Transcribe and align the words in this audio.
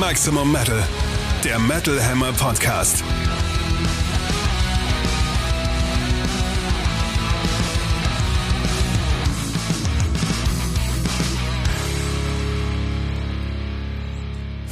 Maximum 0.00 0.50
Metal, 0.50 0.82
der 1.44 1.58
Metal 1.58 2.02
Hammer 2.02 2.32
Podcast. 2.32 3.04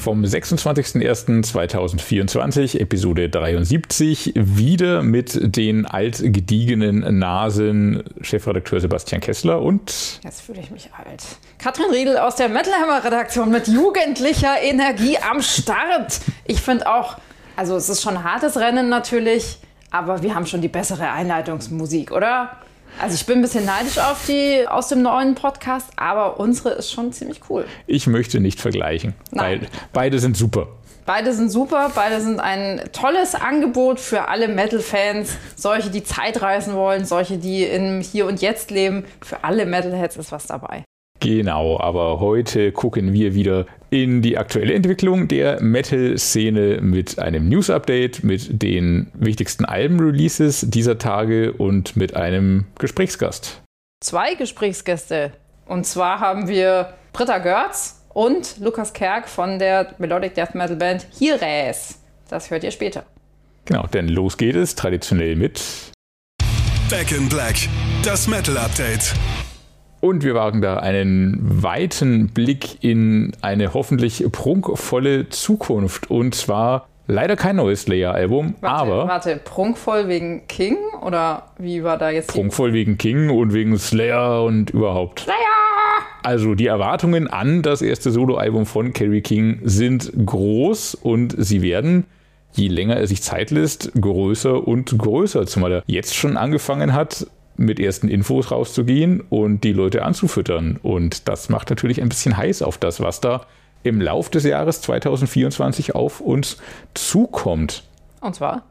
Vom 0.08 0.24
26.01.2024, 0.24 2.80
Episode 2.80 3.28
73, 3.28 4.32
wieder 4.34 5.02
mit 5.02 5.38
den 5.54 5.84
altgediegenen 5.84 7.18
Nasen 7.18 8.02
Chefredakteur 8.22 8.80
Sebastian 8.80 9.20
Kessler 9.20 9.60
und. 9.60 10.18
Jetzt 10.24 10.40
fühle 10.40 10.62
ich 10.62 10.70
mich 10.70 10.88
alt. 10.94 11.22
Katrin 11.58 11.90
Riedel 11.92 12.16
aus 12.16 12.36
der 12.36 12.48
Metalhammer 12.48 13.04
Redaktion 13.04 13.50
mit 13.50 13.68
jugendlicher 13.68 14.54
Energie 14.62 15.18
am 15.18 15.42
Start. 15.42 16.20
Ich 16.46 16.62
finde 16.62 16.90
auch, 16.90 17.18
also 17.54 17.76
es 17.76 17.90
ist 17.90 18.00
schon 18.00 18.16
ein 18.16 18.24
hartes 18.24 18.56
Rennen 18.56 18.88
natürlich, 18.88 19.58
aber 19.90 20.22
wir 20.22 20.34
haben 20.34 20.46
schon 20.46 20.62
die 20.62 20.68
bessere 20.68 21.10
Einleitungsmusik, 21.10 22.12
oder? 22.12 22.52
Also 23.00 23.14
ich 23.14 23.26
bin 23.26 23.38
ein 23.38 23.42
bisschen 23.42 23.64
neidisch 23.64 23.98
auf 23.98 24.24
die 24.26 24.66
aus 24.66 24.88
dem 24.88 25.02
neuen 25.02 25.34
Podcast, 25.34 25.88
aber 25.96 26.40
unsere 26.40 26.70
ist 26.70 26.90
schon 26.90 27.12
ziemlich 27.12 27.40
cool. 27.48 27.64
Ich 27.86 28.06
möchte 28.06 28.40
nicht 28.40 28.60
vergleichen. 28.60 29.14
Nein. 29.30 29.60
Beide, 29.60 29.72
beide 29.92 30.18
sind 30.18 30.36
super. 30.36 30.68
Beide 31.06 31.32
sind 31.32 31.48
super, 31.50 31.90
beide 31.94 32.20
sind 32.20 32.38
ein 32.38 32.82
tolles 32.92 33.34
Angebot 33.34 33.98
für 33.98 34.28
alle 34.28 34.46
Metal-Fans. 34.46 35.38
Solche, 35.56 35.88
die 35.88 36.04
Zeit 36.04 36.42
reisen 36.42 36.74
wollen, 36.74 37.06
solche, 37.06 37.38
die 37.38 37.64
im 37.64 38.02
Hier 38.02 38.26
und 38.26 38.42
Jetzt 38.42 38.70
leben. 38.70 39.04
Für 39.22 39.42
alle 39.42 39.64
Metalheads 39.64 40.18
ist 40.18 40.32
was 40.32 40.46
dabei. 40.46 40.84
Genau, 41.20 41.80
aber 41.80 42.20
heute 42.20 42.72
gucken 42.72 43.12
wir 43.14 43.34
wieder 43.34 43.64
in 43.90 44.22
die 44.22 44.36
aktuelle 44.36 44.74
Entwicklung 44.74 45.28
der 45.28 45.62
Metal-Szene 45.62 46.80
mit 46.80 47.18
einem 47.18 47.48
News-Update, 47.48 48.24
mit 48.24 48.62
den 48.62 49.08
wichtigsten 49.14 49.64
Alben-Releases 49.64 50.66
dieser 50.68 50.98
Tage 50.98 51.52
und 51.52 51.96
mit 51.96 52.14
einem 52.14 52.66
Gesprächsgast. 52.78 53.62
Zwei 54.00 54.34
Gesprächsgäste. 54.34 55.32
Und 55.66 55.86
zwar 55.86 56.20
haben 56.20 56.48
wir 56.48 56.94
Britta 57.12 57.38
Görz 57.38 58.04
und 58.10 58.58
Lukas 58.60 58.92
Kerk 58.92 59.28
von 59.28 59.58
der 59.58 59.94
Melodic 59.98 60.34
Death 60.34 60.54
Metal 60.54 60.76
Band 60.76 61.06
Hires. 61.18 61.98
Das 62.28 62.50
hört 62.50 62.64
ihr 62.64 62.70
später. 62.70 63.04
Genau, 63.64 63.86
denn 63.86 64.08
los 64.08 64.36
geht 64.36 64.56
es 64.56 64.74
traditionell 64.74 65.36
mit 65.36 65.62
Back 66.88 67.12
in 67.12 67.28
Black, 67.28 67.56
das 68.02 68.26
Metal 68.26 68.56
Update. 68.56 69.14
Und 70.00 70.22
wir 70.22 70.34
wagen 70.34 70.60
da 70.60 70.76
einen 70.76 71.38
weiten 71.40 72.28
Blick 72.28 72.82
in 72.84 73.32
eine 73.40 73.74
hoffentlich 73.74 74.24
prunkvolle 74.30 75.28
Zukunft. 75.28 76.10
Und 76.10 76.34
zwar 76.34 76.88
leider 77.08 77.36
kein 77.36 77.56
neues 77.56 77.82
Slayer-Album, 77.82 78.54
aber. 78.60 79.08
Warte, 79.08 79.40
prunkvoll 79.42 80.08
wegen 80.08 80.46
King? 80.46 80.76
Oder 81.02 81.50
wie 81.58 81.82
war 81.82 81.98
da 81.98 82.10
jetzt? 82.10 82.28
Prunkvoll 82.28 82.72
wegen 82.72 82.96
King 82.96 83.30
und 83.30 83.52
wegen 83.52 83.76
Slayer 83.76 84.44
und 84.44 84.70
überhaupt. 84.70 85.20
Slayer! 85.20 85.36
Also 86.22 86.54
die 86.54 86.66
Erwartungen 86.66 87.28
an 87.28 87.62
das 87.62 87.82
erste 87.82 88.10
Soloalbum 88.10 88.66
von 88.66 88.92
Kerry 88.92 89.22
King 89.22 89.60
sind 89.64 90.12
groß 90.26 90.94
und 90.94 91.34
sie 91.38 91.62
werden 91.62 92.04
je 92.52 92.68
länger 92.68 92.96
er 92.96 93.06
sich 93.06 93.22
Zeit 93.22 93.50
lässt, 93.50 93.92
größer 94.00 94.66
und 94.66 94.96
größer. 94.96 95.46
Zumal 95.46 95.72
er 95.72 95.82
jetzt 95.86 96.14
schon 96.16 96.36
angefangen 96.36 96.92
hat, 96.92 97.26
mit 97.58 97.78
ersten 97.78 98.08
Infos 98.08 98.50
rauszugehen 98.50 99.20
und 99.20 99.64
die 99.64 99.72
Leute 99.72 100.04
anzufüttern. 100.04 100.78
Und 100.82 101.28
das 101.28 101.48
macht 101.48 101.68
natürlich 101.68 102.00
ein 102.00 102.08
bisschen 102.08 102.36
heiß 102.36 102.62
auf 102.62 102.78
das, 102.78 103.00
was 103.00 103.20
da 103.20 103.42
im 103.82 104.00
Lauf 104.00 104.30
des 104.30 104.44
Jahres 104.44 104.80
2024 104.80 105.94
auf 105.94 106.20
uns 106.20 106.56
zukommt. 106.94 107.84
Und 108.20 108.34
zwar? 108.34 108.64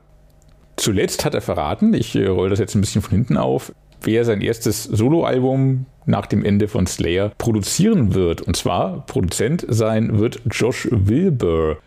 Zuletzt 0.77 1.25
hat 1.25 1.33
er 1.33 1.41
verraten, 1.41 1.93
ich 1.93 2.15
äh, 2.15 2.27
rolle 2.27 2.49
das 2.49 2.59
jetzt 2.59 2.75
ein 2.75 2.81
bisschen 2.81 3.01
von 3.01 3.11
hinten 3.11 3.37
auf, 3.37 3.73
wer 4.01 4.25
sein 4.25 4.41
erstes 4.41 4.83
Soloalbum 4.83 5.85
nach 6.05 6.25
dem 6.27 6.45
Ende 6.45 6.67
von 6.67 6.87
Slayer 6.87 7.31
produzieren 7.37 8.13
wird. 8.13 8.41
Und 8.41 8.55
zwar 8.55 9.05
Produzent 9.05 9.65
sein 9.67 10.19
wird 10.19 10.41
Josh 10.49 10.87
Wilbur. 10.91 11.77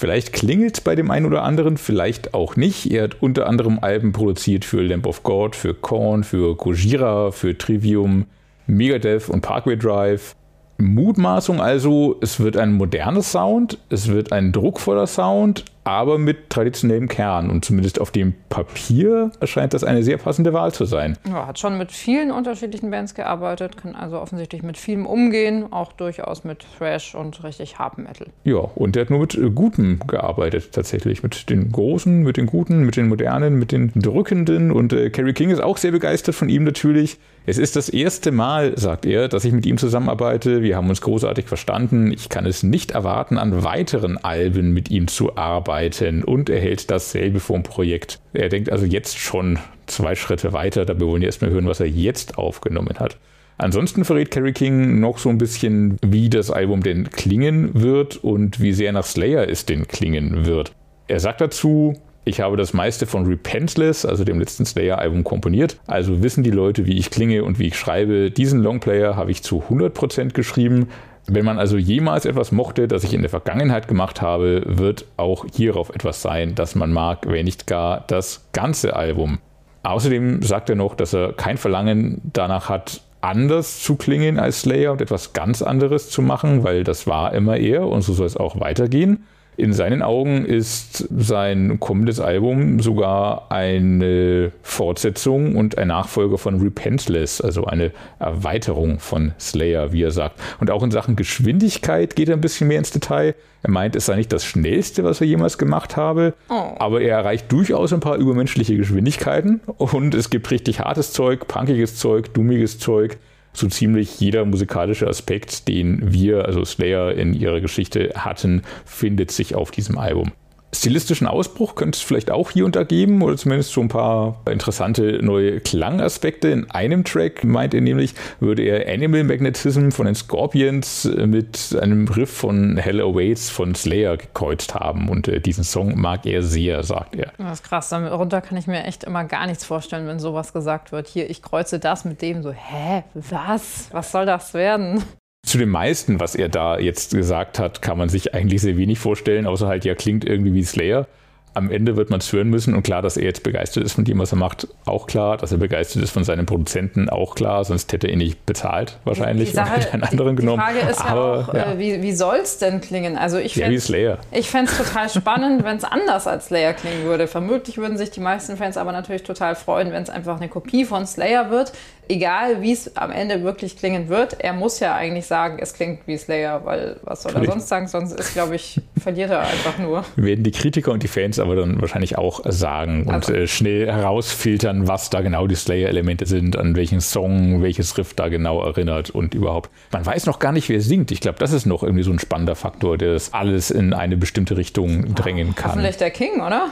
Vielleicht 0.00 0.32
klingelt 0.32 0.84
bei 0.84 0.94
dem 0.94 1.10
einen 1.10 1.26
oder 1.26 1.42
anderen, 1.42 1.76
vielleicht 1.76 2.32
auch 2.32 2.54
nicht. 2.54 2.88
Er 2.92 3.02
hat 3.02 3.20
unter 3.20 3.48
anderem 3.48 3.80
Alben 3.80 4.12
produziert 4.12 4.64
für 4.64 4.80
Lamp 4.80 5.06
of 5.08 5.24
God, 5.24 5.56
für 5.56 5.74
Korn, 5.74 6.22
für 6.22 6.54
Gojira, 6.54 7.32
für 7.32 7.58
Trivium, 7.58 8.26
Megadeth 8.68 9.28
und 9.28 9.40
Parkway 9.40 9.76
Drive. 9.76 10.36
Mutmaßung 10.76 11.60
also, 11.60 12.16
es 12.20 12.38
wird 12.38 12.56
ein 12.56 12.74
moderner 12.74 13.22
Sound, 13.22 13.78
es 13.88 14.06
wird 14.06 14.30
ein 14.30 14.52
druckvoller 14.52 15.08
Sound, 15.08 15.64
aber 15.88 16.18
mit 16.18 16.50
traditionellem 16.50 17.08
Kern. 17.08 17.48
Und 17.48 17.64
zumindest 17.64 17.98
auf 17.98 18.10
dem 18.10 18.34
Papier 18.50 19.30
erscheint 19.40 19.72
das 19.72 19.84
eine 19.84 20.02
sehr 20.02 20.18
passende 20.18 20.52
Wahl 20.52 20.72
zu 20.72 20.84
sein. 20.84 21.16
Ja, 21.26 21.46
hat 21.46 21.58
schon 21.58 21.78
mit 21.78 21.92
vielen 21.92 22.30
unterschiedlichen 22.30 22.90
Bands 22.90 23.14
gearbeitet, 23.14 23.78
kann 23.78 23.94
also 23.94 24.20
offensichtlich 24.20 24.62
mit 24.62 24.76
vielem 24.76 25.06
umgehen, 25.06 25.72
auch 25.72 25.92
durchaus 25.92 26.44
mit 26.44 26.66
Thrash 26.76 27.14
und 27.14 27.42
richtig 27.42 27.78
Hard 27.78 27.96
Metal. 27.96 28.26
Ja, 28.44 28.58
und 28.58 28.96
er 28.96 29.02
hat 29.02 29.10
nur 29.10 29.20
mit 29.20 29.38
Gutem 29.54 30.00
gearbeitet, 30.06 30.72
tatsächlich. 30.72 31.22
Mit 31.22 31.48
den 31.48 31.72
Großen, 31.72 32.22
mit 32.22 32.36
den 32.36 32.46
Guten, 32.46 32.84
mit 32.84 32.96
den 32.96 33.08
Modernen, 33.08 33.58
mit 33.58 33.72
den 33.72 33.90
Drückenden. 33.94 34.70
Und 34.70 34.92
äh, 34.92 35.08
Kerry 35.08 35.32
King 35.32 35.48
ist 35.48 35.62
auch 35.62 35.78
sehr 35.78 35.92
begeistert 35.92 36.34
von 36.34 36.50
ihm 36.50 36.64
natürlich. 36.64 37.18
Es 37.46 37.56
ist 37.56 37.76
das 37.76 37.88
erste 37.88 38.30
Mal, 38.30 38.76
sagt 38.76 39.06
er, 39.06 39.26
dass 39.26 39.46
ich 39.46 39.54
mit 39.54 39.64
ihm 39.64 39.78
zusammenarbeite. 39.78 40.60
Wir 40.62 40.76
haben 40.76 40.90
uns 40.90 41.00
großartig 41.00 41.46
verstanden. 41.46 42.12
Ich 42.12 42.28
kann 42.28 42.44
es 42.44 42.62
nicht 42.62 42.90
erwarten, 42.90 43.38
an 43.38 43.64
weiteren 43.64 44.18
Alben 44.18 44.74
mit 44.74 44.90
ihm 44.90 45.08
zu 45.08 45.34
arbeiten. 45.36 45.77
Und 46.24 46.50
er 46.50 46.60
hält 46.60 46.90
dasselbe 46.90 47.40
vom 47.40 47.62
Projekt. 47.62 48.18
Er 48.32 48.48
denkt 48.48 48.70
also 48.70 48.84
jetzt 48.84 49.18
schon 49.18 49.58
zwei 49.86 50.14
Schritte 50.14 50.52
weiter. 50.52 50.84
Da 50.84 50.98
wollen 51.00 51.20
wir 51.20 51.28
erstmal 51.28 51.50
hören, 51.50 51.66
was 51.66 51.80
er 51.80 51.88
jetzt 51.88 52.38
aufgenommen 52.38 52.98
hat. 52.98 53.16
Ansonsten 53.58 54.04
verrät 54.04 54.30
Kerry 54.30 54.52
King 54.52 55.00
noch 55.00 55.18
so 55.18 55.28
ein 55.28 55.38
bisschen, 55.38 55.96
wie 56.04 56.30
das 56.30 56.50
Album 56.50 56.82
denn 56.82 57.10
klingen 57.10 57.70
wird 57.80 58.16
und 58.16 58.60
wie 58.60 58.72
sehr 58.72 58.92
nach 58.92 59.04
Slayer 59.04 59.48
es 59.48 59.66
denn 59.66 59.88
klingen 59.88 60.46
wird. 60.46 60.72
Er 61.08 61.18
sagt 61.18 61.40
dazu, 61.40 61.94
ich 62.24 62.40
habe 62.40 62.56
das 62.58 62.74
meiste 62.74 63.06
von 63.06 63.26
Repentless, 63.26 64.04
also 64.04 64.22
dem 64.22 64.38
letzten 64.38 64.66
Slayer-Album, 64.66 65.24
komponiert. 65.24 65.80
Also 65.86 66.22
wissen 66.22 66.44
die 66.44 66.50
Leute, 66.50 66.86
wie 66.86 66.98
ich 66.98 67.10
klinge 67.10 67.42
und 67.42 67.58
wie 67.58 67.68
ich 67.68 67.76
schreibe. 67.78 68.30
Diesen 68.30 68.60
Longplayer 68.60 69.16
habe 69.16 69.30
ich 69.30 69.42
zu 69.42 69.62
100% 69.62 70.34
geschrieben. 70.34 70.88
Wenn 71.30 71.44
man 71.44 71.58
also 71.58 71.76
jemals 71.76 72.24
etwas 72.24 72.52
mochte, 72.52 72.88
das 72.88 73.04
ich 73.04 73.12
in 73.12 73.20
der 73.20 73.28
Vergangenheit 73.28 73.86
gemacht 73.86 74.22
habe, 74.22 74.62
wird 74.66 75.04
auch 75.18 75.44
hierauf 75.54 75.90
etwas 75.90 76.22
sein, 76.22 76.54
das 76.54 76.74
man 76.74 76.90
mag, 76.90 77.26
wenn 77.26 77.44
nicht 77.44 77.66
gar 77.66 78.04
das 78.06 78.48
ganze 78.52 78.96
Album. 78.96 79.38
Außerdem 79.82 80.42
sagt 80.42 80.70
er 80.70 80.76
noch, 80.76 80.94
dass 80.94 81.12
er 81.12 81.34
kein 81.34 81.58
Verlangen 81.58 82.22
danach 82.32 82.70
hat, 82.70 83.02
anders 83.20 83.82
zu 83.82 83.96
klingen 83.96 84.38
als 84.38 84.62
Slayer 84.62 84.92
und 84.92 85.02
etwas 85.02 85.34
ganz 85.34 85.60
anderes 85.60 86.08
zu 86.08 86.22
machen, 86.22 86.64
weil 86.64 86.82
das 86.82 87.06
war 87.06 87.34
immer 87.34 87.58
er 87.58 87.86
und 87.86 88.00
so 88.00 88.14
soll 88.14 88.26
es 88.26 88.36
auch 88.38 88.58
weitergehen. 88.58 89.26
In 89.58 89.72
seinen 89.72 90.02
Augen 90.02 90.44
ist 90.44 91.08
sein 91.10 91.80
kommendes 91.80 92.20
Album 92.20 92.78
sogar 92.78 93.50
eine 93.50 94.52
Fortsetzung 94.62 95.56
und 95.56 95.76
ein 95.76 95.88
Nachfolger 95.88 96.38
von 96.38 96.60
Repentless, 96.60 97.40
also 97.40 97.64
eine 97.64 97.90
Erweiterung 98.20 99.00
von 99.00 99.32
Slayer, 99.40 99.92
wie 99.92 100.04
er 100.04 100.12
sagt. 100.12 100.38
Und 100.60 100.70
auch 100.70 100.84
in 100.84 100.92
Sachen 100.92 101.16
Geschwindigkeit 101.16 102.14
geht 102.14 102.28
er 102.28 102.36
ein 102.36 102.40
bisschen 102.40 102.68
mehr 102.68 102.78
ins 102.78 102.92
Detail. 102.92 103.34
Er 103.64 103.70
meint, 103.72 103.96
es 103.96 104.06
sei 104.06 104.14
nicht 104.14 104.32
das 104.32 104.44
Schnellste, 104.44 105.02
was 105.02 105.20
er 105.20 105.26
jemals 105.26 105.58
gemacht 105.58 105.96
habe, 105.96 106.34
oh. 106.48 106.76
aber 106.78 107.00
er 107.00 107.16
erreicht 107.18 107.50
durchaus 107.50 107.92
ein 107.92 107.98
paar 107.98 108.14
übermenschliche 108.14 108.76
Geschwindigkeiten 108.76 109.60
und 109.76 110.14
es 110.14 110.30
gibt 110.30 110.52
richtig 110.52 110.78
hartes 110.78 111.12
Zeug, 111.12 111.48
punkiges 111.48 111.96
Zeug, 111.96 112.32
dummiges 112.32 112.78
Zeug 112.78 113.18
so 113.58 113.68
ziemlich 113.68 114.20
jeder 114.20 114.44
musikalische 114.44 115.06
Aspekt, 115.06 115.68
den 115.68 116.12
wir, 116.12 116.46
also 116.46 116.64
Slayer 116.64 117.14
in 117.14 117.34
ihrer 117.34 117.60
Geschichte 117.60 118.12
hatten, 118.14 118.62
findet 118.84 119.30
sich 119.30 119.54
auf 119.54 119.70
diesem 119.70 119.98
Album 119.98 120.32
stilistischen 120.72 121.26
Ausbruch 121.26 121.74
könnte 121.74 121.96
es 121.96 122.02
vielleicht 122.02 122.30
auch 122.30 122.50
hier 122.50 122.64
und 122.64 122.76
da 122.76 122.84
geben 122.84 123.22
oder 123.22 123.36
zumindest 123.36 123.72
so 123.72 123.80
ein 123.80 123.88
paar 123.88 124.40
interessante 124.48 125.20
neue 125.22 125.60
Klangaspekte. 125.60 126.48
In 126.48 126.70
einem 126.70 127.04
Track 127.04 127.44
meint 127.44 127.74
er 127.74 127.80
nämlich, 127.80 128.14
würde 128.40 128.62
er 128.62 128.92
Animal 128.92 129.24
Magnetism 129.24 129.90
von 129.90 130.06
den 130.06 130.14
Scorpions 130.14 131.04
mit 131.04 131.76
einem 131.80 132.06
Riff 132.08 132.30
von 132.30 132.76
Hell 132.76 133.00
Awaits 133.00 133.50
von 133.50 133.74
Slayer 133.74 134.16
gekreuzt 134.16 134.74
haben 134.74 135.08
und 135.08 135.28
äh, 135.28 135.40
diesen 135.40 135.64
Song 135.64 135.98
mag 135.98 136.26
er 136.26 136.42
sehr, 136.42 136.82
sagt 136.82 137.16
er. 137.16 137.32
Das 137.38 137.60
ist 137.60 137.64
krass, 137.64 137.88
darunter 137.88 138.40
kann 138.40 138.58
ich 138.58 138.66
mir 138.66 138.84
echt 138.84 139.04
immer 139.04 139.24
gar 139.24 139.46
nichts 139.46 139.64
vorstellen, 139.64 140.06
wenn 140.06 140.18
sowas 140.18 140.52
gesagt 140.52 140.92
wird. 140.92 141.08
Hier, 141.08 141.30
ich 141.30 141.42
kreuze 141.42 141.78
das 141.78 142.04
mit 142.04 142.22
dem 142.22 142.42
so, 142.42 142.52
hä, 142.52 143.04
was? 143.14 143.88
Was 143.92 144.12
soll 144.12 144.26
das 144.26 144.54
werden? 144.54 145.02
Zu 145.48 145.56
dem 145.56 145.70
meisten, 145.70 146.20
was 146.20 146.34
er 146.34 146.50
da 146.50 146.78
jetzt 146.78 147.14
gesagt 147.14 147.58
hat, 147.58 147.80
kann 147.80 147.96
man 147.96 148.10
sich 148.10 148.34
eigentlich 148.34 148.60
sehr 148.60 148.76
wenig 148.76 148.98
vorstellen, 148.98 149.46
außer 149.46 149.66
halt, 149.66 149.86
ja, 149.86 149.94
klingt 149.94 150.26
irgendwie 150.26 150.52
wie 150.52 150.62
Slayer. 150.62 151.06
am 151.54 151.70
Ende 151.70 151.96
wird 151.96 152.10
man 152.10 152.20
es 152.20 152.32
hören 152.32 152.48
müssen. 152.48 152.74
Und 152.74 152.82
klar, 152.82 153.02
dass 153.02 153.16
er 153.16 153.24
jetzt 153.24 153.42
begeistert 153.42 153.82
ist 153.84 153.92
von 153.92 154.04
dem, 154.04 154.18
was 154.18 154.32
er 154.32 154.38
macht, 154.38 154.68
auch 154.84 155.06
klar. 155.06 155.36
Dass 155.36 155.50
er 155.52 155.58
begeistert 155.58 156.02
ist 156.02 156.10
von 156.10 156.22
seinen 156.24 156.46
Produzenten, 156.46 157.08
auch 157.08 157.34
klar. 157.34 157.64
Sonst 157.64 157.92
hätte 157.92 158.06
er 158.06 158.12
ihn 158.12 158.18
nicht 158.18 158.46
bezahlt, 158.46 158.98
wahrscheinlich. 159.04 159.50
Die, 159.50 159.56
Sache, 159.56 159.74
und 159.74 159.80
hätte 159.80 159.92
einen 159.94 160.02
anderen 160.04 160.36
die, 160.36 160.42
genommen. 160.42 160.62
Die 160.66 160.78
Frage 160.78 160.90
ist 160.90 161.00
Aber, 161.04 161.36
ja 161.36 161.48
auch, 161.48 161.54
ja. 161.54 161.72
Äh, 161.72 161.78
wie, 161.78 162.02
wie 162.02 162.12
soll 162.12 162.36
es 162.42 162.58
denn 162.58 162.80
klingen? 162.80 163.16
Also 163.18 163.38
ich 163.38 163.56
Ja, 163.56 163.68
wie 163.70 163.78
Slayer. 163.78 164.18
Ich 164.30 164.50
fände 164.50 164.70
es 164.70 164.78
total 164.78 165.08
spannend, 165.08 165.64
wenn 165.64 165.76
es 165.78 165.84
anders 165.84 166.26
als 166.26 166.46
Slayer 166.46 166.74
klingen 166.74 167.04
würde. 167.04 167.26
Vermutlich 167.26 167.78
würden 167.78 167.98
sich 167.98 168.10
die 168.10 168.20
meisten 168.20 168.56
Fans 168.56 168.76
aber 168.76 168.92
natürlich 168.92 169.24
total 169.24 169.56
freuen, 169.56 169.90
wenn 169.92 170.02
es 170.02 170.10
einfach 170.10 170.36
eine 170.36 170.48
Kopie 170.48 170.84
von 170.84 171.06
Slayer 171.06 171.50
wird. 171.50 171.72
Egal, 172.10 172.62
wie 172.62 172.72
es 172.72 172.96
am 172.96 173.10
Ende 173.10 173.42
wirklich 173.42 173.76
klingen 173.76 174.08
wird. 174.08 174.40
Er 174.40 174.54
muss 174.54 174.80
ja 174.80 174.94
eigentlich 174.94 175.26
sagen, 175.26 175.58
es 175.60 175.74
klingt 175.74 176.00
wie 176.06 176.16
Slayer, 176.16 176.64
weil 176.64 176.96
was 177.02 177.22
soll 177.22 177.34
er 177.36 177.44
sonst 177.44 177.68
sagen? 177.68 177.86
Sonst 177.86 178.12
ist, 178.18 178.32
glaube 178.32 178.56
ich, 178.56 178.80
verliert 178.98 179.30
er 179.30 179.40
einfach 179.40 179.78
nur. 179.78 180.04
werden 180.16 180.42
die 180.42 180.50
Kritiker 180.50 180.90
und 180.92 181.02
die 181.02 181.08
Fans 181.08 181.38
aber 181.38 181.54
dann 181.54 181.80
wahrscheinlich 181.80 182.16
auch 182.16 182.40
sagen 182.46 183.04
und 183.06 183.14
Also- 183.14 183.34
äh, 183.34 183.46
schnell 183.46 183.86
herausfiltern, 183.92 184.88
was 184.88 185.10
da 185.10 185.20
genau 185.20 185.46
die 185.46 185.54
Slayer-Elemente 185.54 186.24
sind, 186.26 186.56
an 186.56 186.76
welchen 186.76 187.00
Song, 187.00 187.62
welches 187.62 187.98
Riff 187.98 188.14
da 188.14 188.28
genau 188.28 188.62
erinnert 188.64 189.10
und 189.10 189.34
überhaupt. 189.34 189.70
Man 189.92 190.06
weiß 190.06 190.24
noch 190.26 190.38
gar 190.38 190.52
nicht, 190.52 190.68
wer 190.70 190.80
singt. 190.80 191.10
Ich 191.10 191.20
glaube, 191.20 191.38
das 191.38 191.52
ist 191.52 191.66
noch 191.66 191.82
irgendwie 191.82 192.04
so 192.04 192.10
ein 192.10 192.18
spannender 192.18 192.56
Faktor, 192.56 192.96
der 192.96 193.12
das 193.12 193.34
alles 193.34 193.70
in 193.70 193.92
eine 193.92 194.16
bestimmte 194.16 194.56
Richtung 194.56 195.14
drängen 195.14 195.54
kann. 195.54 195.72
Hoffentlich 195.72 195.96
der 195.98 196.10
King, 196.10 196.40
oder? 196.40 196.68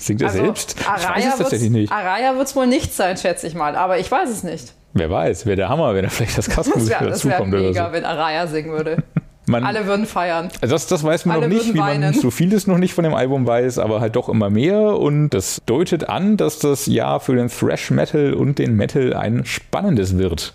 Singt 0.00 0.22
er 0.22 0.30
selbst? 0.30 0.76
Ich 0.80 0.86
weiß 0.86 1.06
Araya 1.06 1.28
es 1.28 1.36
tatsächlich 1.36 1.70
nicht. 1.70 1.90
wird 1.92 2.46
es 2.46 2.56
wohl 2.56 2.66
nicht 2.66 2.94
sein, 2.94 3.16
schätze 3.16 3.46
ich 3.46 3.54
mal. 3.54 3.76
Aber 3.76 3.98
ich 3.98 4.10
weiß 4.10 4.30
es 4.30 4.42
nicht. 4.42 4.72
Wer 4.94 5.10
weiß, 5.10 5.46
wäre 5.46 5.56
der 5.56 5.68
Hammer, 5.68 5.94
wenn 5.94 6.04
er 6.04 6.10
vielleicht 6.10 6.38
das 6.38 6.46
Das 6.46 6.54
Kassenmusik 6.56 6.90
wäre 6.90 7.04
wär 7.04 7.10
dazukommt 7.10 7.52
oder 7.54 7.62
mega, 7.62 7.86
so. 7.86 7.92
wenn 7.92 8.04
Araya 8.04 8.46
singen 8.46 8.72
würde. 8.72 9.02
Man, 9.46 9.64
Alle 9.64 9.86
würden 9.86 10.06
feiern. 10.06 10.48
Also 10.60 10.74
Das, 10.74 10.86
das 10.86 11.02
weiß 11.02 11.24
man 11.24 11.38
Alle 11.38 11.48
noch 11.48 11.54
nicht, 11.54 11.74
wie 11.74 11.78
man 11.78 11.88
weinen. 11.88 12.14
so 12.14 12.30
vieles 12.30 12.68
noch 12.68 12.78
nicht 12.78 12.94
von 12.94 13.02
dem 13.02 13.14
Album 13.14 13.48
weiß, 13.48 13.78
aber 13.80 14.00
halt 14.00 14.14
doch 14.14 14.28
immer 14.28 14.48
mehr. 14.48 14.80
Und 14.96 15.30
das 15.30 15.60
deutet 15.66 16.08
an, 16.08 16.36
dass 16.36 16.60
das 16.60 16.86
Jahr 16.86 17.18
für 17.18 17.34
den 17.34 17.48
Thrash 17.48 17.90
Metal 17.90 18.32
und 18.32 18.58
den 18.60 18.76
Metal 18.76 19.12
ein 19.14 19.44
spannendes 19.44 20.18
wird. 20.18 20.54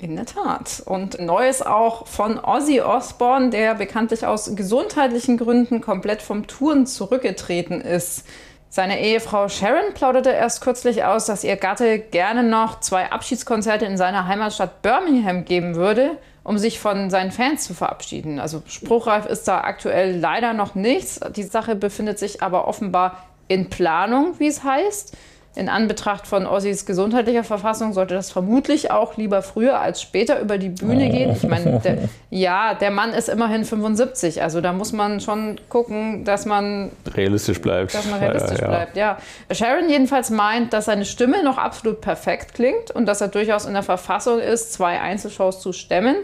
In 0.00 0.16
der 0.16 0.24
Tat. 0.24 0.82
Und 0.86 1.20
Neues 1.20 1.60
auch 1.60 2.06
von 2.06 2.38
Ozzy 2.42 2.80
Osbourne, 2.80 3.50
der 3.50 3.74
bekanntlich 3.74 4.24
aus 4.24 4.56
gesundheitlichen 4.56 5.36
Gründen 5.36 5.82
komplett 5.82 6.22
vom 6.22 6.46
Touren 6.46 6.86
zurückgetreten 6.86 7.82
ist. 7.82 8.24
Seine 8.70 9.00
Ehefrau 9.00 9.50
Sharon 9.50 9.92
plauderte 9.92 10.30
erst 10.30 10.62
kürzlich 10.62 11.04
aus, 11.04 11.26
dass 11.26 11.44
ihr 11.44 11.56
Gatte 11.56 11.98
gerne 11.98 12.42
noch 12.42 12.80
zwei 12.80 13.12
Abschiedskonzerte 13.12 13.84
in 13.84 13.98
seiner 13.98 14.26
Heimatstadt 14.26 14.80
Birmingham 14.80 15.44
geben 15.44 15.74
würde, 15.74 16.12
um 16.44 16.56
sich 16.56 16.78
von 16.78 17.10
seinen 17.10 17.30
Fans 17.30 17.64
zu 17.64 17.74
verabschieden. 17.74 18.40
Also 18.40 18.62
spruchreif 18.66 19.26
ist 19.26 19.48
da 19.48 19.60
aktuell 19.60 20.18
leider 20.18 20.54
noch 20.54 20.74
nichts. 20.74 21.20
Die 21.36 21.42
Sache 21.42 21.76
befindet 21.76 22.18
sich 22.18 22.42
aber 22.42 22.66
offenbar 22.66 23.26
in 23.48 23.68
Planung, 23.68 24.38
wie 24.38 24.46
es 24.46 24.64
heißt. 24.64 25.14
In 25.56 25.68
Anbetracht 25.68 26.28
von 26.28 26.46
Ozzys 26.46 26.86
gesundheitlicher 26.86 27.42
Verfassung 27.42 27.92
sollte 27.92 28.14
das 28.14 28.30
vermutlich 28.30 28.92
auch 28.92 29.16
lieber 29.16 29.42
früher 29.42 29.80
als 29.80 30.00
später 30.00 30.38
über 30.40 30.58
die 30.58 30.68
Bühne 30.68 31.10
gehen. 31.10 31.32
Ich 31.32 31.42
meine, 31.42 31.80
der, 31.80 31.98
ja, 32.30 32.74
der 32.74 32.92
Mann 32.92 33.12
ist 33.12 33.28
immerhin 33.28 33.64
75, 33.64 34.42
also 34.42 34.60
da 34.60 34.72
muss 34.72 34.92
man 34.92 35.18
schon 35.18 35.60
gucken, 35.68 36.24
dass 36.24 36.46
man, 36.46 36.92
Realistisch 37.14 37.60
bleibt. 37.60 37.92
dass 37.94 38.06
man 38.08 38.20
realistisch 38.20 38.58
Ja, 38.60 38.64
ja. 38.64 38.68
bleibt. 38.68 38.96
Ja. 38.96 39.18
Sharon 39.52 39.88
jedenfalls 39.88 40.30
meint, 40.30 40.72
dass 40.72 40.84
seine 40.84 41.04
Stimme 41.04 41.42
noch 41.42 41.58
absolut 41.58 42.00
perfekt 42.00 42.54
klingt 42.54 42.92
und 42.92 43.06
dass 43.06 43.20
er 43.20 43.28
durchaus 43.28 43.66
in 43.66 43.72
der 43.74 43.82
Verfassung 43.82 44.38
ist, 44.38 44.72
zwei 44.72 45.00
Einzelshows 45.00 45.60
zu 45.60 45.72
stemmen. 45.72 46.14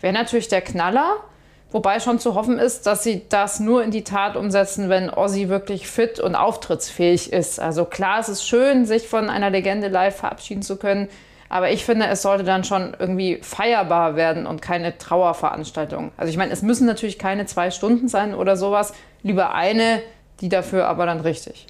Wäre 0.00 0.14
natürlich 0.14 0.48
der 0.48 0.62
Knaller. 0.62 1.16
Wobei 1.72 2.00
schon 2.00 2.18
zu 2.18 2.34
hoffen 2.34 2.58
ist, 2.58 2.86
dass 2.86 3.02
sie 3.02 3.22
das 3.28 3.58
nur 3.58 3.82
in 3.82 3.90
die 3.90 4.04
Tat 4.04 4.36
umsetzen, 4.36 4.90
wenn 4.90 5.08
Ozzy 5.08 5.48
wirklich 5.48 5.88
fit 5.88 6.20
und 6.20 6.34
auftrittsfähig 6.34 7.32
ist. 7.32 7.58
Also 7.58 7.86
klar, 7.86 8.20
es 8.20 8.28
ist 8.28 8.46
schön, 8.46 8.84
sich 8.84 9.08
von 9.08 9.30
einer 9.30 9.48
Legende 9.50 9.88
live 9.88 10.16
verabschieden 10.16 10.62
zu 10.62 10.76
können. 10.76 11.08
Aber 11.48 11.70
ich 11.70 11.84
finde, 11.84 12.06
es 12.06 12.22
sollte 12.22 12.44
dann 12.44 12.64
schon 12.64 12.96
irgendwie 12.98 13.38
feierbar 13.42 14.16
werden 14.16 14.46
und 14.46 14.62
keine 14.62 14.96
Trauerveranstaltung. 14.96 16.12
Also 16.16 16.30
ich 16.30 16.36
meine, 16.38 16.52
es 16.52 16.62
müssen 16.62 16.86
natürlich 16.86 17.18
keine 17.18 17.46
zwei 17.46 17.70
Stunden 17.70 18.08
sein 18.08 18.34
oder 18.34 18.56
sowas. 18.56 18.94
Lieber 19.22 19.54
eine, 19.54 20.00
die 20.40 20.48
dafür 20.48 20.88
aber 20.88 21.06
dann 21.06 21.20
richtig. 21.20 21.66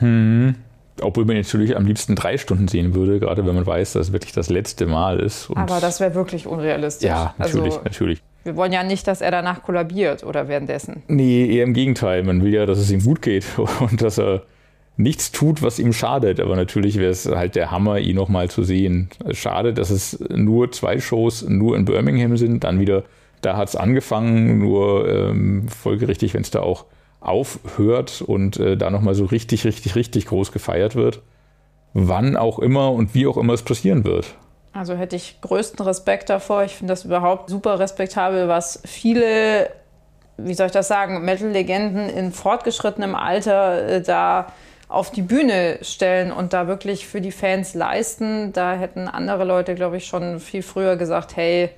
Obwohl 0.00 1.24
man 1.24 1.36
natürlich 1.36 1.76
am 1.76 1.86
liebsten 1.86 2.14
drei 2.14 2.38
Stunden 2.38 2.68
sehen 2.68 2.94
würde, 2.94 3.20
gerade 3.20 3.46
wenn 3.46 3.54
man 3.54 3.66
weiß, 3.66 3.94
dass 3.94 4.08
es 4.08 4.12
wirklich 4.12 4.32
das 4.32 4.48
letzte 4.48 4.86
Mal 4.86 5.20
ist. 5.20 5.50
Aber 5.54 5.80
das 5.80 6.00
wäre 6.00 6.14
wirklich 6.14 6.46
unrealistisch. 6.46 7.08
ja, 7.08 7.34
natürlich, 7.38 7.74
Also, 7.74 7.84
natürlich. 7.84 8.22
Wir 8.46 8.56
wollen 8.56 8.72
ja 8.72 8.82
nicht, 8.82 9.06
dass 9.06 9.20
er 9.20 9.30
danach 9.30 9.62
kollabiert 9.62 10.24
oder 10.24 10.48
währenddessen. 10.48 11.02
Nee, 11.08 11.46
eher 11.46 11.64
im 11.64 11.74
Gegenteil. 11.74 12.22
Man 12.22 12.42
will 12.42 12.54
ja, 12.54 12.64
dass 12.64 12.78
es 12.78 12.90
ihm 12.90 13.02
gut 13.02 13.20
geht 13.20 13.44
und 13.80 14.00
dass 14.00 14.18
er 14.18 14.42
nichts 14.96 15.32
tut, 15.32 15.62
was 15.62 15.78
ihm 15.78 15.92
schadet. 15.92 16.40
Aber 16.40 16.56
natürlich 16.56 16.96
wäre 16.98 17.10
es 17.10 17.26
halt 17.26 17.56
der 17.56 17.70
Hammer, 17.70 17.98
ihn 17.98 18.16
nochmal 18.16 18.48
zu 18.48 18.62
sehen. 18.62 19.10
Schade, 19.32 19.74
dass 19.74 19.90
es 19.90 20.18
nur 20.30 20.72
zwei 20.72 21.00
Shows 21.00 21.46
nur 21.46 21.76
in 21.76 21.84
Birmingham 21.84 22.36
sind. 22.36 22.64
Dann 22.64 22.80
wieder, 22.80 23.02
da 23.42 23.56
hat 23.56 23.68
es 23.68 23.76
angefangen, 23.76 24.58
nur 24.58 25.08
ähm, 25.08 25.68
folgerichtig, 25.68 26.32
wenn 26.32 26.42
es 26.42 26.50
da 26.50 26.60
auch 26.60 26.86
aufhört 27.20 28.22
und 28.22 28.58
äh, 28.58 28.76
da 28.76 28.90
nochmal 28.90 29.14
so 29.14 29.24
richtig, 29.24 29.64
richtig, 29.64 29.96
richtig 29.96 30.26
groß 30.26 30.52
gefeiert 30.52 30.94
wird. 30.94 31.22
Wann 31.92 32.36
auch 32.36 32.58
immer 32.58 32.92
und 32.92 33.14
wie 33.14 33.26
auch 33.26 33.36
immer 33.36 33.54
es 33.54 33.62
passieren 33.62 34.04
wird. 34.04 34.36
Also 34.76 34.94
hätte 34.94 35.16
ich 35.16 35.40
größten 35.40 35.84
Respekt 35.84 36.28
davor. 36.28 36.64
Ich 36.64 36.74
finde 36.74 36.92
das 36.92 37.04
überhaupt 37.04 37.48
super 37.48 37.78
respektabel, 37.78 38.48
was 38.48 38.82
viele, 38.84 39.70
wie 40.36 40.54
soll 40.54 40.66
ich 40.66 40.72
das 40.72 40.88
sagen, 40.88 41.24
Metal-Legenden 41.24 42.10
in 42.10 42.32
fortgeschrittenem 42.32 43.14
Alter 43.14 43.88
äh, 43.88 44.02
da 44.02 44.52
auf 44.88 45.10
die 45.10 45.22
Bühne 45.22 45.78
stellen 45.82 46.30
und 46.30 46.52
da 46.52 46.68
wirklich 46.68 47.06
für 47.06 47.20
die 47.20 47.32
Fans 47.32 47.74
leisten. 47.74 48.52
Da 48.52 48.74
hätten 48.74 49.08
andere 49.08 49.44
Leute, 49.44 49.74
glaube 49.74 49.96
ich, 49.96 50.06
schon 50.06 50.40
viel 50.40 50.62
früher 50.62 50.96
gesagt, 50.96 51.36
hey, 51.36 51.70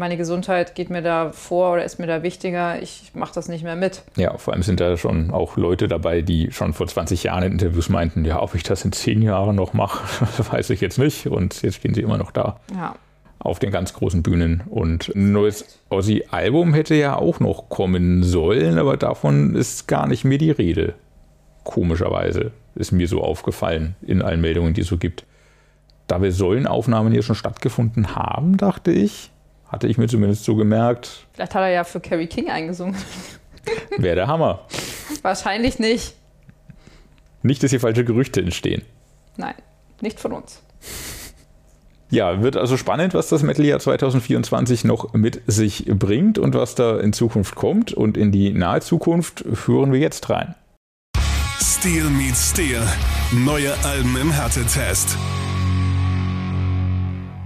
meine 0.00 0.16
Gesundheit 0.16 0.74
geht 0.74 0.90
mir 0.90 1.02
da 1.02 1.30
vor 1.30 1.74
oder 1.74 1.84
ist 1.84 1.98
mir 2.00 2.06
da 2.08 2.24
wichtiger, 2.24 2.82
ich 2.82 3.12
mache 3.14 3.32
das 3.34 3.48
nicht 3.48 3.62
mehr 3.62 3.76
mit. 3.76 4.02
Ja, 4.16 4.36
vor 4.38 4.52
allem 4.54 4.62
sind 4.64 4.80
da 4.80 4.96
schon 4.96 5.30
auch 5.30 5.56
Leute 5.56 5.86
dabei, 5.86 6.22
die 6.22 6.50
schon 6.50 6.72
vor 6.72 6.88
20 6.88 7.22
Jahren 7.22 7.44
in 7.44 7.52
Interviews 7.52 7.88
meinten, 7.88 8.24
ja, 8.24 8.42
ob 8.42 8.54
ich 8.56 8.64
das 8.64 8.84
in 8.84 8.90
10 8.92 9.22
Jahren 9.22 9.54
noch 9.54 9.72
mache, 9.74 10.02
weiß 10.52 10.70
ich 10.70 10.80
jetzt 10.80 10.98
nicht. 10.98 11.26
Und 11.28 11.62
jetzt 11.62 11.76
stehen 11.76 11.94
sie 11.94 12.00
immer 12.00 12.18
noch 12.18 12.32
da 12.32 12.58
Ja. 12.74 12.96
auf 13.38 13.58
den 13.60 13.70
ganz 13.70 13.92
großen 13.94 14.22
Bühnen. 14.22 14.62
Und 14.68 15.12
ein 15.14 15.30
neues 15.32 15.78
Ozzy-Album 15.90 16.74
hätte 16.74 16.94
ja 16.94 17.16
auch 17.16 17.38
noch 17.38 17.68
kommen 17.68 18.22
sollen, 18.24 18.78
aber 18.78 18.96
davon 18.96 19.54
ist 19.54 19.86
gar 19.86 20.06
nicht 20.08 20.24
mehr 20.24 20.38
die 20.38 20.50
Rede. 20.50 20.94
Komischerweise 21.64 22.52
ist 22.74 22.90
mir 22.92 23.06
so 23.06 23.22
aufgefallen 23.22 23.94
in 24.02 24.22
allen 24.22 24.40
Meldungen, 24.40 24.74
die 24.74 24.80
es 24.80 24.86
so 24.88 24.96
gibt. 24.96 25.24
Dabei 26.06 26.30
sollen 26.30 26.66
Aufnahmen 26.66 27.12
ja 27.14 27.22
schon 27.22 27.36
stattgefunden 27.36 28.16
haben, 28.16 28.56
dachte 28.56 28.90
ich. 28.90 29.30
Hatte 29.70 29.86
ich 29.86 29.98
mir 29.98 30.08
zumindest 30.08 30.44
so 30.44 30.56
gemerkt. 30.56 31.26
Vielleicht 31.32 31.54
hat 31.54 31.62
er 31.62 31.70
ja 31.70 31.84
für 31.84 32.00
Carrie 32.00 32.26
King 32.26 32.50
eingesungen. 32.50 32.96
Wäre 33.98 34.16
der 34.16 34.26
Hammer. 34.26 34.66
Wahrscheinlich 35.22 35.78
nicht. 35.78 36.14
Nicht, 37.42 37.62
dass 37.62 37.70
hier 37.70 37.80
falsche 37.80 38.04
Gerüchte 38.04 38.40
entstehen. 38.40 38.82
Nein, 39.36 39.54
nicht 40.00 40.18
von 40.18 40.32
uns. 40.32 40.60
Ja, 42.10 42.42
wird 42.42 42.56
also 42.56 42.76
spannend, 42.76 43.14
was 43.14 43.28
das 43.28 43.44
Metal 43.44 43.64
Jahr 43.64 43.78
2024 43.78 44.84
noch 44.84 45.12
mit 45.14 45.42
sich 45.46 45.86
bringt 45.86 46.38
und 46.38 46.54
was 46.54 46.74
da 46.74 46.98
in 46.98 47.12
Zukunft 47.12 47.54
kommt. 47.54 47.92
Und 47.92 48.16
in 48.16 48.32
die 48.32 48.52
nahe 48.52 48.80
Zukunft 48.80 49.44
hören 49.66 49.92
wir 49.92 50.00
jetzt 50.00 50.28
rein. 50.28 50.56
Steel 51.60 52.10
meets 52.10 52.50
Steel. 52.50 52.82
Neue 53.32 53.72
Alben 53.84 54.16
im 54.20 54.32
Härtetest. 54.32 55.16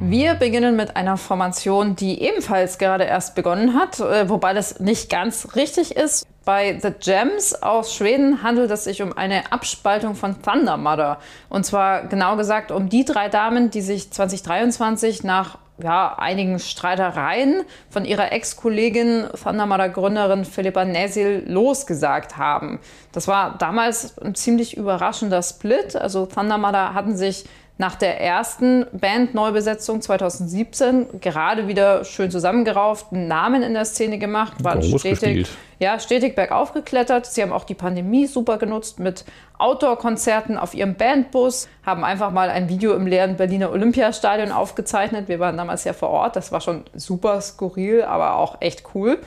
Wir 0.06 0.34
beginnen 0.34 0.76
mit 0.76 0.96
einer 0.96 1.16
Formation, 1.16 1.96
die 1.96 2.20
ebenfalls 2.20 2.76
gerade 2.76 3.04
erst 3.04 3.34
begonnen 3.34 3.72
hat, 3.72 4.00
äh, 4.00 4.28
wobei 4.28 4.52
das 4.52 4.78
nicht 4.78 5.08
ganz 5.08 5.56
richtig 5.56 5.96
ist. 5.96 6.26
Bei 6.44 6.78
The 6.78 6.90
Gems 6.90 7.54
aus 7.54 7.94
Schweden 7.94 8.42
handelt 8.42 8.70
es 8.70 8.84
sich 8.84 9.00
um 9.00 9.16
eine 9.16 9.50
Abspaltung 9.50 10.14
von 10.14 10.42
Thunder 10.42 10.76
Mother. 10.76 11.20
Und 11.48 11.64
zwar 11.64 12.06
genau 12.06 12.36
gesagt 12.36 12.70
um 12.70 12.90
die 12.90 13.06
drei 13.06 13.30
Damen, 13.30 13.70
die 13.70 13.80
sich 13.80 14.10
2023 14.10 15.24
nach 15.24 15.56
ja, 15.82 16.14
einigen 16.18 16.58
Streitereien 16.58 17.64
von 17.88 18.04
ihrer 18.04 18.30
Ex-Kollegin 18.30 19.28
Thunder 19.42 19.64
Mother 19.64 19.88
Gründerin 19.88 20.44
Philippa 20.44 20.84
Nesil 20.84 21.44
losgesagt 21.48 22.36
haben. 22.36 22.78
Das 23.12 23.26
war 23.26 23.56
damals 23.56 24.18
ein 24.18 24.34
ziemlich 24.34 24.76
überraschender 24.76 25.42
Split. 25.42 25.96
Also 25.96 26.26
Thunder 26.26 26.58
Mother 26.58 26.92
hatten 26.92 27.16
sich 27.16 27.46
nach 27.76 27.96
der 27.96 28.20
ersten 28.20 28.86
Band-Neubesetzung 28.92 30.00
2017 30.00 31.20
gerade 31.20 31.66
wieder 31.66 32.04
schön 32.04 32.30
zusammengerauft, 32.30 33.12
einen 33.12 33.26
Namen 33.26 33.62
in 33.64 33.74
der 33.74 33.84
Szene 33.84 34.18
gemacht, 34.18 34.62
waren 34.62 34.80
Groß 34.80 35.00
stetig, 35.00 35.20
gespielt. 35.20 35.48
ja, 35.80 35.98
stetig 35.98 36.36
bergauf 36.36 36.72
geklettert. 36.72 37.26
Sie 37.26 37.42
haben 37.42 37.52
auch 37.52 37.64
die 37.64 37.74
Pandemie 37.74 38.26
super 38.26 38.58
genutzt 38.58 39.00
mit 39.00 39.24
Outdoor-Konzerten 39.58 40.56
auf 40.56 40.74
ihrem 40.74 40.94
Bandbus, 40.94 41.68
haben 41.84 42.04
einfach 42.04 42.30
mal 42.30 42.48
ein 42.48 42.68
Video 42.68 42.94
im 42.94 43.08
leeren 43.08 43.36
Berliner 43.36 43.72
Olympiastadion 43.72 44.52
aufgezeichnet. 44.52 45.28
Wir 45.28 45.40
waren 45.40 45.56
damals 45.56 45.82
ja 45.82 45.94
vor 45.94 46.10
Ort, 46.10 46.36
das 46.36 46.52
war 46.52 46.60
schon 46.60 46.84
super 46.94 47.40
skurril, 47.40 48.02
aber 48.02 48.36
auch 48.36 48.58
echt 48.60 48.84
cool. 48.94 49.18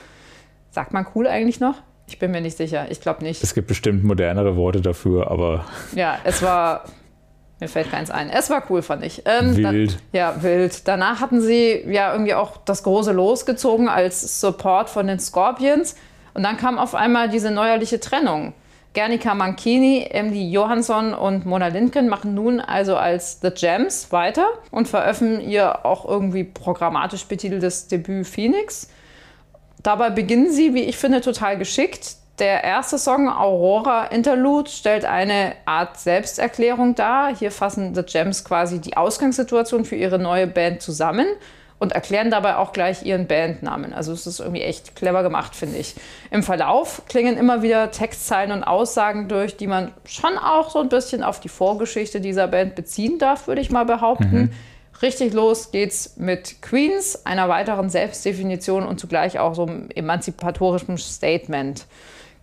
Sagt 0.71 0.93
man 0.93 1.05
cool 1.15 1.27
eigentlich 1.27 1.59
noch? 1.59 1.75
Ich 2.07 2.19
bin 2.19 2.31
mir 2.31 2.39
nicht 2.39 2.55
sicher. 2.55 2.85
Ich 2.89 3.01
glaube 3.01 3.23
nicht. 3.23 3.43
Es 3.43 3.53
gibt 3.53 3.67
bestimmt 3.67 4.05
modernere 4.05 4.55
Worte 4.55 4.79
dafür, 4.79 5.29
aber. 5.29 5.65
Ja, 5.93 6.17
es 6.23 6.41
war. 6.41 6.85
Mir 7.59 7.67
fällt 7.67 7.89
keins 7.89 8.11
ein. 8.11 8.29
Es 8.29 8.49
war 8.49 8.63
cool, 8.69 8.81
fand 8.81 9.03
ich. 9.03 9.23
Ähm, 9.25 9.55
wild. 9.55 9.91
Dann, 9.91 9.99
ja, 10.13 10.43
wild. 10.43 10.87
Danach 10.87 11.21
hatten 11.21 11.41
sie 11.41 11.83
ja 11.87 12.11
irgendwie 12.11 12.35
auch 12.35 12.57
das 12.65 12.83
große 12.83 13.11
losgezogen 13.11 13.89
als 13.89 14.39
Support 14.39 14.89
von 14.89 15.07
den 15.07 15.19
Scorpions. 15.19 15.95
Und 16.35 16.43
dann 16.43 16.57
kam 16.57 16.77
auf 16.77 16.93
einmal 16.93 17.29
diese 17.29 17.49
neuerliche 17.49 17.99
Trennung. 17.99 18.53
Gernika 18.93 19.35
Mankini, 19.35 20.07
Emily 20.09 20.49
Johansson 20.49 21.13
und 21.13 21.45
Mona 21.45 21.67
Lindgren 21.67 22.07
machen 22.07 22.33
nun 22.33 22.59
also 22.59 22.95
als 22.95 23.39
The 23.41 23.51
Gems 23.51 24.11
weiter 24.11 24.47
und 24.71 24.87
veröffentlichen 24.87 25.49
ihr 25.49 25.85
auch 25.85 26.05
irgendwie 26.05 26.43
programmatisch 26.43 27.25
betiteltes 27.25 27.87
Debüt 27.87 28.25
Phoenix. 28.25 28.89
Dabei 29.83 30.09
beginnen 30.09 30.51
sie, 30.51 30.73
wie 30.73 30.83
ich 30.83 30.97
finde, 30.97 31.21
total 31.21 31.57
geschickt. 31.57 32.15
Der 32.39 32.63
erste 32.63 32.99
Song, 32.99 33.29
Aurora 33.29 34.05
Interlude, 34.05 34.69
stellt 34.69 35.05
eine 35.05 35.53
Art 35.65 35.99
Selbsterklärung 35.99 36.93
dar. 36.93 37.35
Hier 37.35 37.51
fassen 37.51 37.95
The 37.95 38.03
Gems 38.03 38.43
quasi 38.43 38.79
die 38.79 38.95
Ausgangssituation 38.95 39.85
für 39.85 39.95
ihre 39.95 40.19
neue 40.19 40.45
Band 40.45 40.83
zusammen 40.83 41.25
und 41.79 41.93
erklären 41.93 42.29
dabei 42.29 42.57
auch 42.57 42.73
gleich 42.73 43.03
ihren 43.03 43.25
Bandnamen. 43.25 43.91
Also 43.91 44.11
es 44.11 44.27
ist 44.27 44.39
irgendwie 44.39 44.61
echt 44.61 44.95
clever 44.95 45.23
gemacht, 45.23 45.55
finde 45.55 45.79
ich. 45.79 45.95
Im 46.29 46.43
Verlauf 46.43 47.01
klingen 47.07 47.37
immer 47.37 47.63
wieder 47.63 47.89
Textzeilen 47.89 48.51
und 48.51 48.63
Aussagen 48.63 49.27
durch, 49.27 49.57
die 49.57 49.67
man 49.67 49.91
schon 50.05 50.37
auch 50.37 50.69
so 50.69 50.79
ein 50.79 50.89
bisschen 50.89 51.23
auf 51.23 51.39
die 51.39 51.49
Vorgeschichte 51.49 52.21
dieser 52.21 52.47
Band 52.47 52.75
beziehen 52.75 53.17
darf, 53.17 53.47
würde 53.47 53.61
ich 53.61 53.71
mal 53.71 53.85
behaupten. 53.85 54.35
Mhm. 54.35 54.51
Richtig 55.01 55.33
los 55.33 55.71
geht's 55.71 56.17
mit 56.17 56.61
Queens, 56.61 57.25
einer 57.25 57.49
weiteren 57.49 57.89
Selbstdefinition 57.89 58.85
und 58.85 58.99
zugleich 58.99 59.37
auch 59.37 59.53
so 59.53 59.65
einem 59.65 59.89
emanzipatorischen 59.91 60.97
Statement. 60.97 61.85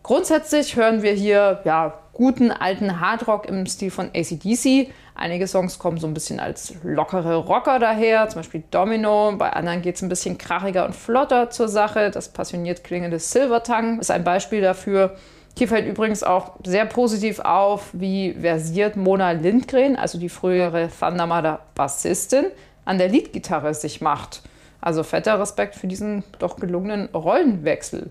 Grundsätzlich 0.04 0.76
hören 0.76 1.02
wir 1.02 1.12
hier 1.12 1.62
ja, 1.64 1.94
guten 2.12 2.52
alten 2.52 3.00
Hardrock 3.00 3.46
im 3.46 3.64
Stil 3.64 3.90
von 3.90 4.10
ACDC. 4.14 4.92
Einige 5.14 5.46
Songs 5.46 5.78
kommen 5.78 5.96
so 5.96 6.06
ein 6.06 6.12
bisschen 6.12 6.40
als 6.40 6.74
lockere 6.82 7.36
Rocker 7.36 7.78
daher, 7.78 8.28
zum 8.28 8.40
Beispiel 8.40 8.62
Domino. 8.70 9.32
Bei 9.38 9.54
anderen 9.54 9.80
geht 9.80 9.96
es 9.96 10.02
ein 10.02 10.10
bisschen 10.10 10.36
krachiger 10.36 10.84
und 10.84 10.94
flotter 10.94 11.48
zur 11.48 11.68
Sache. 11.68 12.10
Das 12.10 12.28
passioniert 12.28 12.84
klingende 12.84 13.18
Silvertongue 13.18 13.98
ist 13.98 14.10
ein 14.10 14.24
Beispiel 14.24 14.60
dafür. 14.60 15.16
Hier 15.56 15.68
fällt 15.68 15.88
übrigens 15.88 16.22
auch 16.22 16.56
sehr 16.66 16.84
positiv 16.84 17.38
auf, 17.38 17.88
wie 17.94 18.34
versiert 18.34 18.96
Mona 18.96 19.30
Lindgren, 19.30 19.96
also 19.96 20.18
die 20.18 20.28
frühere 20.28 20.90
Thundermother 20.90 21.60
Bassistin, 21.74 22.44
an 22.84 22.98
der 22.98 23.08
Leadgitarre 23.08 23.72
sich 23.72 24.02
macht. 24.02 24.42
Also 24.82 25.02
fetter 25.02 25.40
Respekt 25.40 25.76
für 25.76 25.86
diesen 25.86 26.24
doch 26.40 26.56
gelungenen 26.56 27.08
Rollenwechsel. 27.14 28.10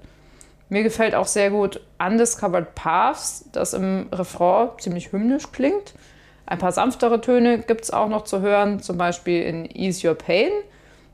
Mir 0.73 0.81
gefällt 0.81 1.13
auch 1.13 1.27
sehr 1.27 1.51
gut 1.51 1.81
Undiscovered 2.03 2.73
Paths, 2.73 3.47
das 3.51 3.75
im 3.75 4.07
Refrain 4.11 4.69
ziemlich 4.79 5.11
hymnisch 5.11 5.51
klingt. 5.51 5.93
Ein 6.47 6.57
paar 6.57 6.71
sanftere 6.71 7.21
Töne 7.21 7.59
gibt 7.59 7.83
es 7.83 7.91
auch 7.91 8.09
noch 8.09 8.23
zu 8.23 8.41
hören, 8.41 8.79
zum 8.79 8.97
Beispiel 8.97 9.43
in 9.43 9.69
Ease 9.69 10.07
Your 10.07 10.15
Pain. 10.15 10.49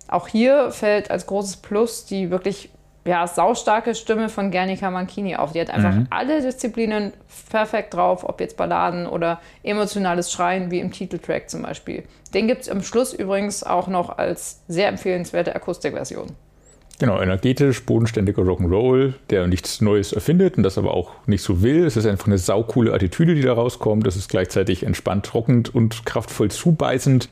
Auch 0.08 0.30
hier 0.30 0.72
fällt 0.72 1.12
als 1.12 1.28
großes 1.28 1.58
Plus 1.58 2.06
die 2.06 2.32
wirklich 2.32 2.70
ja, 3.04 3.28
saustarke 3.28 3.96
Stimme 3.96 4.30
von 4.30 4.50
Gernika 4.50 4.90
Mankini 4.92 5.36
auf. 5.36 5.52
Die 5.52 5.60
hat 5.60 5.72
einfach 5.72 5.94
mhm. 5.94 6.08
alle 6.10 6.42
Disziplinen 6.42 7.12
perfekt 7.50 7.94
drauf, 7.94 8.24
ob 8.24 8.40
jetzt 8.40 8.56
Balladen 8.56 9.08
oder 9.08 9.42
emotionales 9.64 10.32
Schreien, 10.32 10.72
wie 10.72 10.80
im 10.80 10.94
Titeltrack 10.94 11.50
zum 11.50 11.64
Beispiel. 11.64 12.06
Den 12.34 12.48
gibt 12.48 12.62
es 12.62 12.70
am 12.70 12.82
Schluss 12.82 13.12
übrigens 13.12 13.66
auch 13.66 13.90
noch 13.90 14.18
als 14.18 14.62
sehr 14.70 14.88
empfehlenswerte 14.88 15.54
Akustikversion. 15.54 16.28
Genau, 17.00 17.22
energetisch, 17.22 17.86
bodenständiger 17.86 18.42
Rock'n'Roll, 18.42 19.14
der 19.30 19.48
nichts 19.48 19.80
Neues 19.80 20.12
erfindet 20.12 20.58
und 20.58 20.64
das 20.64 20.78
aber 20.78 20.94
auch 20.94 21.12
nicht 21.28 21.42
so 21.42 21.62
will. 21.62 21.86
Es 21.86 21.96
ist 21.96 22.06
einfach 22.06 22.28
eine 22.28 22.38
saukoole 22.38 22.94
Attitüde, 22.94 23.36
die 23.36 23.42
da 23.42 23.54
rauskommt. 23.54 24.06
Das 24.06 24.18
ist 24.18 24.28
gleichzeitig 24.30 24.84
entspannt, 24.84 25.26
trockend 25.26 25.74
und 25.74 26.06
kraftvoll 26.06 26.52
zubeißend. 26.52 27.30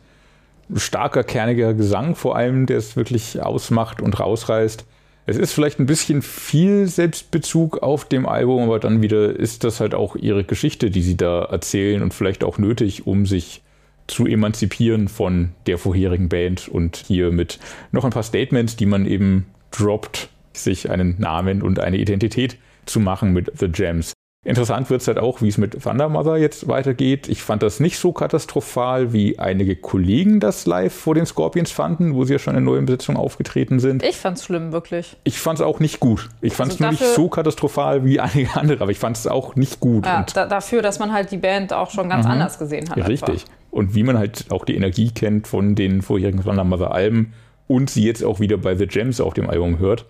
Starker, 0.74 1.26
kerniger 1.26 1.74
Gesang 1.74 2.16
vor 2.16 2.38
allem, 2.38 2.66
der 2.66 2.78
es 2.78 2.96
wirklich 2.96 3.42
ausmacht 3.42 4.02
und 4.02 4.18
rausreißt. 4.18 4.86
Es 5.26 5.36
ist 5.36 5.52
vielleicht 5.52 5.80
ein 5.80 5.86
bisschen 5.86 6.22
viel 6.22 6.88
Selbstbezug 6.88 7.84
auf 7.84 8.06
dem 8.06 8.26
Album, 8.26 8.64
aber 8.64 8.80
dann 8.80 9.02
wieder 9.02 9.38
ist 9.38 9.66
das 9.66 9.82
halt 9.82 9.94
auch 9.94 10.16
ihre 10.16 10.46
Geschichte, 10.46 10.90
die 10.90 11.02
sie 11.02 11.18
da 11.18 11.44
erzählen 11.44 12.02
und 12.02 12.14
vielleicht 12.14 12.46
auch 12.46 12.58
nötig, 12.58 13.06
um 13.06 13.26
sich 13.26 13.62
zu 14.08 14.26
emanzipieren 14.26 15.10
von 15.10 15.50
der 15.66 15.78
vorherigen 15.78 16.30
Band 16.30 16.70
und 16.70 16.96
hier 17.06 17.32
mit 17.32 17.60
noch 17.92 18.06
ein 18.06 18.12
paar 18.12 18.24
Statements, 18.24 18.78
die 18.78 18.86
man 18.86 19.06
eben 19.06 19.46
droppt, 19.72 20.30
sich 20.54 20.90
einen 20.90 21.20
Namen 21.20 21.62
und 21.62 21.80
eine 21.80 21.98
Identität 21.98 22.58
zu 22.86 23.00
machen 23.00 23.34
mit 23.34 23.52
The 23.58 23.68
Gems. 23.68 24.14
Interessant 24.48 24.90
wird 24.90 25.02
es 25.02 25.08
halt 25.10 25.18
auch, 25.18 25.42
wie 25.42 25.50
es 25.50 25.58
mit 25.58 25.84
Thunder 25.84 26.08
Mother 26.08 26.38
jetzt 26.38 26.70
weitergeht. 26.70 27.28
Ich 27.28 27.44
fand 27.44 27.64
das 27.64 27.82
nicht 27.82 27.98
so 27.98 28.14
katastrophal, 28.14 29.12
wie 29.12 29.38
einige 29.40 29.76
Kollegen 29.76 30.40
das 30.40 30.66
live 30.66 30.94
vor 30.94 31.16
den 31.16 31.26
Scorpions 31.26 31.70
fanden, 31.72 32.14
wo 32.16 32.24
sie 32.24 32.34
ja 32.34 32.40
schon 32.40 32.56
in 32.56 32.64
neuen 32.64 32.86
Besetzungen 32.86 33.18
aufgetreten 33.18 33.82
sind. 33.82 34.04
Ich 34.04 34.16
fand 34.16 34.38
es 34.38 34.46
schlimm, 34.46 34.72
wirklich. 34.72 35.18
Ich 35.26 35.38
fand 35.40 35.60
es 35.60 35.66
auch 35.66 35.82
nicht 35.82 36.00
gut. 36.00 36.30
Ich 36.40 36.54
fand 36.54 36.72
es 36.72 36.76
also 36.76 36.84
nur 36.86 36.92
nicht 36.92 37.04
so 37.04 37.28
katastrophal 37.28 38.06
wie 38.06 38.22
einige 38.22 38.56
andere, 38.56 38.82
aber 38.82 38.92
ich 38.92 39.00
fand 39.00 39.18
es 39.18 39.28
auch 39.28 39.58
nicht 39.58 39.82
gut. 39.82 40.06
Ja, 40.06 40.26
da, 40.34 40.46
dafür, 40.46 40.82
dass 40.82 41.00
man 41.00 41.12
halt 41.12 41.32
die 41.32 41.38
Band 41.38 41.74
auch 41.74 41.92
schon 41.92 42.08
ganz 42.08 42.24
mhm. 42.24 42.32
anders 42.32 42.58
gesehen 42.58 42.90
hat. 42.90 42.96
Ja, 42.96 43.06
richtig. 43.06 43.44
Und 43.70 43.96
wie 43.96 44.04
man 44.04 44.18
halt 44.18 44.46
auch 44.50 44.64
die 44.64 44.76
Energie 44.76 45.12
kennt 45.12 45.48
von 45.48 45.76
den 45.76 46.02
vorherigen 46.02 46.42
Thunder 46.42 46.64
Mother 46.64 46.92
Alben 46.92 47.34
und 47.68 47.90
sie 47.90 48.06
jetzt 48.06 48.24
auch 48.24 48.40
wieder 48.40 48.58
bei 48.58 48.76
The 48.76 48.88
Gems 48.88 49.22
auf 49.22 49.34
dem 49.34 49.50
Album 49.50 49.80
hört. 49.80 50.06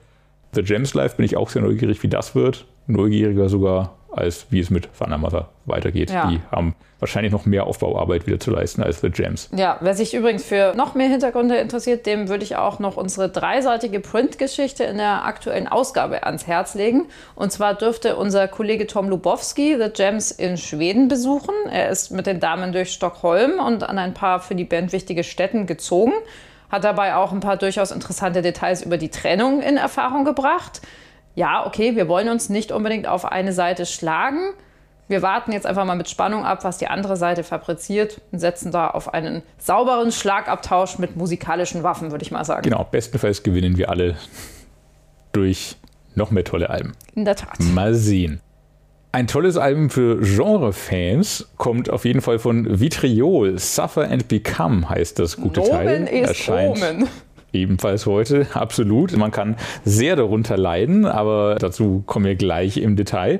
The 0.53 0.63
Gems 0.63 0.93
Live 0.93 1.17
bin 1.17 1.25
ich 1.25 1.35
auch 1.35 1.49
sehr 1.49 1.61
neugierig, 1.61 2.01
wie 2.03 2.07
das 2.07 2.35
wird. 2.35 2.65
Neugieriger 2.87 3.49
sogar, 3.49 3.97
als 4.09 4.47
wie 4.49 4.59
es 4.59 4.69
mit 4.69 4.89
Thunder 4.97 5.17
Mother 5.17 5.49
weitergeht. 5.65 6.09
Ja. 6.09 6.29
Die 6.29 6.39
haben 6.49 6.73
wahrscheinlich 6.99 7.31
noch 7.31 7.45
mehr 7.45 7.67
Aufbauarbeit 7.67 8.25
wieder 8.25 8.39
zu 8.39 8.51
leisten 8.51 8.81
als 8.81 9.01
The 9.01 9.09
Gems. 9.09 9.49
Ja, 9.55 9.77
wer 9.81 9.93
sich 9.93 10.13
übrigens 10.13 10.45
für 10.45 10.73
noch 10.75 10.95
mehr 10.95 11.09
Hintergründe 11.09 11.57
interessiert, 11.57 12.05
dem 12.05 12.29
würde 12.29 12.43
ich 12.43 12.55
auch 12.55 12.79
noch 12.79 12.97
unsere 12.97 13.29
dreiseitige 13.29 13.99
Printgeschichte 13.99 14.85
in 14.85 14.97
der 14.97 15.25
aktuellen 15.25 15.67
Ausgabe 15.67 16.23
ans 16.23 16.47
Herz 16.47 16.75
legen. 16.75 17.05
Und 17.35 17.51
zwar 17.51 17.75
dürfte 17.75 18.15
unser 18.15 18.47
Kollege 18.47 18.87
Tom 18.87 19.09
Lubowski 19.09 19.77
The 19.77 19.89
Gems 19.89 20.31
in 20.31 20.57
Schweden 20.57 21.07
besuchen. 21.07 21.53
Er 21.69 21.89
ist 21.89 22.11
mit 22.11 22.25
den 22.25 22.39
Damen 22.39 22.71
durch 22.71 22.91
Stockholm 22.91 23.59
und 23.59 23.83
an 23.83 23.99
ein 23.99 24.13
paar 24.13 24.39
für 24.39 24.55
die 24.55 24.65
Band 24.65 24.93
wichtige 24.93 25.23
Städten 25.23 25.67
gezogen 25.67 26.13
hat 26.69 26.83
dabei 26.83 27.15
auch 27.15 27.31
ein 27.31 27.39
paar 27.39 27.57
durchaus 27.57 27.91
interessante 27.91 28.41
Details 28.41 28.81
über 28.81 28.97
die 28.97 29.09
Trennung 29.09 29.61
in 29.61 29.77
Erfahrung 29.77 30.25
gebracht. 30.25 30.81
Ja, 31.35 31.65
okay, 31.65 31.95
wir 31.95 32.07
wollen 32.07 32.29
uns 32.29 32.49
nicht 32.49 32.71
unbedingt 32.71 33.07
auf 33.07 33.25
eine 33.25 33.53
Seite 33.53 33.85
schlagen. 33.85 34.53
Wir 35.07 35.21
warten 35.21 35.53
jetzt 35.53 35.65
einfach 35.65 35.85
mal 35.85 35.95
mit 35.95 36.09
Spannung 36.09 36.45
ab, 36.45 36.63
was 36.63 36.79
die 36.79 36.87
andere 36.87 37.15
Seite 37.15 37.43
fabriziert 37.43 38.19
und 38.31 38.39
setzen 38.39 38.71
da 38.71 38.89
auf 38.89 39.13
einen 39.13 39.41
sauberen 39.57 40.11
Schlagabtausch 40.11 40.97
mit 40.97 41.15
musikalischen 41.15 41.83
Waffen, 41.83 42.11
würde 42.11 42.23
ich 42.23 42.31
mal 42.31 42.43
sagen. 42.43 42.63
Genau, 42.63 42.83
bestenfalls 42.83 43.43
gewinnen 43.43 43.77
wir 43.77 43.89
alle 43.89 44.17
durch 45.31 45.77
noch 46.15 46.31
mehr 46.31 46.43
tolle 46.43 46.69
Alben. 46.69 46.93
In 47.15 47.23
der 47.23 47.35
Tat. 47.35 47.59
Mal 47.59 47.93
sehen. 47.93 48.41
Ein 49.17 49.25
tolles 49.25 49.57
Album 49.57 49.89
für 49.89 50.21
Genre-Fans 50.21 51.47
kommt 51.57 51.89
auf 51.89 52.05
jeden 52.05 52.21
Fall 52.21 52.37
von 52.37 52.79
Vitriol. 52.79 53.57
Suffer 53.57 54.07
and 54.11 54.27
Become 54.27 54.87
heißt 54.87 55.17
das 55.17 55.37
gute 55.37 55.61
Nomen 55.61 55.71
Teil. 55.71 56.03
Ist 56.03 56.27
Erscheint 56.27 56.77
Omen. 56.77 57.07
ebenfalls 57.51 58.05
heute, 58.05 58.45
absolut. 58.53 59.17
Man 59.17 59.31
kann 59.31 59.55
sehr 59.83 60.15
darunter 60.15 60.55
leiden, 60.55 61.05
aber 61.07 61.55
dazu 61.55 62.03
kommen 62.05 62.25
wir 62.25 62.35
gleich 62.35 62.77
im 62.77 62.95
Detail. 62.95 63.39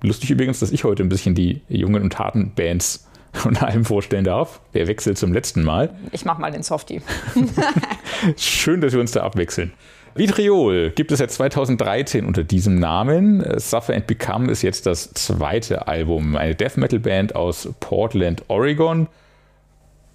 Lustig 0.00 0.30
übrigens, 0.30 0.60
dass 0.60 0.72
ich 0.72 0.84
heute 0.84 1.02
ein 1.02 1.10
bisschen 1.10 1.34
die 1.34 1.60
jungen 1.68 2.02
und 2.02 2.18
harten 2.18 2.52
Bands 2.56 3.06
und 3.44 3.62
allem 3.62 3.84
vorstellen 3.84 4.24
darf. 4.24 4.62
Wer 4.72 4.86
wechselt 4.86 5.18
zum 5.18 5.34
letzten 5.34 5.62
Mal? 5.64 5.90
Ich 6.12 6.24
mach 6.24 6.38
mal 6.38 6.50
den 6.50 6.62
Softie. 6.62 7.02
Schön, 8.38 8.80
dass 8.80 8.94
wir 8.94 9.00
uns 9.00 9.12
da 9.12 9.22
abwechseln. 9.22 9.74
Vitriol 10.20 10.90
gibt 10.90 11.12
es 11.12 11.18
seit 11.20 11.30
2013 11.30 12.26
unter 12.26 12.44
diesem 12.44 12.78
Namen. 12.78 13.42
Suffer 13.58 13.94
and 13.94 14.06
Become 14.06 14.50
ist 14.50 14.60
jetzt 14.60 14.84
das 14.84 15.14
zweite 15.14 15.88
Album. 15.88 16.36
Eine 16.36 16.54
Death 16.54 16.76
Metal 16.76 16.98
Band 16.98 17.34
aus 17.34 17.70
Portland, 17.80 18.44
Oregon. 18.48 19.08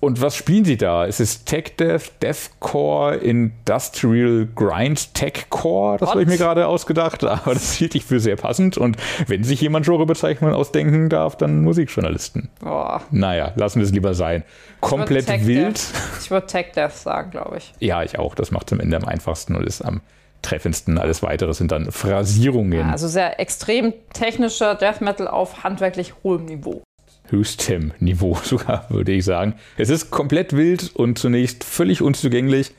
Und 0.06 0.22
was 0.22 0.36
spielen 0.36 0.66
sie 0.66 0.78
da? 0.78 1.08
Es 1.08 1.20
ist 1.20 1.48
Tech 1.48 1.78
Death, 1.80 2.12
Deathcore, 2.22 3.16
Industrial 3.16 4.48
Grind 4.54 5.16
Techcore. 5.16 5.98
Das 5.98 6.12
habe 6.12 6.22
ich 6.22 6.28
mir 6.28 6.38
gerade 6.38 6.68
ausgedacht, 6.68 7.24
aber 7.24 7.56
das 7.56 7.74
hielt 7.74 7.96
ich 7.96 8.06
für 8.06 8.20
sehr 8.20 8.36
passend. 8.36 8.78
Und 8.78 8.98
wenn 9.26 9.44
sich 9.44 9.62
jemand 9.62 9.88
Genrebezeichnungen 9.88 10.56
ausdenken 10.56 11.10
darf, 11.10 11.38
dann 11.38 11.64
Musikjournalisten. 11.64 12.50
Oh. 12.64 13.00
Naja, 13.10 13.54
lassen 13.56 13.80
wir 13.80 13.86
es 13.88 13.92
lieber 13.92 14.14
sein. 14.14 14.44
Komplett 14.80 15.28
ich 15.28 15.48
wild. 15.48 15.76
Death. 15.76 15.94
Ich 16.22 16.30
würde 16.30 16.46
Tech 16.46 16.68
Death 16.76 16.94
sagen, 16.94 17.32
glaube 17.32 17.58
ich. 17.58 17.74
Ja, 17.80 18.04
ich 18.04 18.20
auch. 18.20 18.36
Das 18.36 18.52
macht 18.52 18.70
zum 18.70 18.80
Ende 18.80 18.98
am 18.98 19.06
einfachsten 19.06 19.56
und 19.56 19.66
ist 19.66 19.82
am 19.82 20.02
treffendsten. 20.44 21.00
Alles 21.00 21.24
weitere 21.24 21.56
sind 21.56 21.72
dann 21.72 21.92
Phrasierungen. 21.92 22.82
Ja, 22.82 22.92
also 22.92 23.08
sehr 23.08 23.40
extrem 23.40 23.92
technischer 24.14 24.76
Death 24.76 25.02
Metal 25.02 25.28
auf 25.28 25.64
handwerklich 25.64 26.14
hohem 26.24 26.46
Niveau 26.46 26.84
höchstem 27.30 27.94
Niveau 28.00 28.38
sogar, 28.44 28.86
würde 28.90 29.12
ich 29.12 29.26
sagen. 29.26 29.56
Es 29.78 29.90
ist 29.90 30.12
komplett 30.12 30.54
wild 30.54 30.92
und 30.96 31.18
zunächst 31.18 31.64
völlig 31.64 32.02
unzugänglich. 32.02 32.72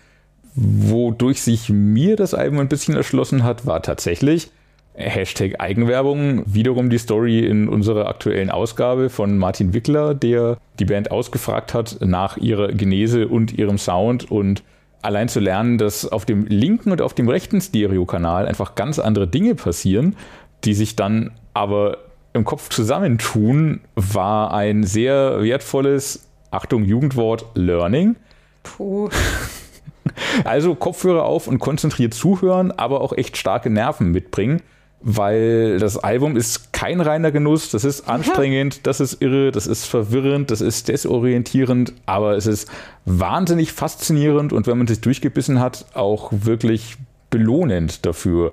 Wodurch 0.54 1.42
sich 1.42 1.68
mir 1.68 2.16
das 2.16 2.32
Album 2.32 2.60
ein 2.60 2.68
bisschen 2.68 2.96
erschlossen 2.96 3.44
hat, 3.44 3.66
war 3.66 3.82
tatsächlich, 3.82 4.50
Hashtag 4.96 5.60
Eigenwerbung. 5.60 6.42
Wiederum 6.46 6.88
die 6.88 6.98
Story 6.98 7.40
in 7.40 7.68
unserer 7.68 8.08
aktuellen 8.08 8.50
Ausgabe 8.50 9.10
von 9.10 9.36
Martin 9.36 9.74
Wickler, 9.74 10.14
der 10.14 10.56
die 10.78 10.86
Band 10.86 11.10
ausgefragt 11.10 11.74
hat 11.74 11.98
nach 12.00 12.38
ihrer 12.38 12.68
Genese 12.68 13.28
und 13.28 13.52
ihrem 13.52 13.78
Sound 13.78 14.30
und 14.30 14.62
allein 15.02 15.28
zu 15.28 15.40
lernen, 15.40 15.78
dass 15.78 16.10
auf 16.10 16.24
dem 16.24 16.46
linken 16.46 16.90
und 16.90 17.02
auf 17.02 17.14
dem 17.14 17.28
rechten 17.28 17.60
Stereokanal 17.60 18.46
einfach 18.46 18.74
ganz 18.74 18.98
andere 18.98 19.28
Dinge 19.28 19.54
passieren, 19.54 20.16
die 20.64 20.74
sich 20.74 20.96
dann 20.96 21.32
aber 21.52 21.98
im 22.36 22.44
Kopf 22.44 22.68
zusammentun, 22.68 23.80
war 23.94 24.54
ein 24.54 24.84
sehr 24.84 25.42
wertvolles, 25.42 26.26
Achtung, 26.50 26.84
Jugendwort, 26.84 27.46
Learning. 27.54 28.16
Puh. 28.62 29.08
Also 30.44 30.74
Kopfhörer 30.74 31.24
auf 31.24 31.46
und 31.46 31.58
konzentriert 31.58 32.14
zuhören, 32.14 32.70
aber 32.70 33.02
auch 33.02 33.12
echt 33.12 33.36
starke 33.36 33.68
Nerven 33.68 34.12
mitbringen 34.12 34.62
weil 35.08 35.78
das 35.78 35.98
Album 35.98 36.36
ist 36.36 36.72
kein 36.72 37.00
reiner 37.00 37.30
Genuss, 37.30 37.70
das 37.70 37.84
ist 37.84 38.08
anstrengend, 38.08 38.88
das 38.88 39.00
ist 39.00 39.20
irre, 39.22 39.52
das 39.52 39.66
ist 39.68 39.84
verwirrend, 39.84 40.50
das 40.50 40.60
ist 40.60 40.88
desorientierend, 40.88 41.92
aber 42.06 42.36
es 42.36 42.46
ist 42.46 42.68
wahnsinnig 43.04 43.72
faszinierend 43.72 44.52
und 44.52 44.66
wenn 44.66 44.78
man 44.78 44.88
sich 44.88 45.00
durchgebissen 45.00 45.60
hat, 45.60 45.86
auch 45.94 46.32
wirklich 46.32 46.96
belohnend 47.30 48.04
dafür. 48.06 48.52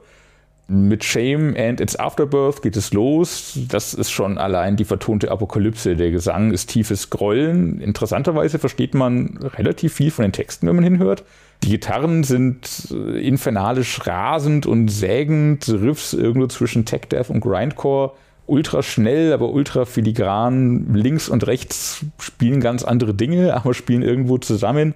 Mit 0.73 1.03
Shame 1.03 1.55
and 1.55 1.79
its 1.79 1.95
Afterbirth 1.95 2.63
geht 2.63 2.75
es 2.75 2.93
los. 2.93 3.59
Das 3.69 3.93
ist 3.93 4.09
schon 4.09 4.39
allein 4.39 4.75
die 4.75 4.85
vertonte 4.85 5.29
Apokalypse. 5.29 5.95
Der 5.95 6.09
Gesang 6.09 6.51
ist 6.51 6.67
tiefes 6.71 7.11
Grollen. 7.11 7.79
Interessanterweise 7.79 8.57
versteht 8.57 8.95
man 8.95 9.37
relativ 9.55 9.93
viel 9.93 10.09
von 10.09 10.23
den 10.23 10.31
Texten, 10.31 10.67
wenn 10.67 10.75
man 10.75 10.83
hinhört. 10.83 11.23
Die 11.61 11.69
Gitarren 11.69 12.23
sind 12.23 12.87
äh, 12.91 13.19
infernalisch 13.19 14.05
rasend 14.07 14.65
und 14.65 14.87
sägend, 14.87 15.69
Riffs 15.69 16.13
irgendwo 16.13 16.47
zwischen 16.47 16.85
Tech 16.85 17.03
Death 17.11 17.29
und 17.29 17.41
Grindcore. 17.41 18.13
Ultra 18.47 18.81
schnell, 18.81 19.31
aber 19.31 19.49
ultra 19.49 19.85
filigran. 19.85 20.95
Links 20.95 21.29
und 21.29 21.45
rechts 21.45 22.03
spielen 22.17 22.61
ganz 22.61 22.83
andere 22.83 23.13
Dinge, 23.13 23.53
aber 23.55 23.75
spielen 23.75 24.01
irgendwo 24.01 24.39
zusammen. 24.39 24.95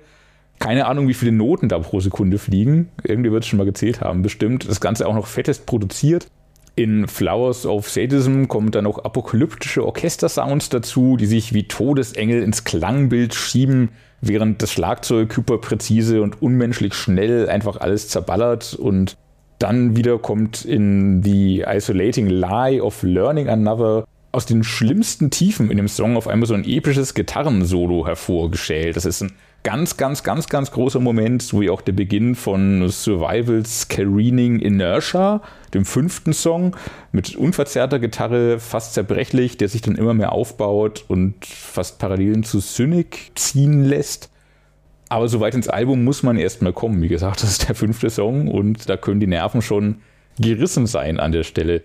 Keine 0.59 0.87
Ahnung, 0.87 1.07
wie 1.07 1.13
viele 1.13 1.31
Noten 1.31 1.69
da 1.69 1.79
pro 1.79 1.99
Sekunde 1.99 2.37
fliegen. 2.37 2.89
Irgendwie 3.03 3.31
wird 3.31 3.43
es 3.43 3.47
schon 3.49 3.57
mal 3.57 3.65
gezählt 3.65 4.01
haben, 4.01 4.21
bestimmt. 4.21 4.67
Das 4.67 4.81
Ganze 4.81 5.07
auch 5.07 5.13
noch 5.13 5.27
fettest 5.27 5.65
produziert. 5.65 6.27
In 6.75 7.07
Flowers 7.07 7.65
of 7.65 7.89
Sadism 7.89 8.45
kommen 8.45 8.71
dann 8.71 8.83
noch 8.83 8.99
apokalyptische 8.99 9.85
Orchestersounds 9.85 10.69
dazu, 10.69 11.17
die 11.17 11.25
sich 11.25 11.53
wie 11.53 11.67
Todesengel 11.67 12.43
ins 12.43 12.63
Klangbild 12.63 13.33
schieben 13.33 13.89
während 14.21 14.61
das 14.61 14.71
Schlagzeug 14.71 15.35
hyperpräzise 15.35 16.21
und 16.21 16.41
unmenschlich 16.41 16.93
schnell 16.93 17.49
einfach 17.49 17.77
alles 17.77 18.09
zerballert 18.09 18.73
und 18.73 19.17
dann 19.59 19.95
wieder 19.95 20.19
kommt 20.19 20.65
in 20.65 21.23
The 21.23 21.65
Isolating 21.67 22.27
Lie 22.27 22.81
of 22.81 23.01
Learning 23.03 23.49
Another 23.49 24.05
aus 24.31 24.45
den 24.45 24.63
schlimmsten 24.63 25.31
Tiefen 25.31 25.71
in 25.71 25.77
dem 25.77 25.87
Song 25.87 26.15
auf 26.15 26.27
einmal 26.27 26.47
so 26.47 26.53
ein 26.53 26.65
episches 26.65 27.13
Gitarrensolo 27.15 28.05
hervorgeschält. 28.05 28.95
Das 28.95 29.05
ist 29.05 29.23
ein 29.23 29.33
ganz, 29.63 29.97
ganz, 29.97 30.23
ganz, 30.23 30.47
ganz 30.47 30.71
großer 30.71 30.99
Moment, 30.99 31.41
so 31.41 31.61
wie 31.61 31.69
auch 31.69 31.81
der 31.81 31.91
Beginn 31.91 32.35
von 32.35 32.87
Survivals 32.89 33.87
Careening 33.89 34.59
Inertia, 34.59 35.41
dem 35.73 35.85
fünften 35.85 36.33
Song, 36.33 36.75
mit 37.11 37.35
unverzerrter 37.35 37.99
Gitarre, 37.99 38.59
fast 38.59 38.93
zerbrechlich, 38.93 39.57
der 39.57 39.67
sich 39.67 39.81
dann 39.81 39.95
immer 39.95 40.13
mehr 40.13 40.31
aufbaut 40.31 41.05
und 41.07 41.45
fast 41.45 41.99
Parallelen 41.99 42.43
zu 42.43 42.61
Cynic 42.61 43.31
ziehen 43.35 43.83
lässt. 43.83 44.29
Aber 45.09 45.27
so 45.27 45.39
weit 45.39 45.55
ins 45.55 45.69
Album 45.69 46.03
muss 46.03 46.23
man 46.23 46.37
erstmal 46.37 46.73
kommen. 46.73 47.01
Wie 47.01 47.07
gesagt, 47.07 47.43
das 47.43 47.51
ist 47.51 47.67
der 47.67 47.75
fünfte 47.75 48.09
Song 48.09 48.47
und 48.47 48.89
da 48.89 48.97
können 48.97 49.19
die 49.19 49.27
Nerven 49.27 49.61
schon 49.61 49.97
gerissen 50.39 50.87
sein 50.87 51.19
an 51.19 51.31
der 51.31 51.43
Stelle. 51.43 51.83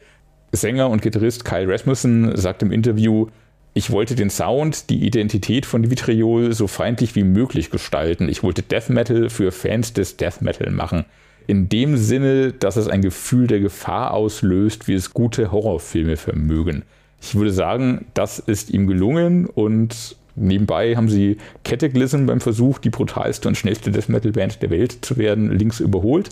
Sänger 0.52 0.90
und 0.90 1.00
Gitarrist 1.00 1.44
Kyle 1.44 1.66
Rasmussen 1.66 2.36
sagt 2.36 2.62
im 2.62 2.72
Interview, 2.72 3.28
ich 3.74 3.90
wollte 3.90 4.14
den 4.14 4.28
Sound, 4.28 4.90
die 4.90 5.06
Identität 5.06 5.64
von 5.64 5.90
Vitriol 5.90 6.52
so 6.52 6.66
feindlich 6.66 7.14
wie 7.14 7.24
möglich 7.24 7.70
gestalten. 7.70 8.28
Ich 8.28 8.42
wollte 8.42 8.62
Death 8.62 8.90
Metal 8.90 9.30
für 9.30 9.50
Fans 9.50 9.94
des 9.94 10.16
Death 10.18 10.42
Metal 10.42 10.70
machen. 10.70 11.06
In 11.46 11.68
dem 11.68 11.96
Sinne, 11.96 12.52
dass 12.52 12.76
es 12.76 12.86
ein 12.86 13.02
Gefühl 13.02 13.46
der 13.46 13.60
Gefahr 13.60 14.12
auslöst, 14.12 14.88
wie 14.88 14.94
es 14.94 15.14
gute 15.14 15.50
Horrorfilme 15.50 16.16
vermögen. 16.16 16.82
Ich 17.20 17.34
würde 17.34 17.52
sagen, 17.52 18.06
das 18.14 18.38
ist 18.38 18.70
ihm 18.70 18.86
gelungen 18.86 19.46
und 19.46 20.16
nebenbei 20.34 20.94
haben 20.94 21.08
sie 21.08 21.38
Cataclysm 21.64 22.26
beim 22.26 22.40
Versuch, 22.40 22.78
die 22.78 22.90
brutalste 22.90 23.48
und 23.48 23.56
schnellste 23.56 23.90
Death 23.90 24.08
Metal 24.08 24.32
Band 24.32 24.62
der 24.62 24.70
Welt 24.70 24.98
zu 25.04 25.16
werden, 25.16 25.50
links 25.50 25.80
überholt. 25.80 26.30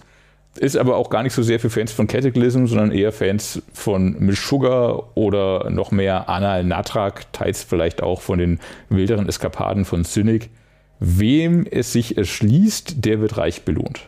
Ist 0.57 0.77
aber 0.77 0.97
auch 0.97 1.11
gar 1.11 1.23
nicht 1.23 1.33
so 1.33 1.43
sehr 1.43 1.61
für 1.61 1.71
Fans 1.71 1.93
von 1.93 2.09
Cataclysm, 2.09 2.67
sondern 2.67 2.91
eher 2.91 3.13
Fans 3.13 3.63
von 3.73 4.17
Miss 4.19 4.47
Sugar 4.47 5.17
oder 5.17 5.71
noch 5.71 5.93
mehr 5.93 6.29
Anal 6.29 6.65
Natrak, 6.65 7.33
teils 7.33 7.63
vielleicht 7.63 8.03
auch 8.03 8.21
von 8.21 8.39
den 8.39 8.59
wilderen 8.89 9.29
Eskapaden 9.29 9.85
von 9.85 10.05
Cynic. 10.05 10.51
Wem 10.99 11.67
es 11.71 11.93
sich 11.93 12.19
erschließt, 12.19 13.05
der 13.05 13.21
wird 13.21 13.37
reich 13.37 13.65
belohnt. 13.65 14.01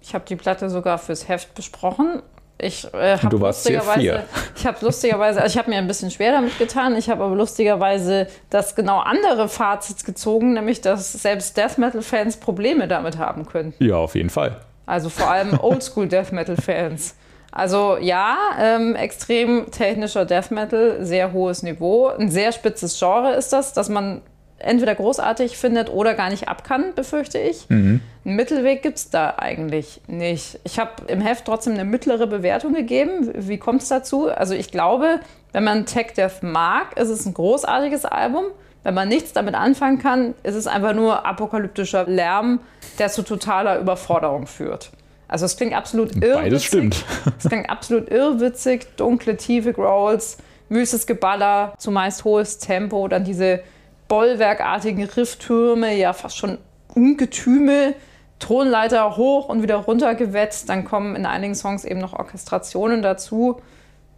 Ich 0.00 0.14
habe 0.14 0.24
die 0.26 0.36
Platte 0.36 0.70
sogar 0.70 0.98
fürs 0.98 1.28
Heft 1.28 1.54
besprochen. 1.54 2.22
Ich 2.60 2.92
äh, 2.94 3.18
habe 3.18 3.36
lustigerweise, 3.36 4.24
ich 4.56 4.66
habe 4.66 4.78
lustigerweise, 4.80 5.42
also 5.42 5.52
ich 5.52 5.58
habe 5.58 5.70
mir 5.70 5.76
ein 5.76 5.86
bisschen 5.86 6.10
schwer 6.10 6.32
damit 6.32 6.58
getan. 6.58 6.96
Ich 6.96 7.10
habe 7.10 7.22
aber 7.24 7.36
lustigerweise 7.36 8.28
das 8.50 8.74
genau 8.74 9.00
andere 9.00 9.48
Fazit 9.48 10.04
gezogen, 10.04 10.54
nämlich 10.54 10.80
dass 10.80 11.12
selbst 11.12 11.56
Death 11.56 11.78
Metal 11.78 12.02
Fans 12.02 12.36
Probleme 12.36 12.88
damit 12.88 13.18
haben 13.18 13.46
können. 13.46 13.74
Ja, 13.78 13.96
auf 13.96 14.14
jeden 14.14 14.30
Fall. 14.30 14.60
Also 14.88 15.10
vor 15.10 15.30
allem 15.30 15.58
Oldschool 15.60 16.08
Death 16.08 16.32
Metal 16.32 16.56
Fans. 16.56 17.14
Also 17.52 17.98
ja, 18.00 18.36
ähm, 18.58 18.94
extrem 18.94 19.70
technischer 19.70 20.24
Death 20.24 20.50
Metal, 20.50 20.98
sehr 21.00 21.32
hohes 21.32 21.62
Niveau, 21.62 22.08
ein 22.08 22.30
sehr 22.30 22.52
spitzes 22.52 22.98
Genre 22.98 23.34
ist 23.34 23.52
das, 23.52 23.72
dass 23.72 23.88
man 23.88 24.22
entweder 24.58 24.94
großartig 24.94 25.56
findet 25.56 25.88
oder 25.90 26.14
gar 26.14 26.30
nicht 26.30 26.48
ab 26.48 26.64
kann, 26.64 26.94
befürchte 26.94 27.38
ich. 27.38 27.68
Mhm. 27.68 28.00
Einen 28.24 28.36
Mittelweg 28.36 28.82
gibt 28.82 28.98
es 28.98 29.10
da 29.10 29.34
eigentlich 29.38 30.00
nicht. 30.06 30.58
Ich 30.64 30.78
habe 30.78 30.90
im 31.06 31.20
Heft 31.20 31.44
trotzdem 31.44 31.74
eine 31.74 31.84
mittlere 31.84 32.26
Bewertung 32.26 32.74
gegeben. 32.74 33.30
Wie 33.34 33.58
kommt 33.58 33.82
es 33.82 33.88
dazu? 33.88 34.28
Also 34.28 34.54
ich 34.54 34.70
glaube, 34.70 35.20
wenn 35.52 35.64
man 35.64 35.86
Tech 35.86 36.14
Death 36.16 36.42
mag, 36.42 36.98
ist 36.98 37.08
es 37.08 37.24
ein 37.24 37.34
großartiges 37.34 38.04
Album. 38.04 38.46
Wenn 38.88 38.94
man 38.94 39.08
nichts 39.08 39.34
damit 39.34 39.54
anfangen 39.54 39.98
kann, 39.98 40.34
ist 40.44 40.54
es 40.54 40.66
einfach 40.66 40.94
nur 40.94 41.26
apokalyptischer 41.26 42.06
Lärm, 42.06 42.60
der 42.98 43.10
zu 43.10 43.20
totaler 43.20 43.78
Überforderung 43.80 44.46
führt. 44.46 44.92
Also 45.28 45.44
es 45.44 45.58
klingt 45.58 45.74
absolut 45.74 46.12
irrwitzig. 46.12 46.34
Beides 46.34 46.64
stimmt. 46.64 47.04
es 47.38 47.50
klingt 47.50 47.68
absolut 47.68 48.08
irrwitzig, 48.08 48.86
dunkle, 48.96 49.36
tiefe 49.36 49.74
Growls, 49.74 50.38
wüstes 50.70 51.06
Geballer, 51.06 51.74
zumeist 51.76 52.24
hohes 52.24 52.60
Tempo, 52.60 53.08
dann 53.08 53.24
diese 53.24 53.60
bollwerkartigen 54.08 55.04
Rifftürme, 55.04 55.94
ja 55.94 56.14
fast 56.14 56.38
schon 56.38 56.56
Ungetüme, 56.94 57.92
Tonleiter 58.38 59.18
hoch 59.18 59.50
und 59.50 59.62
wieder 59.62 59.76
runter 59.76 60.14
gewetzt. 60.14 60.70
Dann 60.70 60.86
kommen 60.86 61.14
in 61.14 61.26
einigen 61.26 61.54
Songs 61.54 61.84
eben 61.84 62.00
noch 62.00 62.14
Orchestrationen 62.14 63.02
dazu. 63.02 63.60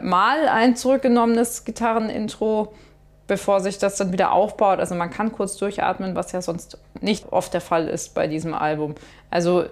Mal 0.00 0.46
ein 0.46 0.76
zurückgenommenes 0.76 1.64
Gitarrenintro 1.64 2.72
bevor 3.30 3.60
sich 3.60 3.78
das 3.78 3.94
dann 3.94 4.12
wieder 4.12 4.32
aufbaut. 4.32 4.80
Also 4.80 4.96
man 4.96 5.08
kann 5.08 5.30
kurz 5.30 5.56
durchatmen, 5.56 6.16
was 6.16 6.32
ja 6.32 6.42
sonst 6.42 6.78
nicht 7.00 7.32
oft 7.32 7.54
der 7.54 7.60
Fall 7.60 7.86
ist 7.86 8.12
bei 8.12 8.26
diesem 8.26 8.54
Album. 8.54 8.96
Also 9.30 9.66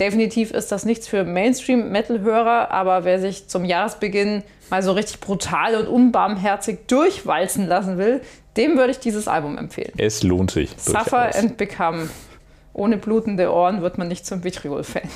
definitiv 0.00 0.50
ist 0.50 0.72
das 0.72 0.84
nichts 0.84 1.06
für 1.06 1.22
Mainstream-Metal-Hörer, 1.22 2.72
aber 2.72 3.04
wer 3.04 3.20
sich 3.20 3.46
zum 3.46 3.64
Jahresbeginn 3.64 4.42
mal 4.68 4.82
so 4.82 4.90
richtig 4.90 5.20
brutal 5.20 5.76
und 5.76 5.86
unbarmherzig 5.86 6.88
durchwalzen 6.88 7.68
lassen 7.68 7.98
will, 7.98 8.20
dem 8.56 8.76
würde 8.76 8.90
ich 8.90 8.98
dieses 8.98 9.28
Album 9.28 9.56
empfehlen. 9.58 9.92
Es 9.96 10.24
lohnt 10.24 10.50
sich. 10.50 10.74
Suffer 10.76 11.26
durchaus. 11.26 11.36
and 11.36 11.56
Become. 11.56 12.10
Ohne 12.72 12.96
blutende 12.96 13.52
Ohren 13.52 13.80
wird 13.80 13.96
man 13.96 14.08
nicht 14.08 14.26
zum 14.26 14.42
Vitriol-Fan. 14.42 15.08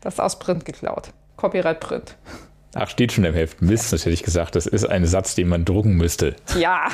Das 0.00 0.14
ist 0.14 0.20
aus 0.20 0.40
Print 0.40 0.64
geklaut. 0.64 1.10
Copyright 1.36 1.78
Print. 1.78 2.16
Ach, 2.74 2.88
steht 2.88 3.12
schon 3.12 3.24
im 3.24 3.34
Heft. 3.34 3.60
Mist, 3.60 3.92
das 3.92 4.02
hätte 4.02 4.14
ich 4.14 4.22
gesagt. 4.22 4.56
Das 4.56 4.66
ist 4.66 4.84
ein 4.86 5.04
Satz, 5.04 5.34
den 5.34 5.48
man 5.48 5.64
drucken 5.64 5.94
müsste. 5.94 6.36
Ja. 6.58 6.88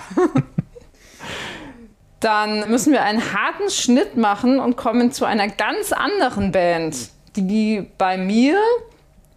Dann 2.21 2.69
müssen 2.69 2.93
wir 2.93 3.03
einen 3.03 3.33
harten 3.33 3.71
Schnitt 3.71 4.17
machen 4.17 4.59
und 4.59 4.77
kommen 4.77 5.13
zu 5.13 5.25
einer 5.25 5.47
ganz 5.47 5.93
anderen 5.93 6.51
Band, 6.51 6.97
die 7.37 7.87
bei 7.97 8.19
mir, 8.19 8.59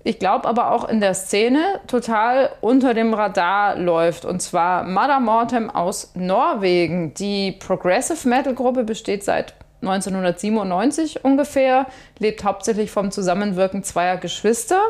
ich 0.03 0.17
glaube 0.17 0.47
aber 0.47 0.71
auch 0.71 0.89
in 0.89 0.99
der 0.99 1.13
Szene, 1.13 1.79
total 1.85 2.49
unter 2.59 2.95
dem 2.95 3.13
Radar 3.13 3.77
läuft. 3.77 4.25
Und 4.25 4.41
zwar 4.41 4.83
Mother 4.83 5.19
Mortem 5.19 5.69
aus 5.69 6.11
Norwegen. 6.15 7.13
Die 7.13 7.51
Progressive 7.51 8.27
Metal 8.27 8.55
Gruppe 8.55 8.83
besteht 8.83 9.23
seit 9.23 9.53
1997 9.83 11.23
ungefähr, 11.23 11.85
lebt 12.17 12.43
hauptsächlich 12.43 12.89
vom 12.89 13.11
Zusammenwirken 13.11 13.83
zweier 13.83 14.17
Geschwister. 14.17 14.81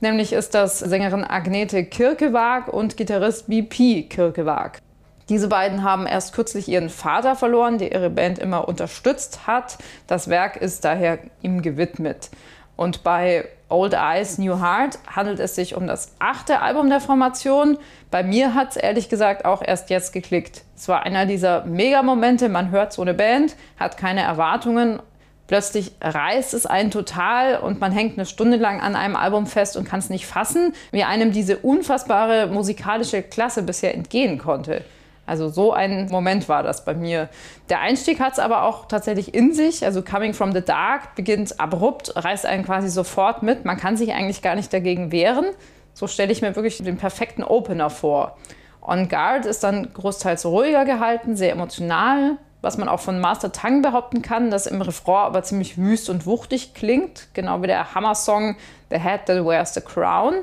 Nämlich 0.00 0.32
ist 0.32 0.54
das 0.54 0.78
Sängerin 0.78 1.24
Agnete 1.24 1.84
Kirkewag 1.84 2.68
und 2.68 2.96
Gitarrist 2.96 3.48
BP 3.48 4.08
Kirkewag. 4.08 4.78
Diese 5.28 5.48
beiden 5.48 5.82
haben 5.82 6.06
erst 6.06 6.34
kürzlich 6.34 6.68
ihren 6.68 6.90
Vater 6.90 7.34
verloren, 7.34 7.78
der 7.78 7.92
ihre 7.92 8.10
Band 8.10 8.38
immer 8.38 8.68
unterstützt 8.68 9.46
hat. 9.46 9.78
Das 10.06 10.28
Werk 10.28 10.56
ist 10.56 10.84
daher 10.84 11.18
ihm 11.42 11.62
gewidmet. 11.62 12.30
Und 12.76 13.02
bei 13.02 13.48
Old 13.68 13.94
Eyes, 13.94 14.38
New 14.38 14.60
Heart 14.60 14.98
handelt 15.06 15.40
es 15.40 15.54
sich 15.54 15.74
um 15.74 15.86
das 15.86 16.12
achte 16.18 16.60
Album 16.60 16.88
der 16.90 17.00
Formation. 17.00 17.78
Bei 18.10 18.22
mir 18.22 18.54
hat 18.54 18.70
es 18.70 18.76
ehrlich 18.76 19.08
gesagt 19.08 19.44
auch 19.44 19.62
erst 19.64 19.90
jetzt 19.90 20.12
geklickt. 20.12 20.62
Es 20.76 20.88
war 20.88 21.02
einer 21.02 21.26
dieser 21.26 21.64
Mega-Momente, 21.64 22.48
man 22.48 22.70
hört 22.70 22.92
so 22.92 23.02
eine 23.02 23.14
Band, 23.14 23.56
hat 23.78 23.96
keine 23.96 24.20
Erwartungen. 24.20 25.00
Plötzlich 25.46 25.92
reißt 26.00 26.54
es 26.54 26.66
einen 26.66 26.90
total 26.90 27.58
und 27.58 27.80
man 27.80 27.92
hängt 27.92 28.18
eine 28.18 28.26
Stunde 28.26 28.56
lang 28.56 28.80
an 28.80 28.96
einem 28.96 29.14
Album 29.14 29.46
fest 29.46 29.76
und 29.76 29.84
kann 29.84 30.00
es 30.00 30.10
nicht 30.10 30.26
fassen, 30.26 30.74
wie 30.90 31.04
einem 31.04 31.30
diese 31.30 31.58
unfassbare 31.58 32.48
musikalische 32.48 33.22
Klasse 33.22 33.62
bisher 33.62 33.94
entgehen 33.94 34.38
konnte. 34.38 34.82
Also 35.24 35.48
so 35.48 35.72
ein 35.72 36.08
Moment 36.10 36.48
war 36.48 36.62
das 36.62 36.84
bei 36.84 36.94
mir. 36.94 37.28
Der 37.68 37.80
Einstieg 37.80 38.20
hat 38.20 38.34
es 38.34 38.38
aber 38.38 38.62
auch 38.62 38.86
tatsächlich 38.86 39.34
in 39.34 39.52
sich. 39.52 39.84
Also 39.84 40.02
Coming 40.02 40.34
from 40.34 40.52
the 40.52 40.62
Dark 40.62 41.16
beginnt 41.16 41.58
abrupt, 41.58 42.12
reißt 42.16 42.46
einen 42.46 42.64
quasi 42.64 42.88
sofort 42.88 43.42
mit. 43.42 43.64
Man 43.64 43.76
kann 43.76 43.96
sich 43.96 44.12
eigentlich 44.12 44.42
gar 44.42 44.54
nicht 44.54 44.72
dagegen 44.72 45.10
wehren. 45.10 45.46
So 45.94 46.06
stelle 46.06 46.30
ich 46.30 46.42
mir 46.42 46.54
wirklich 46.54 46.78
den 46.78 46.96
perfekten 46.96 47.42
Opener 47.42 47.90
vor. 47.90 48.36
On 48.82 49.08
Guard 49.08 49.46
ist 49.46 49.64
dann 49.64 49.92
großteils 49.92 50.46
ruhiger 50.46 50.84
gehalten, 50.84 51.36
sehr 51.36 51.50
emotional, 51.50 52.38
was 52.66 52.76
man 52.76 52.88
auch 52.88 53.00
von 53.00 53.20
Master 53.20 53.52
Tang 53.52 53.80
behaupten 53.80 54.20
kann, 54.20 54.50
das 54.50 54.66
im 54.66 54.82
Refrain 54.82 55.26
aber 55.26 55.42
ziemlich 55.42 55.78
wüst 55.78 56.10
und 56.10 56.26
wuchtig 56.26 56.74
klingt, 56.74 57.28
genau 57.32 57.62
wie 57.62 57.68
der 57.68 57.94
Hammer-Song 57.94 58.56
The 58.90 58.98
Head 58.98 59.26
That 59.26 59.44
Wears 59.44 59.72
the 59.72 59.80
Crown 59.80 60.42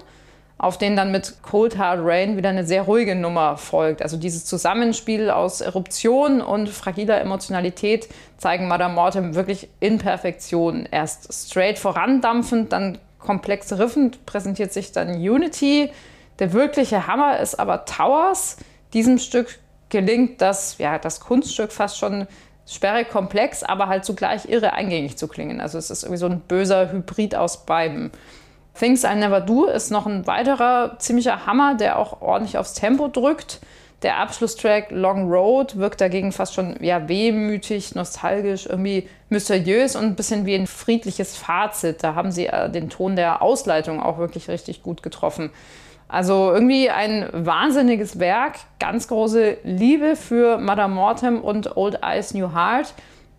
auf 0.63 0.77
den 0.77 0.95
dann 0.95 1.11
mit 1.11 1.41
Cold 1.41 1.77
Hard 1.77 1.99
Rain 2.03 2.37
wieder 2.37 2.47
eine 2.47 2.65
sehr 2.65 2.83
ruhige 2.83 3.15
Nummer 3.15 3.57
folgt. 3.57 4.01
Also 4.01 4.15
dieses 4.15 4.45
Zusammenspiel 4.45 5.29
aus 5.29 5.59
Eruption 5.59 6.39
und 6.39 6.69
fragiler 6.69 7.19
Emotionalität 7.19 8.07
zeigen 8.37 8.69
Madame 8.69 8.93
Mortem 8.93 9.35
wirklich 9.35 9.67
in 9.81 9.97
Perfektion. 9.97 10.87
Erst 10.89 11.33
straight 11.33 11.79
vorandampfend, 11.79 12.71
dann 12.71 12.97
komplex 13.19 13.73
riffend 13.73 14.25
präsentiert 14.25 14.71
sich 14.71 14.93
dann 14.93 15.15
Unity. 15.15 15.91
Der 16.39 16.53
wirkliche 16.53 17.07
Hammer 17.07 17.39
ist 17.39 17.59
aber 17.59 17.83
Towers. 17.83 18.55
Diesem 18.93 19.17
Stück 19.17 19.59
gelingt 19.93 20.41
das, 20.41 20.79
ja, 20.79 20.99
das 20.99 21.21
Kunststück 21.21 21.71
fast 21.71 21.97
schon 21.97 22.27
sperrig 22.67 23.09
komplex, 23.09 23.63
aber 23.63 23.87
halt 23.87 24.03
zugleich 24.03 24.49
irre 24.49 24.73
eingängig 24.73 25.17
zu 25.17 25.27
klingen. 25.27 25.61
Also 25.61 25.77
es 25.77 25.89
ist 25.89 26.03
irgendwie 26.03 26.19
so 26.19 26.25
ein 26.25 26.41
böser 26.41 26.91
Hybrid 26.91 27.35
aus 27.35 27.65
beiden. 27.65 28.11
Things 28.77 29.03
I 29.03 29.15
Never 29.15 29.39
Do 29.39 29.65
ist 29.65 29.91
noch 29.91 30.07
ein 30.07 30.25
weiterer 30.25 30.97
ziemlicher 30.97 31.45
Hammer, 31.45 31.75
der 31.75 31.99
auch 31.99 32.21
ordentlich 32.21 32.57
aufs 32.57 32.73
Tempo 32.73 33.07
drückt. 33.07 33.61
Der 34.01 34.17
Abschlusstrack 34.17 34.89
Long 34.89 35.31
Road 35.31 35.77
wirkt 35.77 36.01
dagegen 36.01 36.31
fast 36.31 36.55
schon 36.55 36.75
ja, 36.81 37.07
wehmütig, 37.07 37.95
nostalgisch, 37.95 38.65
irgendwie 38.65 39.07
mysteriös 39.29 39.95
und 39.95 40.03
ein 40.05 40.15
bisschen 40.15 40.45
wie 40.45 40.55
ein 40.55 40.67
friedliches 40.67 41.37
Fazit. 41.37 42.03
Da 42.03 42.15
haben 42.15 42.31
sie 42.31 42.47
äh, 42.47 42.69
den 42.69 42.89
Ton 42.89 43.15
der 43.15 43.41
Ausleitung 43.41 44.01
auch 44.01 44.17
wirklich 44.17 44.49
richtig 44.49 44.81
gut 44.81 45.03
getroffen. 45.03 45.51
Also 46.07 46.51
irgendwie 46.53 46.89
ein 46.89 47.27
wahnsinniges 47.31 48.19
Werk, 48.19 48.55
ganz 48.79 49.07
große 49.07 49.57
Liebe 49.63 50.15
für 50.15 50.57
Madame 50.57 50.93
Mortem 50.93 51.41
und 51.41 51.75
Old 51.75 51.99
Eyes 52.03 52.33
New 52.33 52.53
Heart 52.53 52.93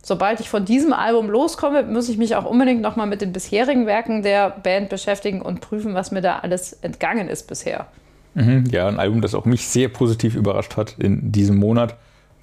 sobald 0.04 0.40
ich 0.40 0.48
von 0.48 0.64
diesem 0.64 0.92
Album 0.92 1.28
loskomme, 1.28 1.82
muss 1.82 2.08
ich 2.08 2.18
mich 2.18 2.36
auch 2.36 2.44
unbedingt 2.44 2.82
nochmal 2.82 3.06
mit 3.06 3.20
den 3.22 3.32
bisherigen 3.32 3.86
Werken 3.86 4.22
der 4.22 4.50
Band 4.50 4.90
beschäftigen 4.90 5.42
und 5.42 5.60
prüfen, 5.60 5.94
was 5.94 6.10
mir 6.10 6.20
da 6.20 6.38
alles 6.40 6.74
entgangen 6.74 7.28
ist 7.28 7.48
bisher. 7.48 7.86
Mhm, 8.34 8.66
ja, 8.70 8.86
ein 8.86 8.98
Album, 8.98 9.20
das 9.20 9.34
auch 9.34 9.44
mich 9.44 9.66
sehr 9.66 9.88
positiv 9.88 10.34
überrascht 10.34 10.76
hat 10.76 10.96
in 10.98 11.32
diesem 11.32 11.56
Monat. 11.56 11.96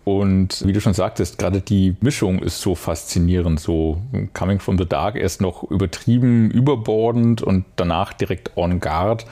Und 0.04 0.66
wie 0.66 0.74
du 0.74 0.82
schon 0.82 0.94
sagtest, 0.96 1.38
gerade 1.38 1.62
die 1.62 1.96
Mischung 2.02 2.40
ist 2.40 2.60
so 2.60 2.74
faszinierend. 2.74 3.60
So 3.60 4.02
Coming 4.34 4.60
from 4.60 4.80
the 4.80 4.86
Dark 4.86 5.16
erst 5.16 5.42
noch 5.42 5.70
übertrieben, 5.70 6.50
überbordend 6.50 7.44
und 7.44 7.66
danach 7.76 8.14
direkt 8.14 8.58
on 8.58 8.80
guard. 8.80 9.28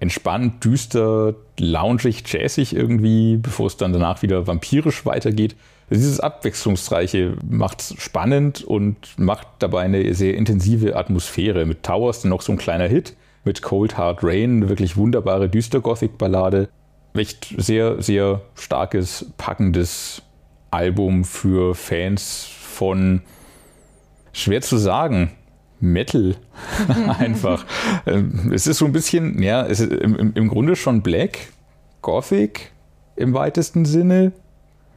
Entspannt, 0.00 0.64
düster, 0.64 1.34
loungig, 1.58 2.22
jazzig 2.26 2.74
irgendwie, 2.74 3.36
bevor 3.36 3.66
es 3.66 3.76
dann 3.76 3.92
danach 3.92 4.22
wieder 4.22 4.46
vampirisch 4.46 5.06
weitergeht. 5.06 5.56
Dieses 5.90 6.20
Abwechslungsreiche 6.20 7.36
macht 7.48 7.80
es 7.80 7.94
spannend 7.98 8.64
und 8.64 8.96
macht 9.18 9.46
dabei 9.58 9.82
eine 9.82 10.14
sehr 10.14 10.34
intensive 10.34 10.96
Atmosphäre. 10.96 11.66
Mit 11.66 11.82
Towers 11.82 12.22
dann 12.22 12.30
noch 12.30 12.42
so 12.42 12.52
ein 12.52 12.58
kleiner 12.58 12.88
Hit, 12.88 13.14
mit 13.44 13.62
Cold 13.62 13.98
Hard 13.98 14.20
Rain 14.22 14.56
eine 14.56 14.68
wirklich 14.68 14.96
wunderbare 14.96 15.48
Düster-Gothic-Ballade. 15.48 16.68
Echt 17.14 17.54
sehr, 17.58 18.02
sehr 18.02 18.40
starkes, 18.54 19.32
packendes 19.36 20.22
Album 20.70 21.24
für 21.24 21.74
Fans 21.74 22.48
von, 22.60 23.22
schwer 24.32 24.62
zu 24.62 24.78
sagen, 24.78 25.30
Metal 25.84 26.36
einfach. 27.18 27.64
Ähm, 28.06 28.50
es 28.52 28.66
ist 28.66 28.78
so 28.78 28.84
ein 28.86 28.92
bisschen, 28.92 29.42
ja, 29.42 29.64
es 29.66 29.80
ist 29.80 29.92
im, 29.92 30.32
im 30.34 30.48
Grunde 30.48 30.76
schon 30.76 31.02
Black, 31.02 31.38
Gothic 32.02 32.72
im 33.16 33.34
weitesten 33.34 33.84
Sinne, 33.84 34.32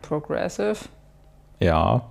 Progressive. 0.02 0.78
Ja. 1.60 2.06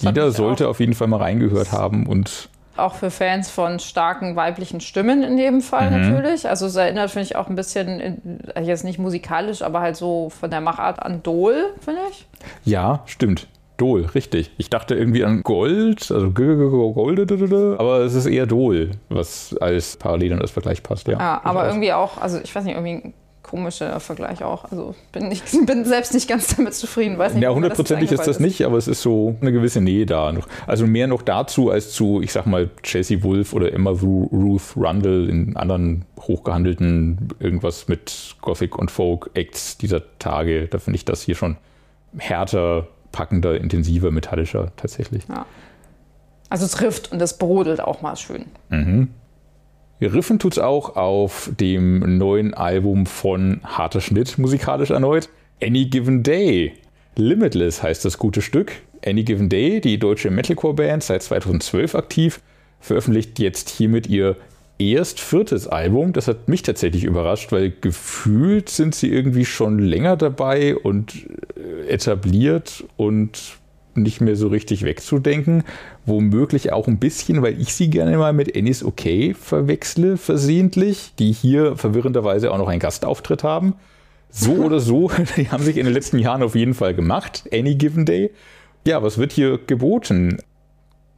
Jeder 0.00 0.32
sollte 0.32 0.68
auf 0.68 0.80
jeden 0.80 0.94
Fall 0.94 1.06
mal 1.06 1.18
reingehört 1.18 1.70
haben 1.70 2.06
und 2.06 2.48
auch 2.76 2.94
für 2.94 3.12
Fans 3.12 3.50
von 3.50 3.78
starken 3.78 4.34
weiblichen 4.34 4.80
Stimmen 4.80 5.22
in 5.22 5.36
dem 5.36 5.60
Fall 5.60 5.92
mhm. 5.92 6.00
natürlich. 6.00 6.48
Also 6.48 6.66
es 6.66 6.74
erinnert, 6.74 7.12
finde 7.12 7.26
ich, 7.26 7.36
auch 7.36 7.48
ein 7.48 7.54
bisschen, 7.54 8.42
jetzt 8.60 8.82
nicht 8.82 8.98
musikalisch, 8.98 9.62
aber 9.62 9.80
halt 9.80 9.94
so 9.94 10.30
von 10.30 10.50
der 10.50 10.60
Machart 10.60 11.00
an 11.00 11.22
Dol, 11.22 11.72
finde 11.80 12.00
ich. 12.10 12.26
Ja, 12.64 13.04
stimmt. 13.06 13.46
Dol, 13.76 14.06
richtig. 14.14 14.50
Ich 14.56 14.70
dachte 14.70 14.94
irgendwie 14.94 15.24
an 15.24 15.42
Gold, 15.42 16.10
also 16.10 16.30
Gold, 16.30 17.32
aber 17.80 18.00
es 18.00 18.14
ist 18.14 18.26
eher 18.26 18.46
Dol, 18.46 18.92
was 19.08 19.56
als 19.60 19.96
Parallel 19.96 20.34
und 20.34 20.42
als 20.42 20.52
Vergleich 20.52 20.82
passt, 20.82 21.08
ja. 21.08 21.18
Ja, 21.18 21.40
aber 21.42 21.66
irgendwie 21.66 21.92
auch, 21.92 22.18
also 22.18 22.38
ich 22.42 22.54
weiß 22.54 22.64
nicht, 22.64 22.76
irgendwie 22.76 23.12
komischer 23.44 24.00
Vergleich 24.00 24.42
auch. 24.42 24.64
Also 24.70 24.96
bin, 25.12 25.30
ich 25.30 25.42
bin 25.66 25.84
selbst 25.84 26.12
nicht 26.12 26.28
ganz 26.28 26.56
damit 26.56 26.74
zufrieden. 26.74 27.18
Weiß 27.18 27.34
nicht, 27.34 27.42
ja, 27.42 27.50
hundertprozentig 27.50 28.10
ist 28.10 28.26
das 28.26 28.40
nicht, 28.40 28.62
aber 28.64 28.78
es 28.78 28.88
ist 28.88 29.02
so 29.02 29.36
eine 29.40 29.52
gewisse 29.52 29.80
Nähe 29.80 30.06
da. 30.06 30.32
Also 30.66 30.86
mehr 30.86 31.06
noch 31.06 31.22
dazu 31.22 31.70
als 31.70 31.92
zu, 31.92 32.20
ich 32.20 32.32
sag 32.32 32.46
mal, 32.46 32.70
Jesse 32.82 33.22
Wolf 33.22 33.52
oder 33.52 33.72
Emma 33.72 33.90
Ruth 33.90 34.76
Rundle 34.76 35.28
in 35.28 35.56
anderen 35.56 36.04
hochgehandelten 36.20 37.28
irgendwas 37.38 37.86
mit 37.86 38.34
Gothic 38.40 38.76
und 38.76 38.90
Folk 38.90 39.30
Acts 39.34 39.78
dieser 39.78 40.02
Tage. 40.18 40.66
Da 40.66 40.78
finde 40.78 40.96
ich 40.96 41.04
das 41.04 41.22
hier 41.22 41.36
schon 41.36 41.56
härter, 42.18 42.88
packender, 43.14 43.58
intensiver, 43.58 44.10
metallischer 44.10 44.72
tatsächlich. 44.76 45.22
Ja. 45.28 45.46
Also 46.50 46.66
es 46.66 46.72
trifft 46.72 47.12
und 47.12 47.22
es 47.22 47.38
brodelt 47.38 47.80
auch 47.80 48.02
mal 48.02 48.16
schön. 48.16 48.46
Mhm. 48.68 49.08
Riffen 50.00 50.38
tut 50.38 50.54
es 50.54 50.58
auch 50.58 50.96
auf 50.96 51.50
dem 51.58 52.18
neuen 52.18 52.52
Album 52.52 53.06
von 53.06 53.60
Harter 53.64 54.00
Schnitt 54.00 54.36
musikalisch 54.36 54.90
erneut. 54.90 55.30
Any 55.62 55.86
Given 55.86 56.22
Day. 56.22 56.74
Limitless 57.16 57.82
heißt 57.82 58.04
das 58.04 58.18
gute 58.18 58.42
Stück. 58.42 58.72
Any 59.06 59.22
Given 59.22 59.48
Day, 59.48 59.80
die 59.80 59.98
deutsche 59.98 60.30
Metalcore-Band, 60.30 61.02
seit 61.02 61.22
2012 61.22 61.94
aktiv, 61.94 62.40
veröffentlicht 62.80 63.38
jetzt 63.38 63.70
hiermit 63.70 64.08
ihr 64.08 64.36
erst 64.78 65.20
viertes 65.20 65.68
Album. 65.68 66.12
Das 66.12 66.28
hat 66.28 66.48
mich 66.48 66.62
tatsächlich 66.62 67.04
überrascht, 67.04 67.52
weil 67.52 67.72
gefühlt 67.80 68.68
sind 68.68 68.94
sie 68.94 69.10
irgendwie 69.12 69.44
schon 69.44 69.78
länger 69.78 70.16
dabei 70.16 70.76
und 70.76 71.26
äh, 71.56 71.88
etabliert 71.88 72.84
und 72.96 73.58
nicht 73.96 74.20
mehr 74.20 74.36
so 74.36 74.48
richtig 74.48 74.84
wegzudenken. 74.84 75.62
Womöglich 76.06 76.72
auch 76.72 76.88
ein 76.88 76.98
bisschen, 76.98 77.42
weil 77.42 77.60
ich 77.60 77.74
sie 77.74 77.90
gerne 77.90 78.16
mal 78.18 78.32
mit 78.32 78.54
Ennis 78.54 78.84
Okay 78.84 79.34
verwechsle, 79.34 80.16
versehentlich, 80.16 81.12
die 81.18 81.32
hier 81.32 81.76
verwirrenderweise 81.76 82.52
auch 82.52 82.58
noch 82.58 82.68
einen 82.68 82.80
Gastauftritt 82.80 83.44
haben. 83.44 83.74
So 84.30 84.52
oder 84.64 84.80
so, 84.80 85.10
die 85.36 85.50
haben 85.50 85.62
sich 85.62 85.76
in 85.76 85.84
den 85.84 85.94
letzten 85.94 86.18
Jahren 86.18 86.42
auf 86.42 86.54
jeden 86.54 86.74
Fall 86.74 86.94
gemacht. 86.94 87.48
Any 87.52 87.76
Given 87.76 88.04
Day. 88.04 88.30
Ja, 88.86 89.02
was 89.02 89.16
wird 89.16 89.32
hier 89.32 89.58
geboten? 89.58 90.38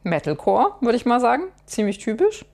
Metalcore, 0.03 0.75
würde 0.79 0.95
ich 0.95 1.05
mal 1.05 1.19
sagen. 1.19 1.43
Ziemlich 1.65 1.97
typisch. 1.97 2.45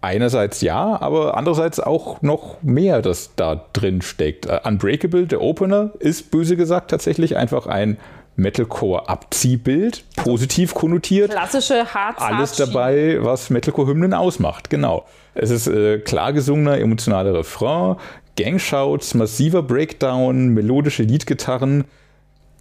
Einerseits 0.00 0.60
ja, 0.60 1.00
aber 1.00 1.36
andererseits 1.36 1.80
auch 1.80 2.22
noch 2.22 2.62
mehr, 2.62 3.02
das 3.02 3.32
da 3.34 3.66
drin 3.72 4.00
steckt. 4.00 4.46
Uh, 4.46 4.58
Unbreakable, 4.64 5.26
der 5.26 5.40
Opener, 5.40 5.90
ist 5.98 6.30
böse 6.30 6.56
gesagt 6.56 6.90
tatsächlich 6.90 7.36
einfach 7.36 7.66
ein 7.66 7.98
Metalcore-Abziehbild, 8.36 10.04
positiv 10.14 10.72
konnotiert. 10.74 11.32
Klassische 11.32 11.92
Hard 11.92 12.20
Alles 12.20 12.52
dabei, 12.52 13.18
was 13.20 13.50
Metalcore-Hymnen 13.50 14.14
ausmacht, 14.14 14.70
genau. 14.70 15.04
Es 15.34 15.50
ist 15.50 15.66
äh, 15.66 15.98
klar 15.98 16.32
gesungener, 16.32 16.78
emotionaler 16.78 17.34
Refrain, 17.34 17.96
Gangshouts, 18.36 19.14
massiver 19.14 19.62
Breakdown, 19.62 20.50
melodische 20.50 21.02
Leadgitarren. 21.02 21.84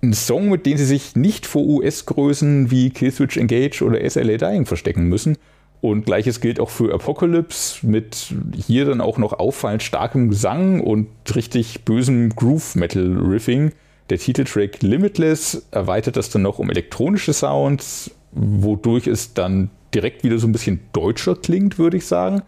Ein 0.01 0.13
Song, 0.13 0.49
mit 0.49 0.65
dem 0.65 0.77
sie 0.77 0.85
sich 0.85 1.15
nicht 1.15 1.45
vor 1.45 1.61
US-Größen 1.61 2.71
wie 2.71 2.89
Killswitch 2.89 3.37
Engage 3.37 3.83
oder 3.83 4.07
SLA 4.09 4.37
Dying 4.37 4.65
verstecken 4.65 5.03
müssen. 5.03 5.37
Und 5.79 6.05
gleiches 6.05 6.41
gilt 6.41 6.59
auch 6.59 6.69
für 6.69 6.93
Apocalypse 6.93 7.85
mit 7.85 8.33
hier 8.55 8.85
dann 8.85 8.99
auch 8.99 9.17
noch 9.17 9.33
auffallend 9.33 9.83
starkem 9.83 10.29
Gesang 10.29 10.81
und 10.81 11.07
richtig 11.35 11.85
bösem 11.85 12.29
Groove-Metal-Riffing. 12.29 13.73
Der 14.09 14.17
Titeltrack 14.17 14.81
Limitless 14.81 15.67
erweitert 15.71 16.17
das 16.17 16.29
dann 16.29 16.41
noch 16.41 16.59
um 16.59 16.69
elektronische 16.69 17.33
Sounds, 17.33 18.11
wodurch 18.31 19.05
es 19.05 19.33
dann 19.33 19.69
direkt 19.93 20.23
wieder 20.23 20.39
so 20.39 20.47
ein 20.47 20.51
bisschen 20.51 20.79
deutscher 20.93 21.35
klingt, 21.35 21.77
würde 21.77 21.97
ich 21.97 22.05
sagen. 22.05 22.41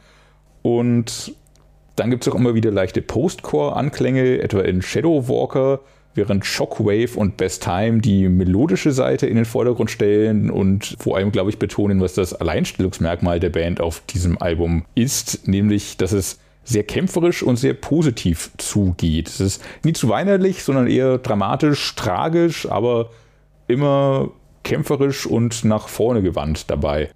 Und 0.61 1.35
dann 1.95 2.09
gibt 2.09 2.25
es 2.25 2.31
auch 2.31 2.37
immer 2.37 2.55
wieder 2.55 2.71
leichte 2.71 3.01
Postcore-Anklänge, 3.01 4.41
etwa 4.41 4.61
in 4.61 4.81
Shadow 4.81 5.27
Walker, 5.27 5.81
während 6.19 6.45
Shockwave 6.45 7.15
und 7.15 7.37
Best 7.37 7.63
Time 7.63 7.99
die 7.99 8.27
melodische 8.27 8.91
Seite 8.91 9.25
in 9.25 9.37
den 9.37 9.45
Vordergrund 9.45 9.89
stellen 9.89 10.51
und 10.51 10.97
vor 10.99 11.15
allem, 11.15 11.31
glaube 11.31 11.49
ich, 11.49 11.59
betonen, 11.59 12.01
was 12.01 12.13
das 12.13 12.33
Alleinstellungsmerkmal 12.33 13.39
der 13.39 13.49
Band 13.49 13.79
auf 13.79 14.01
diesem 14.01 14.37
Album 14.41 14.83
ist, 14.95 15.47
nämlich, 15.47 15.95
dass 15.95 16.11
es 16.11 16.39
sehr 16.65 16.83
kämpferisch 16.83 17.41
und 17.41 17.55
sehr 17.55 17.73
positiv 17.73 18.51
zugeht. 18.57 19.29
Es 19.29 19.39
ist 19.39 19.63
nie 19.83 19.93
zu 19.93 20.09
weinerlich, 20.09 20.61
sondern 20.61 20.87
eher 20.87 21.17
dramatisch, 21.17 21.95
tragisch, 21.95 22.69
aber 22.69 23.11
immer 23.67 24.31
kämpferisch 24.63 25.25
und 25.25 25.63
nach 25.63 25.87
vorne 25.87 26.21
gewandt 26.21 26.69
dabei. 26.69 27.09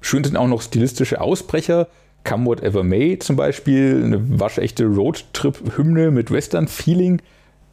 Schön 0.00 0.24
sind 0.24 0.36
auch 0.36 0.48
noch 0.48 0.62
stilistische 0.62 1.20
Ausbrecher. 1.20 1.86
Come 2.24 2.46
Whatever 2.46 2.82
May 2.82 3.20
zum 3.20 3.36
Beispiel, 3.36 4.02
eine 4.04 4.40
waschechte 4.40 4.86
Roadtrip-Hymne 4.86 6.10
mit 6.10 6.32
Western-Feeling. 6.32 7.22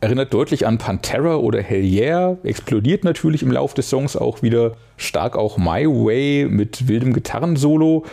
Erinnert 0.01 0.33
deutlich 0.33 0.65
an 0.65 0.77
Pantera 0.77 1.35
oder 1.35 1.61
Hell 1.61 1.83
Yeah, 1.83 2.37
explodiert 2.43 3.03
natürlich 3.03 3.43
im 3.43 3.51
Lauf 3.51 3.73
des 3.73 3.89
Songs 3.89 4.15
auch 4.15 4.41
wieder 4.41 4.77
stark 4.95 5.37
auch 5.37 5.57
My 5.57 5.85
Way 5.85 6.47
mit 6.49 6.87
wildem 6.87 7.11
Gitarrensolo. 7.11 8.05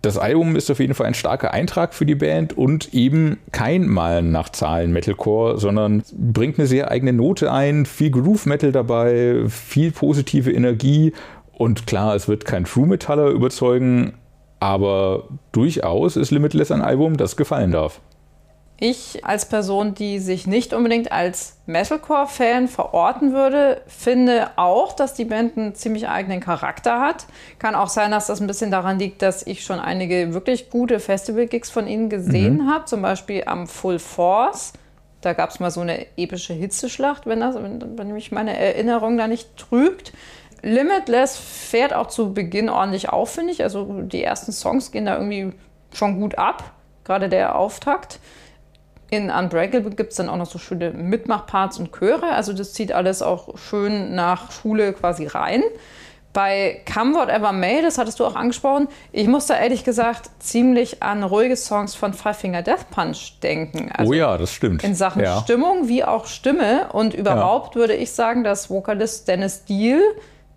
Das 0.00 0.16
Album 0.16 0.56
ist 0.56 0.70
auf 0.70 0.80
jeden 0.80 0.94
Fall 0.94 1.06
ein 1.06 1.14
starker 1.14 1.52
Eintrag 1.52 1.92
für 1.92 2.06
die 2.06 2.14
Band 2.14 2.56
und 2.56 2.94
eben 2.94 3.38
kein 3.52 3.86
Malen 3.86 4.32
nach 4.32 4.48
Zahlen 4.48 4.92
Metalcore, 4.92 5.58
sondern 5.58 6.02
bringt 6.16 6.58
eine 6.58 6.66
sehr 6.66 6.90
eigene 6.90 7.12
Note 7.12 7.52
ein, 7.52 7.84
viel 7.84 8.10
Groove 8.10 8.46
Metal 8.46 8.72
dabei, 8.72 9.44
viel 9.48 9.92
positive 9.92 10.50
Energie 10.50 11.12
und 11.52 11.86
klar, 11.86 12.16
es 12.16 12.28
wird 12.28 12.46
kein 12.46 12.64
True 12.64 12.86
Metaller 12.86 13.28
überzeugen, 13.28 14.14
aber 14.58 15.28
durchaus 15.52 16.16
ist 16.16 16.30
Limitless 16.30 16.72
ein 16.72 16.82
Album, 16.82 17.16
das 17.18 17.36
gefallen 17.36 17.70
darf. 17.70 18.00
Ich 18.76 19.24
als 19.24 19.46
Person, 19.46 19.94
die 19.94 20.18
sich 20.18 20.48
nicht 20.48 20.74
unbedingt 20.74 21.12
als 21.12 21.56
Metalcore-Fan 21.66 22.66
verorten 22.66 23.32
würde, 23.32 23.80
finde 23.86 24.50
auch, 24.56 24.94
dass 24.94 25.14
die 25.14 25.24
Band 25.24 25.56
einen 25.56 25.74
ziemlich 25.76 26.08
eigenen 26.08 26.40
Charakter 26.40 27.00
hat. 27.00 27.26
Kann 27.60 27.76
auch 27.76 27.88
sein, 27.88 28.10
dass 28.10 28.26
das 28.26 28.40
ein 28.40 28.48
bisschen 28.48 28.72
daran 28.72 28.98
liegt, 28.98 29.22
dass 29.22 29.46
ich 29.46 29.62
schon 29.64 29.78
einige 29.78 30.34
wirklich 30.34 30.70
gute 30.70 30.98
Festival-Gigs 30.98 31.70
von 31.70 31.86
ihnen 31.86 32.08
gesehen 32.08 32.64
mhm. 32.64 32.70
habe, 32.70 32.86
zum 32.86 33.00
Beispiel 33.00 33.44
am 33.46 33.68
Full 33.68 34.00
Force. 34.00 34.72
Da 35.20 35.34
gab 35.34 35.50
es 35.50 35.60
mal 35.60 35.70
so 35.70 35.80
eine 35.80 36.06
epische 36.16 36.52
Hitzeschlacht, 36.52 37.26
wenn, 37.26 37.40
das, 37.40 37.54
wenn 37.56 38.12
mich 38.12 38.32
meine 38.32 38.58
Erinnerung 38.58 39.16
da 39.16 39.28
nicht 39.28 39.56
trügt. 39.56 40.12
Limitless 40.62 41.36
fährt 41.36 41.94
auch 41.94 42.08
zu 42.08 42.34
Beginn 42.34 42.68
ordentlich 42.68 43.08
auf, 43.08 43.30
finde 43.30 43.52
ich. 43.52 43.62
Also 43.62 44.02
die 44.02 44.24
ersten 44.24 44.50
Songs 44.50 44.90
gehen 44.90 45.06
da 45.06 45.14
irgendwie 45.14 45.52
schon 45.92 46.20
gut 46.20 46.38
ab, 46.38 46.72
gerade 47.04 47.28
der 47.28 47.56
Auftakt. 47.56 48.18
In 49.10 49.30
Unbreakable 49.30 49.90
gibt 49.90 50.12
es 50.12 50.16
dann 50.16 50.28
auch 50.28 50.36
noch 50.36 50.46
so 50.46 50.58
schöne 50.58 50.90
Mitmachparts 50.90 51.78
und 51.78 51.92
Chöre. 51.92 52.32
Also 52.32 52.52
das 52.52 52.72
zieht 52.72 52.92
alles 52.92 53.22
auch 53.22 53.56
schön 53.58 54.14
nach 54.14 54.50
Schule 54.50 54.92
quasi 54.92 55.26
rein. 55.26 55.62
Bei 56.32 56.82
Come 56.92 57.14
Whatever 57.14 57.52
May, 57.52 57.80
das 57.80 57.96
hattest 57.96 58.18
du 58.18 58.24
auch 58.24 58.34
angesprochen, 58.34 58.88
ich 59.12 59.28
musste 59.28 59.52
ehrlich 59.52 59.84
gesagt 59.84 60.30
ziemlich 60.40 61.00
an 61.00 61.22
ruhige 61.22 61.56
Songs 61.56 61.94
von 61.94 62.12
Five 62.12 62.36
Finger 62.36 62.62
Death 62.62 62.90
Punch 62.90 63.38
denken. 63.40 63.92
Also 63.92 64.10
oh 64.10 64.14
ja, 64.14 64.36
das 64.36 64.52
stimmt. 64.52 64.82
In 64.82 64.96
Sachen 64.96 65.22
ja. 65.22 65.40
Stimmung 65.40 65.86
wie 65.86 66.02
auch 66.02 66.26
Stimme. 66.26 66.88
Und 66.92 67.14
überhaupt 67.14 67.76
ja. 67.76 67.82
würde 67.82 67.94
ich 67.94 68.10
sagen, 68.10 68.42
dass 68.42 68.68
Vokalist 68.68 69.28
Dennis 69.28 69.64
Deal 69.64 70.00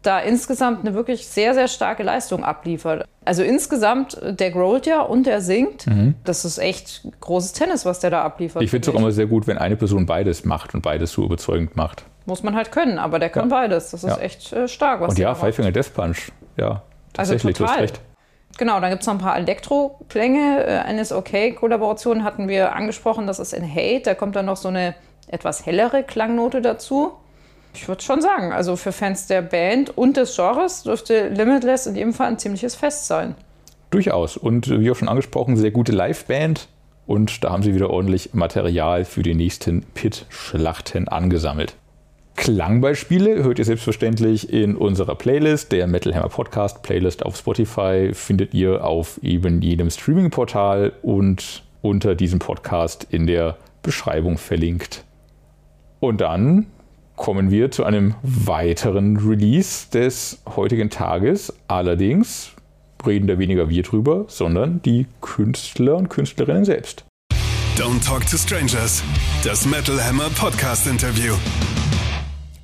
da 0.08 0.20
insgesamt 0.20 0.86
eine 0.86 0.96
wirklich 0.96 1.28
sehr, 1.28 1.54
sehr 1.54 1.68
starke 1.68 2.02
Leistung 2.02 2.44
abliefert. 2.44 3.06
Also 3.26 3.44
insgesamt, 3.44 4.18
der 4.24 4.52
growlt 4.52 4.86
ja 4.86 5.02
und 5.02 5.26
der 5.26 5.42
singt. 5.42 5.86
Mhm. 5.86 6.16
Das 6.24 6.46
ist 6.46 6.58
echt 6.58 7.06
großes 7.20 7.54
Tennis, 7.54 7.86
was 7.86 8.00
der 8.00 8.10
da 8.10 8.24
abliefert. 8.24 8.64
Ich 8.64 8.72
finde 8.72 8.90
es 8.90 8.96
auch 8.96 9.00
immer 9.00 9.12
sehr 9.12 9.26
gut, 9.26 9.48
wenn 9.48 9.58
eine 9.58 9.76
Person 9.76 10.06
beides 10.06 10.46
macht 10.46 10.74
und 10.74 10.82
beides 10.82 11.12
so 11.12 11.26
überzeugend 11.26 11.76
macht. 11.76 12.06
Muss 12.26 12.42
man 12.42 12.56
halt 12.56 12.72
können, 12.72 13.00
aber 13.00 13.20
der 13.20 13.30
kann 13.30 13.50
ja. 13.50 13.56
beides. 13.56 13.92
Das 13.92 14.04
ist 14.04 14.10
ja. 14.10 14.18
echt 14.18 14.54
äh, 14.54 14.68
stark. 14.68 15.02
Was 15.02 15.10
und 15.12 15.20
ja, 15.20 15.36
Five 15.36 15.56
Finger 15.56 15.72
Death 15.72 15.94
Punch. 15.94 16.32
Ja, 16.56 16.68
also 16.68 17.34
tatsächlich, 17.34 17.56
also 17.56 17.66
total. 17.66 17.68
du 17.68 17.74
hast 17.74 17.82
recht. 17.82 18.02
Genau, 18.58 18.80
dann 18.80 18.90
gibt 18.90 19.02
es 19.02 19.08
noch 19.08 19.14
ein 19.14 19.20
paar 19.20 19.38
Elektro-Klänge. 19.38 20.64
Äh, 20.66 20.78
eine 20.80 21.02
ist 21.02 21.12
okay. 21.12 21.54
Kollaboration 21.54 22.24
hatten 22.24 22.48
wir 22.48 22.76
angesprochen, 22.76 23.28
das 23.28 23.40
ist 23.40 23.54
in 23.54 23.70
Hate. 23.70 24.02
Da 24.06 24.16
kommt 24.16 24.36
dann 24.36 24.46
noch 24.46 24.58
so 24.58 24.70
eine 24.70 24.96
etwas 25.28 25.66
hellere 25.66 26.04
Klangnote 26.04 26.62
dazu. 26.62 27.14
Ich 27.78 27.88
würde 27.88 28.04
schon 28.04 28.22
sagen, 28.22 28.52
also 28.52 28.76
für 28.76 28.92
Fans 28.92 29.28
der 29.28 29.44
Band 29.44 29.96
und 29.96 30.18
des 30.18 30.36
Genres 30.36 30.82
dürfte 30.82 31.30
Limitless 31.30 31.86
in 31.86 31.96
jedem 31.96 32.12
Fall 32.12 32.30
ein 32.30 32.40
ziemliches 32.40 32.74
Fest 32.74 33.06
sein. 33.06 33.36
Durchaus. 33.92 34.36
Und 34.36 34.68
wie 34.68 34.90
auch 34.90 34.96
schon 34.96 35.08
angesprochen, 35.08 35.56
sehr 35.58 35.70
gute 35.70 35.92
Liveband. 35.92 36.70
Und 37.06 37.44
da 37.44 37.52
haben 37.52 37.62
sie 37.62 37.76
wieder 37.76 37.92
ordentlich 37.92 38.34
Material 38.34 39.06
für 39.06 39.22
die 39.22 39.36
nächsten 39.36 39.84
Pit-Schlachten 39.94 41.08
angesammelt. 41.08 41.76
Klangbeispiele 42.36 43.44
hört 43.44 43.60
ihr 43.60 43.66
selbstverständlich 43.66 44.52
in 44.52 44.76
unserer 44.76 45.14
Playlist, 45.14 45.72
der 45.72 45.86
Metal 45.86 46.16
Hammer 46.16 46.30
Podcast 46.30 46.82
Playlist 46.82 47.24
auf 47.24 47.38
Spotify, 47.38 48.10
findet 48.12 48.56
ihr 48.56 48.84
auf 48.84 49.20
eben 49.22 49.62
jedem 49.62 49.92
Streaming-Portal 49.92 50.94
und 51.04 51.64
unter 51.84 52.16
diesem 52.16 52.40
Podcast 52.40 53.06
in 53.12 53.28
der 53.28 53.58
Beschreibung 53.84 54.40
verlinkt. 54.40 55.04
Und 56.00 56.22
dann 56.22 56.66
kommen 57.18 57.52
wir 57.52 57.72
zu 57.72 57.84
einem 57.84 58.16
weiteren 58.22 59.18
Release 59.18 59.90
des 59.92 60.42
heutigen 60.56 60.90
Tages. 60.90 61.54
Allerdings 61.68 62.52
reden 63.06 63.28
da 63.28 63.38
weniger 63.38 63.70
wir 63.70 63.84
drüber, 63.84 64.26
sondern 64.30 64.82
die 64.84 65.08
Künstler 65.20 65.98
und 65.98 66.10
Künstlerinnen 66.10 66.64
selbst. 66.64 67.04
Don't 67.76 68.04
Talk 68.06 68.26
to 68.28 68.38
Strangers, 68.38 69.04
das 69.44 69.66
Metal 69.66 70.02
Hammer 70.02 70.30
Podcast 70.30 70.88
Interview. 70.88 71.34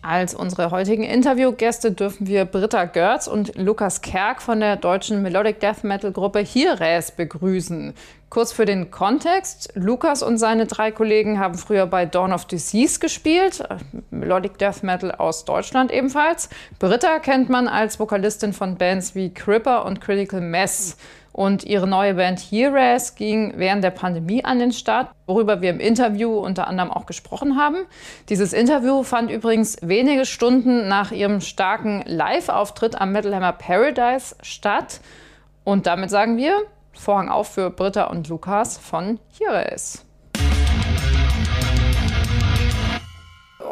Als 0.06 0.36
unsere 0.36 0.70
heutigen 0.72 1.04
Interviewgäste 1.04 1.94
dürfen 1.94 2.28
wir 2.28 2.44
Britta 2.44 2.84
Görz 2.84 3.28
und 3.28 3.56
Lukas 3.56 4.02
Kerk 4.02 4.42
von 4.42 4.60
der 4.60 4.76
deutschen 4.76 5.22
Melodic 5.22 5.62
Death 5.62 5.86
Metal 5.86 6.12
Gruppe 6.12 6.39
Hires 6.39 7.12
begrüßen. 7.12 7.94
Kurz 8.30 8.52
für 8.52 8.66
den 8.66 8.92
Kontext. 8.92 9.72
Lukas 9.76 10.22
und 10.22 10.38
seine 10.39 10.66
drei 10.66 10.92
Kollegen 10.92 11.39
haben 11.39 11.56
früher 11.56 11.88
bei 11.88 12.06
Dawn 12.06 12.34
of 12.34 12.44
Disease 12.44 13.00
gespielt, 13.00 13.63
Melodic 14.12 14.58
Death 14.58 14.84
Metal 14.84 15.10
aus 15.10 15.46
Deutschland 15.46 15.89
ebenfalls. 15.89 16.50
Britta 16.80 17.20
kennt 17.20 17.48
man 17.48 17.70
als 17.70 17.98
Vokalistin 17.98 18.52
von 18.52 18.76
Bands 18.76 19.16
wie 19.16 19.34
Cripper 19.34 19.86
und 19.86 20.02
Critical 20.02 20.42
Mess. 20.42 20.98
Und 21.34 21.63
ihre 21.63 21.88
neue 21.88 22.13
Band 22.13 22.39
Heroes 22.39 23.15
ging 23.15 23.54
während 23.58 23.84
der 23.84 23.89
Pandemie 23.89 24.46
an 24.46 24.60
den 24.60 24.72
Start, 24.72 25.10
worüber 25.26 25.62
wir 25.62 25.72
im 25.72 25.80
Interview 25.80 26.38
unter 26.38 26.67
anderem 26.67 26.91
auch 26.91 27.08
gesprochen 27.08 27.58
haben. 27.58 27.78
Dieses 28.30 28.54
Interview 28.54 29.02
fand 29.02 29.32
übrigens 29.32 29.78
wenige 29.82 30.26
Stunden 30.26 30.88
nach 30.88 31.12
ihrem 31.12 31.41
starken 31.41 32.04
Live-Auftritt 32.06 33.02
am 33.02 33.12
Metal 33.12 33.34
Hammer 33.36 33.54
Paradise 33.54 34.36
statt. 34.43 35.02
Und 35.63 35.88
damit 35.88 36.12
sagen 36.12 36.38
wir 36.38 36.62
Vorhang 36.93 37.30
auf 37.30 37.48
für 37.48 37.72
Britta 37.72 38.06
und 38.06 38.30
Lukas 38.30 38.78
von 38.78 39.19
Heroes. 39.39 40.06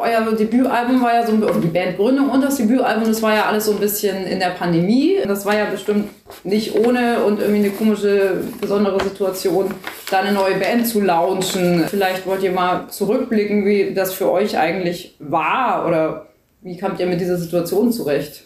Euer 0.02 0.32
Debütalbum 0.32 1.00
war 1.00 1.14
ja 1.14 1.26
so, 1.26 1.32
die 1.36 1.68
Bandgründung 1.68 2.28
und 2.30 2.42
das 2.42 2.56
Debütalbum, 2.56 3.08
das 3.08 3.22
war 3.22 3.34
ja 3.34 3.46
alles 3.46 3.66
so 3.66 3.72
ein 3.72 3.78
bisschen 3.78 4.26
in 4.26 4.38
der 4.38 4.50
Pandemie. 4.50 5.18
Das 5.26 5.46
war 5.46 5.56
ja 5.56 5.66
bestimmt 5.66 6.08
nicht 6.44 6.74
ohne 6.74 7.22
und 7.24 7.40
irgendwie 7.40 7.60
eine 7.60 7.70
komische, 7.70 8.42
besondere 8.60 9.02
Situation, 9.02 9.66
da 10.10 10.20
eine 10.20 10.32
neue 10.32 10.56
Band 10.56 10.86
zu 10.86 11.00
launchen. 11.00 11.84
Vielleicht 11.88 12.26
wollt 12.26 12.42
ihr 12.42 12.52
mal 12.52 12.88
zurückblicken, 12.88 13.64
wie 13.64 13.94
das 13.94 14.12
für 14.12 14.30
euch 14.30 14.58
eigentlich 14.58 15.16
war 15.20 15.86
oder 15.86 16.26
wie 16.62 16.76
kamt 16.76 17.00
ihr 17.00 17.06
mit 17.06 17.20
dieser 17.20 17.38
Situation 17.38 17.92
zurecht? 17.92 18.44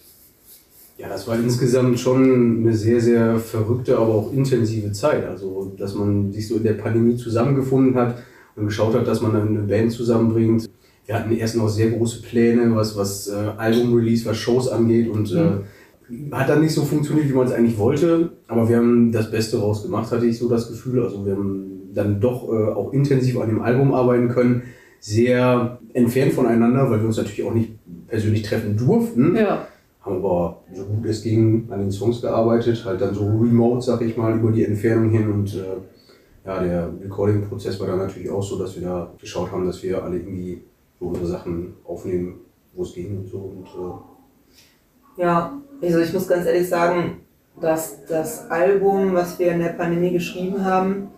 Ja, 0.98 1.08
das 1.08 1.28
war 1.28 1.36
insgesamt 1.36 2.00
schon 2.00 2.62
eine 2.62 2.72
sehr, 2.72 3.00
sehr 3.00 3.36
verrückte, 3.38 3.98
aber 3.98 4.14
auch 4.14 4.32
intensive 4.32 4.92
Zeit. 4.92 5.26
Also, 5.26 5.72
dass 5.76 5.94
man 5.94 6.32
sich 6.32 6.48
so 6.48 6.56
in 6.56 6.62
der 6.62 6.72
Pandemie 6.72 7.16
zusammengefunden 7.16 7.96
hat 7.96 8.16
und 8.56 8.66
geschaut 8.66 8.94
hat, 8.94 9.06
dass 9.06 9.20
man 9.20 9.36
eine 9.36 9.60
Band 9.60 9.92
zusammenbringt 9.92 10.70
wir 11.06 11.14
hatten 11.14 11.32
erst 11.32 11.56
noch 11.56 11.68
sehr 11.68 11.90
große 11.90 12.22
Pläne, 12.22 12.74
was, 12.74 12.96
was 12.96 13.28
äh, 13.28 13.52
Album-Release, 13.56 14.26
was 14.26 14.36
Shows 14.36 14.68
angeht 14.68 15.08
und 15.08 15.32
äh, 15.32 15.60
mhm. 16.08 16.32
hat 16.32 16.48
dann 16.48 16.60
nicht 16.60 16.74
so 16.74 16.82
funktioniert, 16.82 17.28
wie 17.28 17.32
man 17.32 17.46
es 17.46 17.52
eigentlich 17.52 17.78
wollte. 17.78 18.32
Aber 18.48 18.68
wir 18.68 18.76
haben 18.76 19.12
das 19.12 19.30
Beste 19.30 19.58
rausgemacht, 19.58 20.10
hatte 20.10 20.26
ich 20.26 20.36
so 20.36 20.48
das 20.48 20.68
Gefühl. 20.68 21.02
Also 21.02 21.24
wir 21.24 21.36
haben 21.36 21.92
dann 21.94 22.20
doch 22.20 22.48
äh, 22.52 22.72
auch 22.72 22.92
intensiv 22.92 23.38
an 23.38 23.48
dem 23.48 23.62
Album 23.62 23.94
arbeiten 23.94 24.28
können. 24.28 24.62
Sehr 24.98 25.78
entfernt 25.92 26.32
voneinander, 26.32 26.90
weil 26.90 27.00
wir 27.00 27.06
uns 27.06 27.16
natürlich 27.16 27.44
auch 27.44 27.54
nicht 27.54 27.70
persönlich 28.08 28.42
treffen 28.42 28.76
durften. 28.76 29.36
Ja. 29.36 29.68
Haben 30.00 30.16
aber 30.16 30.62
so 30.72 30.84
gut 30.84 31.06
es 31.06 31.22
ging 31.22 31.68
an 31.70 31.80
den 31.80 31.92
Songs 31.92 32.20
gearbeitet, 32.20 32.84
halt 32.84 33.00
dann 33.00 33.14
so 33.14 33.26
remote, 33.26 33.80
sag 33.80 34.02
ich 34.02 34.16
mal, 34.16 34.36
über 34.36 34.50
die 34.50 34.64
Entfernung 34.64 35.10
hin 35.10 35.30
und 35.30 35.54
äh, 35.54 36.46
ja, 36.46 36.62
der 36.62 36.90
Recording-Prozess 37.02 37.78
war 37.80 37.88
dann 37.88 37.98
natürlich 37.98 38.30
auch 38.30 38.42
so, 38.42 38.58
dass 38.58 38.76
wir 38.76 38.82
da 38.82 39.12
geschaut 39.20 39.50
haben, 39.50 39.66
dass 39.66 39.82
wir 39.82 40.02
alle 40.02 40.16
irgendwie 40.16 40.62
so 40.98 41.06
unsere 41.06 41.26
Sachen 41.26 41.74
aufnehmen, 41.84 42.40
wo 42.74 42.82
es 42.82 42.94
ging 42.94 43.18
und 43.18 43.28
so. 43.28 43.38
Und, 43.38 43.66
äh 43.66 45.22
ja, 45.22 45.60
also 45.82 45.98
ich 46.00 46.12
muss 46.12 46.28
ganz 46.28 46.46
ehrlich 46.46 46.68
sagen, 46.68 47.22
dass 47.60 48.04
das 48.06 48.50
Album, 48.50 49.14
was 49.14 49.38
wir 49.38 49.52
in 49.52 49.60
der 49.60 49.70
Pandemie 49.70 50.12
geschrieben 50.12 50.64
haben, 50.64 51.08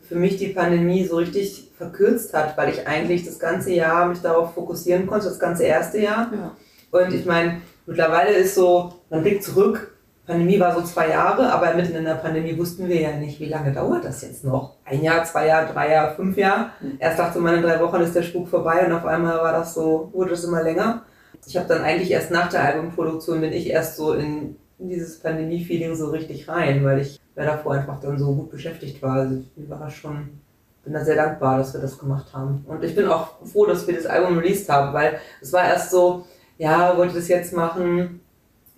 für 0.00 0.16
mich 0.16 0.36
die 0.36 0.48
Pandemie 0.48 1.04
so 1.04 1.16
richtig 1.16 1.70
verkürzt 1.76 2.34
hat, 2.34 2.56
weil 2.56 2.72
ich 2.72 2.86
eigentlich 2.86 3.24
das 3.24 3.38
ganze 3.38 3.72
Jahr 3.72 4.08
mich 4.08 4.20
darauf 4.20 4.54
fokussieren 4.54 5.06
konnte, 5.06 5.26
das 5.26 5.38
ganze 5.38 5.64
erste 5.64 5.98
Jahr. 5.98 6.30
Ja. 6.32 6.56
Und 6.90 7.14
ich 7.14 7.24
meine, 7.24 7.62
mittlerweile 7.86 8.32
ist 8.32 8.54
so, 8.54 8.94
man 9.10 9.22
blickt 9.22 9.42
zurück, 9.42 9.91
Pandemie 10.26 10.60
war 10.60 10.74
so 10.74 10.82
zwei 10.82 11.08
Jahre, 11.08 11.52
aber 11.52 11.74
mitten 11.74 11.96
in 11.96 12.04
der 12.04 12.14
Pandemie 12.14 12.56
wussten 12.56 12.88
wir 12.88 13.00
ja 13.00 13.12
nicht, 13.12 13.40
wie 13.40 13.48
lange 13.48 13.72
dauert 13.72 14.04
das 14.04 14.22
jetzt 14.22 14.44
noch. 14.44 14.76
Ein 14.84 15.02
Jahr, 15.02 15.24
zwei 15.24 15.48
Jahre, 15.48 15.72
drei 15.72 15.90
Jahre, 15.90 16.14
fünf 16.14 16.36
Jahre. 16.36 16.70
Mhm. 16.80 16.96
Erst 17.00 17.18
dachte 17.18 17.40
man, 17.40 17.56
in 17.56 17.62
drei 17.62 17.80
Wochen 17.80 18.00
ist 18.00 18.14
der 18.14 18.22
Spuk 18.22 18.48
vorbei 18.48 18.86
und 18.86 18.92
auf 18.92 19.04
einmal 19.04 19.38
war 19.38 19.52
das 19.52 19.74
so, 19.74 20.10
wurde 20.12 20.34
es 20.34 20.44
immer 20.44 20.62
länger. 20.62 21.02
Ich 21.44 21.56
habe 21.56 21.66
dann 21.66 21.82
eigentlich 21.82 22.10
erst 22.10 22.30
nach 22.30 22.48
der 22.48 22.64
Albumproduktion 22.64 23.40
bin 23.40 23.52
ich 23.52 23.68
erst 23.68 23.96
so 23.96 24.12
in, 24.12 24.56
in 24.78 24.88
dieses 24.88 25.18
Pandemie-Feeling 25.18 25.96
so 25.96 26.10
richtig 26.10 26.48
rein, 26.48 26.84
weil 26.84 27.00
ich 27.00 27.20
weil 27.34 27.46
davor 27.46 27.74
einfach 27.74 28.00
dann 28.00 28.18
so 28.18 28.34
gut 28.34 28.50
beschäftigt 28.50 29.02
war. 29.02 29.14
Also 29.14 29.42
ich 29.56 29.68
war 29.68 29.90
schon, 29.90 30.40
bin 30.84 30.92
da 30.92 31.04
sehr 31.04 31.16
dankbar, 31.16 31.58
dass 31.58 31.72
wir 31.74 31.80
das 31.80 31.98
gemacht 31.98 32.32
haben. 32.32 32.64
Und 32.66 32.84
ich 32.84 32.94
bin 32.94 33.08
auch 33.08 33.44
froh, 33.44 33.66
dass 33.66 33.86
wir 33.86 33.96
das 33.96 34.06
Album 34.06 34.38
released 34.38 34.68
haben, 34.68 34.92
weil 34.92 35.18
es 35.40 35.52
war 35.52 35.64
erst 35.64 35.90
so, 35.90 36.26
ja, 36.58 36.96
wollte 36.96 37.14
das 37.14 37.28
jetzt 37.28 37.52
machen, 37.52 38.20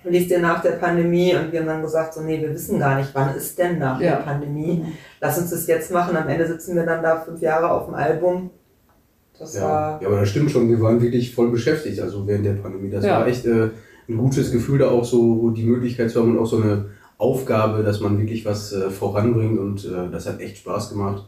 release 0.05 0.29
den 0.29 0.43
nach 0.43 0.63
der 0.63 0.73
Pandemie 0.73 1.35
und 1.35 1.53
wir 1.53 1.61
haben 1.61 1.67
dann 1.67 1.83
gesagt, 1.83 2.15
so, 2.15 2.21
nee, 2.23 2.41
wir 2.41 2.53
wissen 2.53 2.79
gar 2.79 2.99
nicht, 2.99 3.11
wann 3.13 3.35
ist 3.35 3.59
denn 3.59 3.79
nach 3.79 4.01
ja. 4.01 4.17
der 4.17 4.23
Pandemie. 4.23 4.83
Mhm. 4.85 4.93
Lass 5.21 5.39
uns 5.39 5.51
das 5.51 5.67
jetzt 5.67 5.91
machen. 5.91 6.17
Am 6.17 6.29
Ende 6.29 6.47
sitzen 6.47 6.77
wir 6.77 6.85
dann 6.85 7.03
da 7.03 7.21
fünf 7.21 7.41
Jahre 7.41 7.71
auf 7.71 7.87
dem 7.87 7.95
Album. 7.95 8.51
Das 9.39 9.55
ja. 9.55 9.63
war. 9.63 10.03
Ja, 10.03 10.09
aber 10.09 10.21
das 10.21 10.29
stimmt 10.29 10.51
schon. 10.51 10.69
Wir 10.69 10.81
waren 10.81 11.01
wirklich 11.01 11.35
voll 11.35 11.51
beschäftigt, 11.51 12.01
also 12.01 12.27
während 12.27 12.47
der 12.47 12.53
Pandemie. 12.53 12.91
Das 12.91 13.05
ja. 13.05 13.21
war 13.21 13.27
echt 13.27 13.47
äh, 13.47 13.71
ein 14.09 14.19
gutes 14.19 14.53
Gefühl, 14.53 14.79
da 14.79 14.89
auch 14.89 15.05
so 15.05 15.51
die 15.51 15.65
Möglichkeit 15.65 16.11
zu 16.11 16.21
haben 16.21 16.33
und 16.33 16.39
auch 16.39 16.47
so 16.47 16.61
eine 16.63 16.87
Aufgabe, 17.19 17.83
dass 17.83 18.01
man 18.01 18.19
wirklich 18.19 18.45
was 18.45 18.73
äh, 18.73 18.91
voranbringt 18.91 19.59
und 19.59 19.85
äh, 19.85 20.11
das 20.11 20.29
hat 20.29 20.41
echt 20.41 20.59
Spaß 20.59 20.91
gemacht 20.91 21.25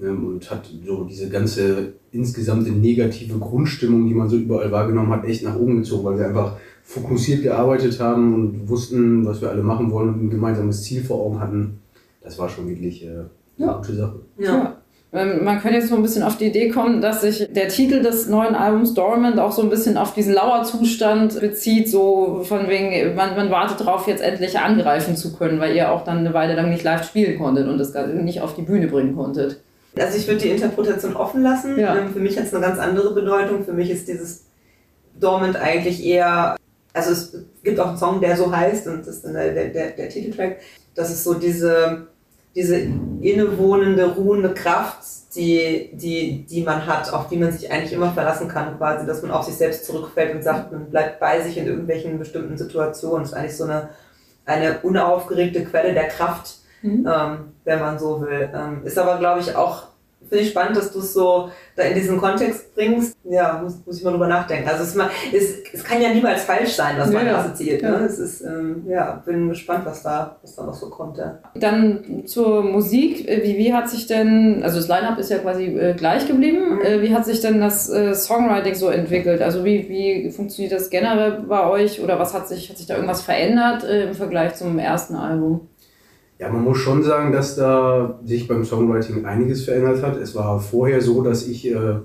ähm, 0.00 0.26
und 0.26 0.50
hat 0.50 0.68
so 0.86 1.04
diese 1.04 1.28
ganze 1.28 1.92
insgesamte 2.10 2.70
negative 2.70 3.38
Grundstimmung, 3.38 4.06
die 4.08 4.14
man 4.14 4.28
so 4.28 4.36
überall 4.36 4.72
wahrgenommen 4.72 5.12
hat, 5.12 5.24
echt 5.24 5.44
nach 5.44 5.56
oben 5.56 5.78
gezogen, 5.78 6.04
weil 6.04 6.18
wir 6.18 6.26
einfach 6.26 6.56
fokussiert 6.88 7.42
gearbeitet 7.42 8.00
haben 8.00 8.34
und 8.34 8.68
wussten, 8.68 9.26
was 9.26 9.42
wir 9.42 9.50
alle 9.50 9.62
machen 9.62 9.90
wollen 9.90 10.08
und 10.08 10.24
ein 10.24 10.30
gemeinsames 10.30 10.82
Ziel 10.82 11.04
vor 11.04 11.20
Augen 11.20 11.38
hatten. 11.38 11.80
Das 12.22 12.38
war 12.38 12.48
schon 12.48 12.66
wirklich 12.66 13.04
äh, 13.04 13.08
eine 13.08 13.28
ja. 13.58 13.76
gute 13.76 13.94
Sache. 13.94 14.20
Ja. 14.38 14.78
Ähm, 15.12 15.44
man 15.44 15.60
könnte 15.60 15.78
jetzt 15.78 15.90
so 15.90 15.96
ein 15.96 16.02
bisschen 16.02 16.22
auf 16.22 16.38
die 16.38 16.46
Idee 16.46 16.70
kommen, 16.70 17.02
dass 17.02 17.20
sich 17.20 17.46
der 17.52 17.68
Titel 17.68 18.00
des 18.00 18.28
neuen 18.30 18.54
Albums 18.54 18.94
Dormant 18.94 19.38
auch 19.38 19.52
so 19.52 19.60
ein 19.60 19.68
bisschen 19.68 19.98
auf 19.98 20.14
diesen 20.14 20.32
Lauerzustand 20.32 21.38
bezieht, 21.40 21.90
so 21.90 22.40
von 22.44 22.68
wegen, 22.68 23.14
man, 23.14 23.36
man 23.36 23.50
wartet 23.50 23.80
darauf, 23.80 24.06
jetzt 24.06 24.22
endlich 24.22 24.58
angreifen 24.58 25.14
zu 25.14 25.36
können, 25.36 25.60
weil 25.60 25.76
ihr 25.76 25.92
auch 25.92 26.04
dann 26.04 26.18
eine 26.18 26.32
Weile 26.32 26.54
lang 26.54 26.70
nicht 26.70 26.84
live 26.84 27.06
spielen 27.06 27.38
konntet 27.38 27.68
und 27.68 27.76
das 27.76 27.92
nicht 28.14 28.40
auf 28.40 28.54
die 28.54 28.62
Bühne 28.62 28.86
bringen 28.86 29.14
konntet. 29.14 29.60
Also 29.98 30.16
ich 30.16 30.26
würde 30.26 30.40
die 30.40 30.50
Interpretation 30.50 31.16
offen 31.16 31.42
lassen. 31.42 31.78
Ja. 31.78 31.96
Ähm, 31.96 32.14
für 32.14 32.20
mich 32.20 32.38
hat 32.38 32.46
es 32.46 32.54
eine 32.54 32.64
ganz 32.64 32.78
andere 32.78 33.12
Bedeutung. 33.12 33.62
Für 33.62 33.74
mich 33.74 33.90
ist 33.90 34.08
dieses 34.08 34.44
Dormant 35.20 35.56
eigentlich 35.56 36.04
eher, 36.04 36.56
also 36.98 37.12
es 37.12 37.44
gibt 37.62 37.80
auch 37.80 37.88
einen 37.88 37.98
Song, 37.98 38.20
der 38.20 38.36
so 38.36 38.54
heißt 38.54 38.86
und 38.86 39.00
das 39.00 39.16
ist 39.16 39.24
dann 39.24 39.34
der, 39.34 39.52
der, 39.52 39.90
der 39.90 40.08
Titeltrack. 40.08 40.58
Das 40.94 41.10
ist 41.10 41.24
so 41.24 41.34
diese 41.34 42.08
diese 42.58 42.76
innewohnende, 43.20 44.14
ruhende 44.14 44.52
Kraft, 44.52 45.04
die, 45.36 45.90
die, 45.92 46.44
die 46.44 46.62
man 46.62 46.86
hat, 46.86 47.12
auf 47.12 47.28
die 47.28 47.36
man 47.36 47.52
sich 47.52 47.70
eigentlich 47.70 47.92
immer 47.92 48.10
verlassen 48.10 48.48
kann, 48.48 48.76
quasi, 48.78 49.06
dass 49.06 49.22
man 49.22 49.30
auf 49.30 49.44
sich 49.44 49.54
selbst 49.54 49.84
zurückfällt 49.84 50.34
und 50.34 50.42
sagt, 50.42 50.72
man 50.72 50.90
bleibt 50.90 51.20
bei 51.20 51.40
sich 51.40 51.56
in 51.56 51.66
irgendwelchen 51.66 52.18
bestimmten 52.18 52.58
Situationen. 52.58 53.22
Das 53.22 53.30
ist 53.30 53.38
eigentlich 53.38 53.56
so 53.56 53.64
eine, 53.64 53.90
eine 54.44 54.80
unaufgeregte 54.80 55.64
Quelle 55.66 55.94
der 55.94 56.08
Kraft, 56.08 56.56
mhm. 56.82 57.08
ähm, 57.08 57.38
wenn 57.64 57.78
man 57.78 57.98
so 57.98 58.22
will. 58.22 58.50
Ähm, 58.52 58.80
ist 58.84 58.98
aber, 58.98 59.18
glaube 59.18 59.40
ich, 59.40 59.54
auch 59.54 59.84
finde 60.28 60.44
ich 60.44 60.50
spannend, 60.50 60.76
dass 60.76 60.92
du 60.92 61.00
es 61.00 61.12
so 61.12 61.50
da 61.76 61.84
in 61.84 61.94
diesen 61.94 62.18
Kontext 62.18 62.74
bringst. 62.74 63.16
Ja, 63.24 63.60
muss, 63.62 63.74
muss 63.86 63.98
ich 63.98 64.04
mal 64.04 64.10
drüber 64.10 64.26
nachdenken. 64.26 64.68
Also 64.68 64.82
es, 64.82 64.94
mal, 64.94 65.10
es, 65.32 65.58
es 65.72 65.84
kann 65.84 66.02
ja 66.02 66.10
niemals 66.10 66.42
falsch 66.44 66.72
sein, 66.72 66.96
was 66.98 67.10
man 67.12 67.26
ja, 67.26 67.38
assoziiert. 67.38 67.82
Ne? 67.82 67.88
Ja. 67.88 68.00
Es 68.00 68.18
ist, 68.18 68.40
ähm, 68.42 68.84
ja, 68.88 69.22
bin 69.24 69.48
gespannt, 69.48 69.84
was 69.84 70.02
da, 70.02 70.36
was 70.42 70.56
da 70.56 70.64
noch 70.64 70.74
so 70.74 70.90
kommt. 70.90 71.18
Ja. 71.18 71.38
Dann 71.54 72.24
zur 72.26 72.62
Musik. 72.62 73.26
Wie, 73.26 73.56
wie 73.56 73.72
hat 73.72 73.88
sich 73.88 74.06
denn, 74.06 74.62
also 74.62 74.78
das 74.78 74.88
Line-Up 74.88 75.18
ist 75.18 75.30
ja 75.30 75.38
quasi 75.38 75.66
äh, 75.66 75.94
gleich 75.94 76.26
geblieben. 76.26 76.76
Mhm. 76.76 76.82
Äh, 76.82 77.02
wie 77.02 77.14
hat 77.14 77.24
sich 77.24 77.40
denn 77.40 77.60
das 77.60 77.88
äh, 77.88 78.14
Songwriting 78.14 78.74
so 78.74 78.88
entwickelt? 78.88 79.40
Also 79.42 79.64
wie, 79.64 79.88
wie 79.88 80.30
funktioniert 80.30 80.72
das 80.72 80.90
generell 80.90 81.42
bei 81.48 81.68
euch 81.68 82.02
oder 82.02 82.18
was 82.18 82.34
hat 82.34 82.48
sich, 82.48 82.68
hat 82.68 82.78
sich 82.78 82.86
da 82.86 82.94
irgendwas 82.94 83.22
verändert 83.22 83.84
äh, 83.84 84.08
im 84.08 84.14
Vergleich 84.14 84.54
zum 84.54 84.78
ersten 84.78 85.14
Album? 85.14 85.68
Ja, 86.38 86.48
man 86.50 86.62
muss 86.62 86.78
schon 86.78 87.02
sagen, 87.02 87.32
dass 87.32 87.56
da 87.56 88.20
sich 88.24 88.46
beim 88.46 88.64
Songwriting 88.64 89.24
einiges 89.24 89.64
verändert 89.64 90.02
hat. 90.02 90.16
Es 90.16 90.36
war 90.36 90.60
vorher 90.60 91.00
so, 91.00 91.22
dass 91.22 91.46
ich 91.48 91.68
äh, 91.68 91.96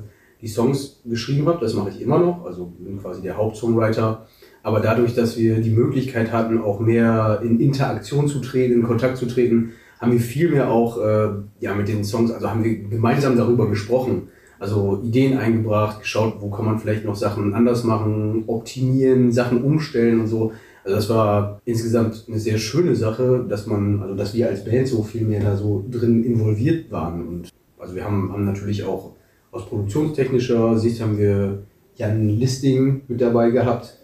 die 0.41 0.47
Songs 0.47 1.01
geschrieben 1.05 1.47
habe, 1.47 1.59
das 1.61 1.75
mache 1.75 1.89
ich 1.89 2.01
immer 2.01 2.17
noch, 2.17 2.43
also 2.45 2.73
bin 2.79 2.99
quasi 2.99 3.21
der 3.21 3.37
Hauptsongwriter. 3.37 4.25
Aber 4.63 4.79
dadurch, 4.79 5.13
dass 5.13 5.37
wir 5.37 5.61
die 5.61 5.69
Möglichkeit 5.69 6.31
hatten, 6.31 6.61
auch 6.61 6.79
mehr 6.79 7.41
in 7.43 7.59
Interaktion 7.59 8.27
zu 8.27 8.39
treten, 8.39 8.73
in 8.73 8.83
Kontakt 8.83 9.17
zu 9.17 9.27
treten, 9.27 9.73
haben 10.01 10.11
wir 10.11 10.19
viel 10.19 10.49
mehr 10.49 10.69
auch 10.69 10.99
äh, 10.99 11.29
ja, 11.59 11.75
mit 11.75 11.87
den 11.87 12.03
Songs, 12.03 12.31
also 12.31 12.49
haben 12.49 12.63
wir 12.63 12.75
gemeinsam 12.75 13.37
darüber 13.37 13.69
gesprochen. 13.69 14.29
Also 14.59 15.01
Ideen 15.03 15.37
eingebracht, 15.37 15.99
geschaut, 15.99 16.37
wo 16.39 16.49
kann 16.49 16.65
man 16.65 16.79
vielleicht 16.79 17.05
noch 17.05 17.15
Sachen 17.15 17.53
anders 17.53 17.83
machen, 17.83 18.45
optimieren, 18.47 19.31
Sachen 19.31 19.63
umstellen 19.63 20.21
und 20.21 20.27
so. 20.27 20.53
Also 20.83 20.95
das 20.95 21.09
war 21.09 21.61
insgesamt 21.65 22.25
eine 22.27 22.39
sehr 22.39 22.57
schöne 22.57 22.95
Sache, 22.95 23.45
dass 23.47 23.67
man, 23.67 24.01
also 24.01 24.15
dass 24.15 24.33
wir 24.33 24.49
als 24.49 24.65
Band 24.65 24.87
so 24.87 25.03
viel 25.03 25.21
mehr 25.21 25.41
da 25.41 25.55
so 25.55 25.83
drin 25.89 26.23
involviert 26.23 26.91
waren. 26.91 27.25
Und 27.25 27.49
also 27.79 27.95
wir 27.95 28.03
haben, 28.03 28.31
haben 28.31 28.45
natürlich 28.45 28.83
auch 28.83 29.13
aus 29.51 29.65
produktionstechnischer 29.67 30.77
Sicht 30.77 31.01
haben 31.01 31.17
wir 31.17 31.63
Jan 31.95 32.27
Listing 32.27 33.01
mit 33.07 33.21
dabei 33.21 33.51
gehabt, 33.51 33.97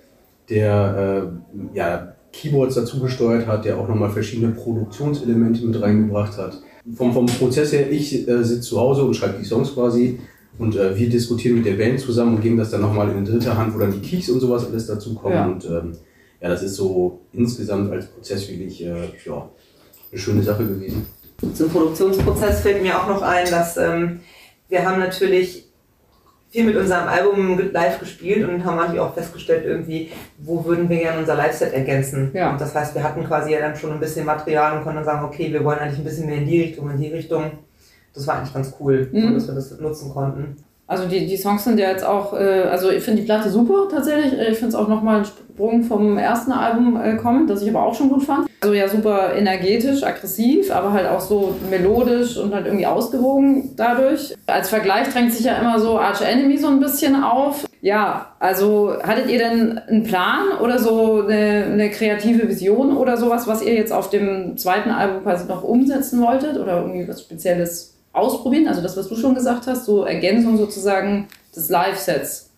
der 0.49 1.31
äh, 1.73 1.77
ja, 1.77 2.13
Keyboards 2.31 2.75
dazu 2.75 2.99
gesteuert 2.99 3.47
hat, 3.47 3.65
der 3.65 3.77
auch 3.77 3.87
nochmal 3.87 4.09
verschiedene 4.09 4.51
Produktionselemente 4.51 5.65
mit 5.65 5.81
reingebracht 5.81 6.37
hat. 6.37 6.61
Vom, 6.95 7.13
vom 7.13 7.25
Prozess 7.25 7.73
her, 7.73 7.91
ich 7.91 8.27
äh, 8.27 8.43
sitze 8.43 8.61
zu 8.61 8.79
Hause 8.79 9.03
und 9.03 9.15
schreibe 9.15 9.39
die 9.39 9.45
Songs 9.45 9.73
quasi 9.73 10.19
und 10.57 10.75
äh, 10.75 10.97
wir 10.97 11.09
diskutieren 11.09 11.57
mit 11.57 11.65
der 11.65 11.73
Band 11.73 11.99
zusammen 11.99 12.35
und 12.35 12.41
geben 12.41 12.57
das 12.57 12.71
dann 12.71 12.81
nochmal 12.81 13.09
in 13.09 13.17
eine 13.17 13.25
dritte 13.25 13.57
Hand, 13.57 13.73
wo 13.73 13.79
dann 13.79 13.91
die 13.91 14.07
Keys 14.07 14.29
und 14.29 14.39
sowas 14.39 14.67
alles 14.67 14.87
dazu 14.87 15.15
kommen. 15.15 15.35
Ja. 15.35 15.47
Und 15.47 15.65
ähm, 15.65 15.93
ja, 16.41 16.49
das 16.49 16.63
ist 16.63 16.75
so 16.75 17.21
insgesamt 17.33 17.91
als 17.91 18.07
Prozess 18.07 18.47
wirklich 18.49 18.83
äh, 18.83 19.09
ja, 19.25 19.49
eine 20.11 20.19
schöne 20.19 20.43
Sache 20.43 20.65
gewesen. 20.65 21.05
Zum 21.53 21.69
Produktionsprozess 21.69 22.61
fällt 22.61 22.81
mir 22.81 22.99
auch 22.99 23.07
noch 23.07 23.21
ein, 23.21 23.49
dass 23.49 23.77
ähm, 23.77 24.19
wir 24.67 24.85
haben 24.85 24.99
natürlich 24.99 25.69
viel 26.49 26.65
mit 26.65 26.75
unserem 26.75 27.07
Album 27.07 27.59
live 27.71 27.99
gespielt 27.99 28.47
und 28.47 28.65
haben 28.65 28.77
natürlich 28.77 28.99
auch 28.99 29.13
festgestellt, 29.13 29.65
irgendwie, 29.65 30.11
wo 30.39 30.65
würden 30.65 30.89
wir 30.89 30.97
gerne 30.97 31.19
unser 31.19 31.35
Live-Set 31.35 31.73
ergänzen. 31.73 32.31
Ja. 32.33 32.51
Und 32.51 32.59
das 32.59 32.73
heißt, 32.73 32.95
wir 32.95 33.03
hatten 33.03 33.23
quasi 33.23 33.51
ja 33.51 33.59
dann 33.59 33.75
schon 33.75 33.91
ein 33.91 33.99
bisschen 33.99 34.25
Material 34.25 34.77
und 34.77 34.83
konnten 34.83 34.97
dann 34.97 35.05
sagen, 35.05 35.25
okay, 35.25 35.51
wir 35.53 35.63
wollen 35.63 35.79
eigentlich 35.79 35.99
ein 35.99 36.05
bisschen 36.05 36.25
mehr 36.25 36.37
in 36.37 36.47
die 36.47 36.61
Richtung, 36.61 36.89
in 36.89 36.97
die 36.97 37.09
Richtung. 37.09 37.51
Das 38.13 38.25
war 38.25 38.37
eigentlich 38.37 38.53
ganz 38.53 38.73
cool, 38.79 39.09
mhm. 39.11 39.35
dass 39.35 39.47
wir 39.47 39.53
das 39.53 39.79
nutzen 39.79 40.09
konnten. 40.09 40.57
Also 40.89 41.05
die, 41.05 41.27
die 41.27 41.37
Songs 41.37 41.63
sind 41.63 41.79
ja 41.79 41.91
jetzt 41.91 42.03
auch, 42.03 42.33
äh, 42.33 42.63
also 42.63 42.89
ich 42.89 43.03
finde 43.03 43.21
die 43.21 43.25
Platte 43.27 43.51
super 43.51 43.87
tatsächlich. 43.91 44.33
Ich 44.33 44.57
finde 44.57 44.69
es 44.69 44.75
auch 44.75 44.87
nochmal 44.87 45.19
ein 45.19 45.25
Sprung 45.25 45.83
vom 45.83 46.17
ersten 46.17 46.51
Album 46.51 46.99
äh, 46.99 47.15
kommen, 47.15 47.45
das 47.45 47.61
ich 47.61 47.69
aber 47.69 47.83
auch 47.83 47.93
schon 47.93 48.09
gut 48.09 48.23
fand. 48.23 48.49
Also 48.61 48.73
ja 48.73 48.87
super 48.89 49.35
energetisch, 49.35 50.01
aggressiv, 50.01 50.73
aber 50.73 50.91
halt 50.91 51.07
auch 51.07 51.19
so 51.19 51.53
melodisch 51.69 52.37
und 52.37 52.55
halt 52.55 52.65
irgendwie 52.65 52.87
ausgewogen 52.87 53.75
dadurch. 53.75 54.33
Als 54.47 54.69
Vergleich 54.69 55.07
drängt 55.09 55.31
sich 55.31 55.45
ja 55.45 55.59
immer 55.59 55.79
so 55.79 55.99
Arch 55.99 56.21
Enemy 56.21 56.57
so 56.57 56.69
ein 56.69 56.79
bisschen 56.79 57.23
auf. 57.23 57.67
Ja, 57.81 58.33
also 58.39 58.95
hattet 59.03 59.29
ihr 59.29 59.37
denn 59.37 59.77
einen 59.77 60.03
Plan 60.03 60.57
oder 60.59 60.79
so 60.79 61.21
eine, 61.21 61.65
eine 61.71 61.91
kreative 61.91 62.49
Vision 62.49 62.97
oder 62.97 63.15
sowas, 63.15 63.47
was 63.47 63.61
ihr 63.61 63.75
jetzt 63.75 63.93
auf 63.93 64.09
dem 64.09 64.57
zweiten 64.57 64.89
Album 64.89 65.21
quasi 65.21 65.47
noch 65.47 65.63
umsetzen 65.63 66.19
wolltet 66.19 66.57
oder 66.57 66.81
irgendwie 66.81 67.07
was 67.07 67.21
Spezielles 67.21 67.98
ausprobieren, 68.13 68.67
also 68.67 68.81
das, 68.81 68.97
was 68.97 69.07
du 69.07 69.15
schon 69.15 69.35
gesagt 69.35 69.67
hast, 69.67 69.85
so 69.85 70.03
Ergänzung 70.03 70.57
sozusagen 70.57 71.27
des 71.55 71.69
Live-Sets. 71.69 72.49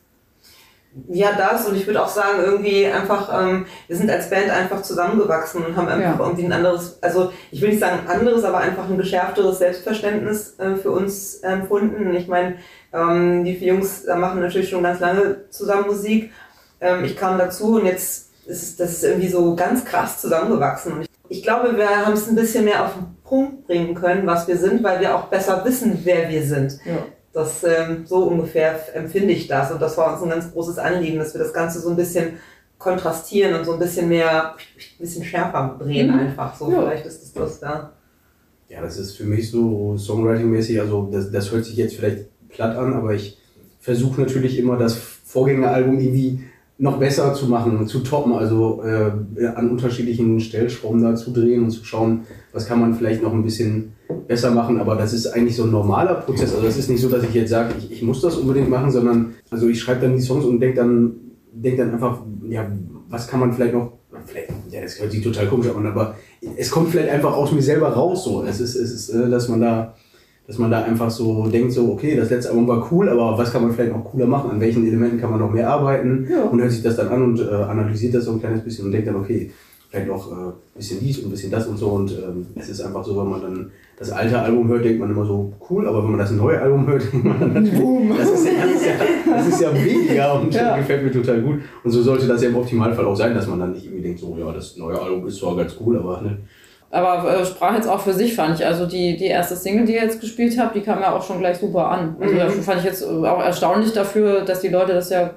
Ja, 1.07 1.31
das 1.37 1.65
und 1.67 1.77
ich 1.77 1.87
würde 1.87 2.03
auch 2.03 2.09
sagen, 2.09 2.39
irgendwie 2.43 2.85
einfach, 2.85 3.31
ähm, 3.33 3.65
wir 3.87 3.95
sind 3.95 4.11
als 4.11 4.29
Band 4.29 4.49
einfach 4.49 4.81
zusammengewachsen 4.81 5.63
und 5.63 5.77
haben 5.77 5.87
einfach 5.87 6.19
ja. 6.19 6.25
irgendwie 6.25 6.43
ein 6.43 6.51
anderes, 6.51 7.01
also 7.01 7.31
ich 7.49 7.61
will 7.61 7.69
nicht 7.69 7.79
sagen 7.79 8.07
anderes, 8.07 8.43
aber 8.43 8.57
einfach 8.57 8.89
ein 8.89 8.97
geschärfteres 8.97 9.59
Selbstverständnis 9.59 10.59
äh, 10.59 10.75
für 10.75 10.91
uns 10.91 11.37
empfunden. 11.37 12.13
ich 12.13 12.27
meine, 12.27 12.55
ähm, 12.91 13.45
die 13.45 13.55
vier 13.55 13.69
Jungs 13.69 14.05
machen 14.05 14.41
natürlich 14.41 14.69
schon 14.69 14.83
ganz 14.83 14.99
lange 14.99 15.49
zusammen 15.49 15.87
Musik. 15.87 16.33
Ähm, 16.81 17.05
ich 17.05 17.15
kam 17.15 17.37
dazu 17.37 17.75
und 17.75 17.85
jetzt 17.85 18.29
ist 18.45 18.79
das 18.81 18.91
ist 18.91 19.03
irgendwie 19.05 19.29
so 19.29 19.55
ganz 19.55 19.85
krass 19.85 20.19
zusammengewachsen. 20.19 20.91
Und 20.91 21.01
ich, 21.03 21.09
ich 21.29 21.43
glaube, 21.43 21.77
wir 21.77 22.05
haben 22.05 22.13
es 22.13 22.27
ein 22.27 22.35
bisschen 22.35 22.65
mehr 22.65 22.83
auf 22.83 22.95
Punkt 23.31 23.65
bringen 23.65 23.95
können, 23.95 24.27
was 24.27 24.45
wir 24.49 24.57
sind, 24.57 24.83
weil 24.83 24.99
wir 24.99 25.15
auch 25.15 25.27
besser 25.27 25.63
wissen, 25.63 25.97
wer 26.03 26.27
wir 26.27 26.43
sind. 26.43 26.77
Ja. 26.85 26.97
Das, 27.31 27.63
ähm, 27.63 28.03
so 28.05 28.25
ungefähr 28.25 28.77
empfinde 28.93 29.31
ich 29.31 29.47
das. 29.47 29.71
Und 29.71 29.81
das 29.81 29.97
war 29.97 30.11
uns 30.13 30.21
ein 30.21 30.29
ganz 30.29 30.51
großes 30.51 30.77
Anliegen, 30.77 31.17
dass 31.17 31.33
wir 31.33 31.39
das 31.39 31.53
Ganze 31.53 31.79
so 31.79 31.89
ein 31.91 31.95
bisschen 31.95 32.33
kontrastieren 32.77 33.55
und 33.57 33.63
so 33.63 33.71
ein 33.73 33.79
bisschen 33.79 34.09
mehr, 34.09 34.51
ein 34.55 34.99
bisschen 34.99 35.23
schärfer 35.23 35.77
drehen 35.81 36.11
Mhm. 36.11 36.19
einfach. 36.19 36.53
So, 36.57 36.69
Ja. 36.69 36.81
vielleicht 36.81 37.05
ist 37.05 37.21
das 37.21 37.31
das, 37.33 37.61
ja. 37.61 37.91
Ja, 38.67 38.81
das 38.81 38.97
ist 38.97 39.15
für 39.15 39.23
mich 39.23 39.49
so 39.49 39.95
Songwriting-mäßig, 39.97 40.81
also 40.81 41.07
das, 41.09 41.31
das 41.31 41.51
hört 41.51 41.63
sich 41.63 41.77
jetzt 41.77 41.95
vielleicht 41.95 42.25
platt 42.49 42.75
an, 42.75 42.93
aber 42.93 43.13
ich 43.13 43.37
versuche 43.79 44.19
natürlich 44.19 44.57
immer 44.59 44.75
das 44.77 44.95
Vorgängeralbum 44.95 45.99
irgendwie 45.99 46.43
noch 46.81 46.97
besser 46.97 47.35
zu 47.35 47.45
machen 47.45 47.85
zu 47.85 47.99
toppen, 47.99 48.33
also 48.33 48.81
äh, 48.83 49.45
an 49.45 49.69
unterschiedlichen 49.69 50.39
Stellschrauben 50.39 51.03
da 51.03 51.15
zu 51.15 51.31
drehen 51.31 51.63
und 51.63 51.69
zu 51.69 51.85
schauen, 51.85 52.21
was 52.53 52.65
kann 52.65 52.81
man 52.81 52.95
vielleicht 52.95 53.21
noch 53.21 53.33
ein 53.33 53.43
bisschen 53.43 53.93
besser 54.27 54.49
machen, 54.49 54.79
aber 54.79 54.95
das 54.95 55.13
ist 55.13 55.27
eigentlich 55.27 55.55
so 55.55 55.65
ein 55.65 55.71
normaler 55.71 56.15
Prozess, 56.15 56.51
also 56.55 56.65
das 56.65 56.77
ist 56.77 56.89
nicht 56.89 56.99
so, 56.99 57.07
dass 57.07 57.23
ich 57.23 57.35
jetzt 57.35 57.51
sage, 57.51 57.75
ich, 57.77 57.91
ich 57.91 58.01
muss 58.01 58.21
das 58.21 58.35
unbedingt 58.35 58.67
machen, 58.67 58.89
sondern 58.89 59.35
also 59.51 59.67
ich 59.67 59.79
schreibe 59.79 60.01
dann 60.01 60.15
die 60.15 60.23
Songs 60.23 60.43
und 60.43 60.59
denke 60.59 60.77
dann, 60.77 61.13
denk 61.53 61.77
dann 61.77 61.93
einfach, 61.93 62.21
ja, 62.49 62.65
was 63.09 63.27
kann 63.27 63.41
man 63.41 63.53
vielleicht 63.53 63.75
noch, 63.75 63.91
vielleicht, 64.25 64.49
ja, 64.71 64.81
das 64.81 64.99
hört 64.99 65.11
sich 65.11 65.23
total 65.23 65.45
komisch 65.45 65.67
an, 65.69 65.85
aber 65.85 66.15
es 66.57 66.71
kommt 66.71 66.89
vielleicht 66.89 67.09
einfach 67.09 67.35
aus 67.35 67.51
mir 67.51 67.61
selber 67.61 67.89
raus 67.89 68.23
so. 68.23 68.43
Es 68.43 68.59
ist, 68.59 68.75
es 68.75 68.91
ist 68.91 69.09
äh, 69.09 69.29
dass 69.29 69.47
man 69.49 69.61
da, 69.61 69.93
dass 70.47 70.57
man 70.57 70.71
da 70.71 70.83
einfach 70.83 71.09
so 71.09 71.47
denkt, 71.47 71.71
so, 71.71 71.91
okay, 71.91 72.15
das 72.15 72.29
letzte 72.29 72.49
Album 72.49 72.67
war 72.67 72.85
cool, 72.91 73.07
aber 73.09 73.37
was 73.37 73.51
kann 73.51 73.61
man 73.61 73.71
vielleicht 73.71 73.93
noch 73.93 74.03
cooler 74.03 74.25
machen? 74.25 74.51
An 74.51 74.59
welchen 74.59 74.85
Elementen 74.85 75.19
kann 75.19 75.31
man 75.31 75.39
noch 75.39 75.51
mehr 75.51 75.69
arbeiten? 75.69 76.27
Ja. 76.29 76.43
Und 76.43 76.59
hört 76.61 76.71
sich 76.71 76.83
das 76.83 76.95
dann 76.97 77.07
an 77.09 77.23
und 77.23 77.39
äh, 77.39 77.53
analysiert 77.53 78.15
das 78.15 78.25
so 78.25 78.31
ein 78.31 78.39
kleines 78.39 78.63
bisschen 78.63 78.85
und 78.85 78.91
denkt 78.91 79.07
dann, 79.07 79.15
okay, 79.15 79.51
vielleicht 79.89 80.07
noch 80.07 80.31
äh, 80.31 80.35
ein 80.35 80.53
bisschen 80.75 80.99
dies 80.99 81.19
und 81.19 81.25
ein 81.27 81.31
bisschen 81.31 81.51
das 81.51 81.67
und 81.67 81.77
so. 81.77 81.87
Und 81.89 82.11
ähm, 82.11 82.47
es 82.55 82.69
ist 82.69 82.81
einfach 82.81 83.03
so, 83.03 83.17
wenn 83.17 83.29
man 83.29 83.41
dann 83.41 83.71
das 83.97 84.11
alte 84.11 84.39
Album 84.39 84.67
hört, 84.67 84.83
denkt 84.83 84.99
man 84.99 85.11
immer 85.11 85.25
so, 85.25 85.53
cool, 85.69 85.87
aber 85.87 86.03
wenn 86.03 86.11
man 86.11 86.19
das 86.19 86.31
neue 86.31 86.59
Album 86.59 86.87
hört, 86.87 87.03
denkt 87.13 87.25
man 87.25 87.53
dann, 87.53 87.71
Boom. 87.71 88.09
Das, 88.17 88.29
ist 88.31 88.45
ja, 88.45 88.51
das, 88.65 88.73
ist 88.81 88.85
ja, 88.87 88.93
das 89.35 89.47
ist 89.47 89.61
ja 89.61 89.71
mega 89.71 90.31
und 90.33 90.53
Ja. 90.53 90.77
gefällt 90.77 91.03
mir 91.03 91.11
total 91.11 91.41
gut. 91.41 91.59
Und 91.83 91.91
so 91.91 92.01
sollte 92.01 92.25
das 92.27 92.41
ja 92.41 92.49
im 92.49 92.55
Optimalfall 92.55 93.05
auch 93.05 93.15
sein, 93.15 93.33
dass 93.35 93.47
man 93.47 93.59
dann 93.59 93.73
nicht 93.73 93.85
irgendwie 93.85 94.01
denkt, 94.03 94.19
so, 94.19 94.35
ja, 94.39 94.51
das 94.51 94.75
neue 94.77 94.99
Album 94.99 95.27
ist 95.27 95.37
zwar 95.37 95.55
ganz 95.55 95.75
cool, 95.79 95.97
aber 95.97 96.21
ne, 96.21 96.37
Aber 96.93 97.39
äh, 97.39 97.45
sprach 97.45 97.73
jetzt 97.75 97.87
auch 97.87 98.01
für 98.01 98.11
sich, 98.13 98.35
fand 98.35 98.59
ich. 98.59 98.65
Also 98.65 98.85
die, 98.85 99.15
die 99.15 99.27
erste 99.27 99.55
Single, 99.55 99.85
die 99.85 99.95
ihr 99.95 100.03
jetzt 100.03 100.19
gespielt 100.19 100.57
habt, 100.59 100.75
die 100.75 100.81
kam 100.81 100.99
ja 100.99 101.13
auch 101.15 101.23
schon 101.23 101.39
gleich 101.39 101.57
super 101.57 101.87
an. 101.89 102.17
Also 102.19 102.33
Mhm. 102.33 102.37
das 102.39 102.65
fand 102.65 102.79
ich 102.79 102.83
jetzt 102.85 103.01
äh, 103.01 103.05
auch 103.05 103.41
erstaunlich 103.41 103.93
dafür, 103.93 104.41
dass 104.41 104.59
die 104.59 104.67
Leute 104.67 104.93
das 104.93 105.09
ja, 105.09 105.29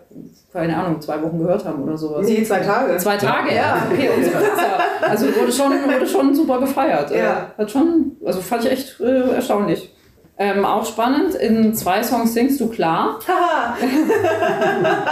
keine 0.53 0.77
Ahnung, 0.77 1.01
zwei 1.01 1.23
Wochen 1.23 1.39
gehört 1.39 1.65
haben 1.65 1.85
oder 1.85 1.97
sowas. 1.97 2.27
Nee, 2.27 2.43
zwei 2.43 2.59
Tage. 2.59 2.97
Zwei 2.97 3.17
Tage, 3.17 3.55
ja, 3.55 3.77
okay, 3.93 4.11
umso 4.17 4.31
krasser. 4.31 5.09
Also 5.09 5.27
wurde 5.27 5.53
schon, 5.53 5.73
wurde 5.73 6.07
schon 6.07 6.35
super 6.35 6.59
gefeiert. 6.59 7.13
Äh, 7.13 7.19
Ja. 7.21 7.47
Hat 7.57 7.71
schon, 7.71 8.17
also 8.27 8.41
fand 8.41 8.65
ich 8.65 8.73
echt 8.73 9.01
äh, 9.01 9.35
erstaunlich. 9.35 9.94
Ähm, 10.37 10.65
auch 10.65 10.85
spannend, 10.85 11.37
in 11.37 11.75
zwei 11.75 12.03
Songs 12.03 12.35
singst 12.35 12.61
du 12.61 12.69
klar. 12.69 13.21
Haha. 13.29 13.77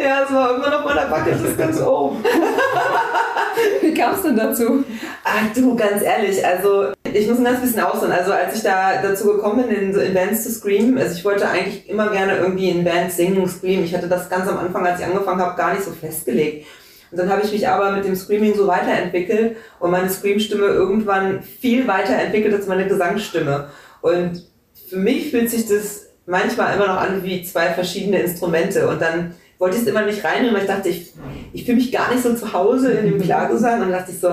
ja, 0.00 0.20
das 0.20 0.32
war 0.32 0.54
immer 0.54 0.70
noch 0.70 0.84
meiner 0.84 1.06
Bucketlist 1.06 1.58
ganz 1.58 1.80
oben. 1.80 2.18
Wie 3.80 3.92
kam 3.92 4.14
es 4.14 4.22
denn 4.22 4.36
dazu? 4.36 4.84
Ach 5.24 5.52
du, 5.52 5.74
ganz 5.74 6.02
ehrlich, 6.02 6.46
also 6.46 6.92
ich 7.12 7.26
muss 7.26 7.38
ein 7.38 7.44
ganz 7.44 7.60
bisschen 7.60 7.80
ausholen. 7.80 8.12
Also 8.12 8.32
als 8.32 8.54
ich 8.56 8.62
da 8.62 9.02
dazu 9.02 9.32
gekommen 9.32 9.66
bin, 9.66 9.76
in, 9.76 10.00
in 10.00 10.14
Bands 10.14 10.44
zu 10.44 10.52
screamen, 10.52 10.96
also 10.96 11.12
ich 11.12 11.24
wollte 11.24 11.48
eigentlich 11.48 11.88
immer 11.88 12.10
gerne 12.10 12.36
irgendwie 12.36 12.70
in 12.70 12.84
Bands 12.84 13.16
singen, 13.16 13.48
screamen. 13.48 13.84
Ich 13.84 13.96
hatte 13.96 14.06
das 14.06 14.30
ganz 14.30 14.48
am 14.48 14.58
Anfang, 14.58 14.86
als 14.86 15.00
ich 15.00 15.06
angefangen 15.06 15.40
habe, 15.40 15.56
gar 15.56 15.72
nicht 15.72 15.82
so 15.84 15.90
festgelegt. 15.90 16.66
Und 17.10 17.18
dann 17.18 17.30
habe 17.30 17.42
ich 17.42 17.50
mich 17.50 17.66
aber 17.66 17.90
mit 17.92 18.04
dem 18.04 18.14
Screaming 18.14 18.54
so 18.54 18.68
weiterentwickelt 18.68 19.56
und 19.80 19.90
meine 19.90 20.08
Scream-Stimme 20.08 20.66
irgendwann 20.66 21.42
viel 21.42 21.88
weiterentwickelt 21.88 22.54
als 22.54 22.66
meine 22.68 22.86
Gesangsstimme. 22.86 23.70
Und 24.02 24.46
für 24.88 24.96
mich 24.96 25.30
fühlt 25.30 25.50
sich 25.50 25.66
das 25.66 26.06
manchmal 26.26 26.74
immer 26.74 26.86
noch 26.86 27.00
an 27.00 27.22
wie 27.24 27.42
zwei 27.42 27.72
verschiedene 27.72 28.20
Instrumente. 28.20 28.88
Und 28.88 29.00
dann 29.00 29.34
wollte 29.58 29.76
ich 29.76 29.82
es 29.82 29.88
immer 29.88 30.02
nicht 30.02 30.24
reinnehmen, 30.24 30.54
weil 30.54 30.62
ich 30.62 30.68
dachte, 30.68 30.88
ich, 30.88 31.12
ich 31.52 31.64
fühle 31.64 31.78
mich 31.78 31.90
gar 31.90 32.10
nicht 32.10 32.22
so 32.22 32.34
zu 32.34 32.52
Hause 32.52 32.92
in 32.92 33.06
dem 33.06 33.20
Klargesang. 33.20 33.74
Und 33.74 33.90
dann 33.90 33.98
dachte 33.98 34.12
ich 34.12 34.20
so, 34.20 34.28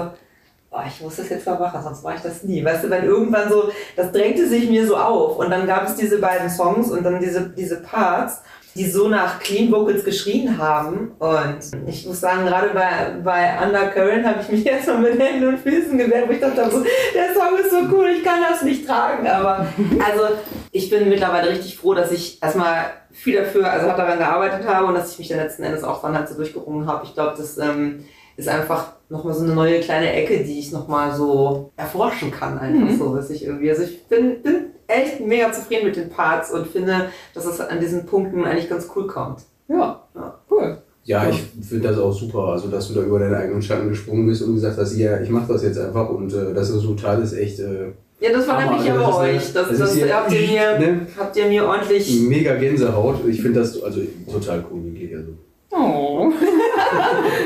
oh, 0.76 0.82
ich 0.88 1.02
muss 1.02 1.16
das 1.16 1.30
jetzt 1.30 1.46
mal 1.46 1.58
machen, 1.58 1.82
sonst 1.82 2.04
mache 2.04 2.16
ich 2.18 2.22
das 2.22 2.44
nie. 2.44 2.64
Weißt 2.64 2.84
du, 2.84 2.90
wenn 2.90 3.06
irgendwann 3.06 3.50
so, 3.50 3.70
das 3.96 4.12
drängte 4.12 4.48
sich 4.48 4.70
mir 4.70 4.86
so 4.86 4.98
auf. 4.98 5.38
Und 5.38 5.50
dann 5.50 5.66
gab 5.66 5.88
es 5.88 5.96
diese 5.96 6.20
beiden 6.20 6.50
Songs 6.50 6.92
und 6.92 7.04
dann 7.04 7.20
diese, 7.20 7.50
diese 7.50 7.82
Parts, 7.82 8.42
die 8.76 8.90
so 8.90 9.08
nach 9.08 9.40
Clean 9.40 9.72
Vocals 9.72 10.04
geschrien 10.04 10.58
haben. 10.58 11.12
Und 11.20 11.60
ich 11.88 12.06
muss 12.06 12.20
sagen, 12.20 12.46
gerade 12.46 12.70
bei, 12.74 13.16
bei 13.24 13.66
Undercurrent 13.66 14.26
habe 14.26 14.40
ich 14.42 14.50
mich 14.50 14.66
erstmal 14.68 15.00
mit 15.00 15.18
Händen 15.20 15.48
und 15.48 15.60
Füßen 15.60 15.98
gewehrt, 15.98 16.28
wo 16.28 16.34
ich 16.34 16.42
dachte, 16.42 16.70
so, 16.70 16.84
der 17.14 17.34
Song 17.34 17.58
ist 17.58 17.72
so 17.72 17.78
cool, 17.96 18.08
ich 18.18 18.24
kann 18.24 18.40
das 18.50 18.64
nicht 18.64 18.86
tragen. 18.86 19.26
Aber 19.28 19.60
also 20.06 20.36
ich 20.72 20.90
bin 20.90 21.08
mittlerweile 21.08 21.52
richtig 21.52 21.78
froh, 21.78 21.94
dass 21.94 22.12
ich 22.12 22.42
erstmal 22.44 22.88
viel 23.12 23.38
dafür, 23.38 23.72
also 23.72 23.88
hart 23.88 23.98
daran 23.98 24.20
gearbeitet 24.20 24.68
habe 24.68 24.88
und 24.88 24.96
dass 24.96 25.14
ich 25.14 25.20
mich 25.20 25.30
dann 25.30 25.38
letzten 25.40 25.64
Endes 25.64 25.84
auch 25.86 26.02
dann 26.02 26.16
halt 26.18 26.28
so 26.28 26.36
durchgerungen 26.36 26.86
habe. 26.86 27.06
Ich 27.06 27.14
glaube, 27.14 27.36
das 27.38 27.58
ähm, 27.58 28.04
ist 28.36 28.50
einfach 28.50 28.88
nochmal 29.08 29.34
so 29.36 29.46
eine 29.46 29.54
neue 29.54 29.80
kleine 29.80 30.12
Ecke, 30.12 30.44
die 30.44 30.60
ich 30.60 30.74
nochmal 30.74 31.14
so 31.16 31.72
erforschen 31.78 32.30
kann, 32.32 32.60
einfach 32.60 32.90
Mhm. 32.92 32.98
so, 32.98 33.16
dass 33.16 33.30
ich 33.30 33.46
irgendwie, 33.46 33.70
also 33.70 33.84
ich 33.84 34.06
bin, 34.08 34.42
bin 34.42 34.72
echt 34.88 35.20
mega 35.20 35.52
zufrieden 35.52 35.86
mit 35.88 35.96
den 35.96 36.10
Parts 36.10 36.52
und 36.52 36.68
finde, 36.68 37.10
dass 37.34 37.46
es 37.46 37.60
an 37.60 37.80
diesen 37.80 38.06
Punkten 38.06 38.46
eigentlich 38.46 38.70
ganz 38.70 38.88
cool 38.96 39.08
kommt. 39.08 39.40
Ja, 39.68 40.02
Ja. 40.16 40.40
cool. 40.52 40.78
Ja, 41.04 41.28
ich 41.30 41.44
finde 41.68 41.88
das 41.90 42.00
auch 42.00 42.12
super, 42.12 42.40
also 42.48 42.68
dass 42.68 42.88
du 42.88 42.96
da 42.96 43.02
über 43.02 43.20
deine 43.20 43.38
eigenen 43.38 43.62
Schatten 43.62 43.90
gesprungen 43.90 44.26
bist 44.26 44.42
und 44.42 44.56
gesagt 44.56 44.78
hast, 44.80 44.96
ja, 44.98 45.20
ich 45.20 45.30
mache 45.30 45.54
das 45.54 45.62
jetzt 45.64 45.78
einfach 45.78 46.10
und 46.10 46.34
äh, 46.34 46.52
das 46.54 46.74
Resultat 46.74 47.20
ist 47.20 47.34
echt 47.34 47.60
äh, 47.60 47.92
Ja, 48.20 48.32
das 48.32 48.48
war 48.48 48.60
nämlich 48.64 48.86
ja 48.88 48.94
Also 48.96 49.20
bei 49.20 49.34
das 49.34 49.44
euch. 49.44 49.54
Das, 49.54 49.70
das, 49.70 49.78
das 49.80 49.94
ist 49.96 50.00
ja- 50.02 50.16
habt, 50.16 50.32
ihr 50.32 50.48
mir, 50.48 50.80
ne? 50.80 51.08
habt 51.16 51.36
ihr 51.38 51.46
mir 51.46 51.68
ordentlich. 51.68 52.22
mega 52.22 52.56
Gänsehaut. 52.56 53.18
Ich 53.28 53.40
finde 53.42 53.60
das 53.60 53.80
also 53.84 54.02
total 54.32 54.66
cool, 54.72 54.80
Miguel. 54.82 55.18
Also. 55.18 55.32
Oh. 55.72 56.32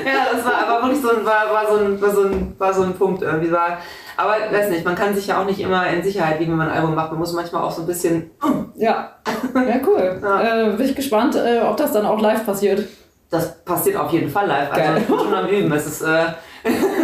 Ja, 0.06 0.28
das 0.36 0.46
war 0.46 0.68
aber 0.68 0.86
wirklich 0.88 1.02
so 1.02 1.10
ein, 1.10 1.26
war, 1.26 1.52
war, 1.52 1.68
so 1.70 1.84
ein, 1.84 2.02
war, 2.02 2.14
so 2.14 2.22
ein, 2.24 2.54
war 2.58 2.74
so 2.74 2.82
ein 2.84 2.94
Punkt 2.94 3.22
irgendwie. 3.22 3.52
War, 3.52 3.80
aber 4.20 4.36
weiß 4.52 4.70
nicht, 4.70 4.84
man 4.84 4.96
kann 4.96 5.16
sich 5.16 5.28
ja 5.28 5.42
auch 5.42 5.46
nicht 5.46 5.62
immer 5.62 5.88
in 5.88 6.04
Sicherheit 6.04 6.42
wiegen, 6.42 6.52
wenn 6.52 6.58
man 6.58 6.70
ein 6.70 6.78
Album 6.78 6.94
macht. 6.94 7.12
Man 7.12 7.20
muss 7.20 7.32
manchmal 7.32 7.64
auch 7.64 7.72
so 7.72 7.84
ein 7.84 7.88
bisschen. 7.88 8.32
Ja, 8.76 9.16
ja 9.56 9.76
cool. 9.88 10.20
Ja. 10.22 10.68
Äh, 10.68 10.72
bin 10.72 10.86
ich 10.86 10.96
gespannt, 10.96 11.36
äh, 11.36 11.62
ob 11.62 11.78
das 11.78 11.94
dann 11.94 12.06
auch 12.06 12.20
live 12.20 12.46
passiert. 12.46 12.86
Das 13.30 13.64
passiert 13.64 13.96
auf 13.96 14.12
jeden 14.12 14.30
Fall 14.30 14.48
live. 14.48 14.72
Also 14.72 14.84
Geil. 14.84 14.98
ich 15.00 15.08
bin 15.08 15.20
schon 15.20 15.34
am 15.34 15.48
Üben. 15.48 15.72
Es 15.72 15.86
ist, 15.86 16.02
äh, 16.02 16.26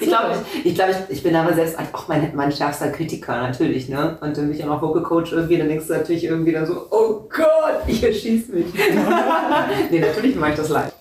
ich 0.00 0.06
glaube, 0.08 0.26
ich, 0.62 0.66
ich, 0.66 0.74
glaub, 0.74 0.88
ich, 0.90 0.96
ich 1.16 1.22
bin 1.22 1.34
aber 1.36 1.52
selbst 1.54 1.76
auch 1.78 2.08
mein, 2.08 2.30
mein 2.34 2.50
schärfster 2.52 2.88
Kritiker 2.90 3.40
natürlich. 3.42 3.88
Ne? 3.88 4.16
Und 4.20 4.36
dann 4.36 4.48
bin 4.48 4.56
ich 4.56 4.64
auch 4.64 4.68
noch 4.68 4.82
Vocal 4.82 5.02
Coach 5.02 5.32
irgendwie, 5.32 5.56
dann 5.58 5.68
denkst 5.68 5.86
du 5.86 5.92
natürlich 5.94 6.24
irgendwie 6.24 6.52
dann 6.52 6.66
so, 6.66 6.86
oh 6.90 7.28
Gott, 7.28 7.82
ich 7.86 8.02
erschieß 8.02 8.48
mich. 8.48 8.66
nee, 9.90 10.00
natürlich 10.00 10.36
mache 10.36 10.50
ich 10.50 10.56
das 10.56 10.68
live. 10.68 10.92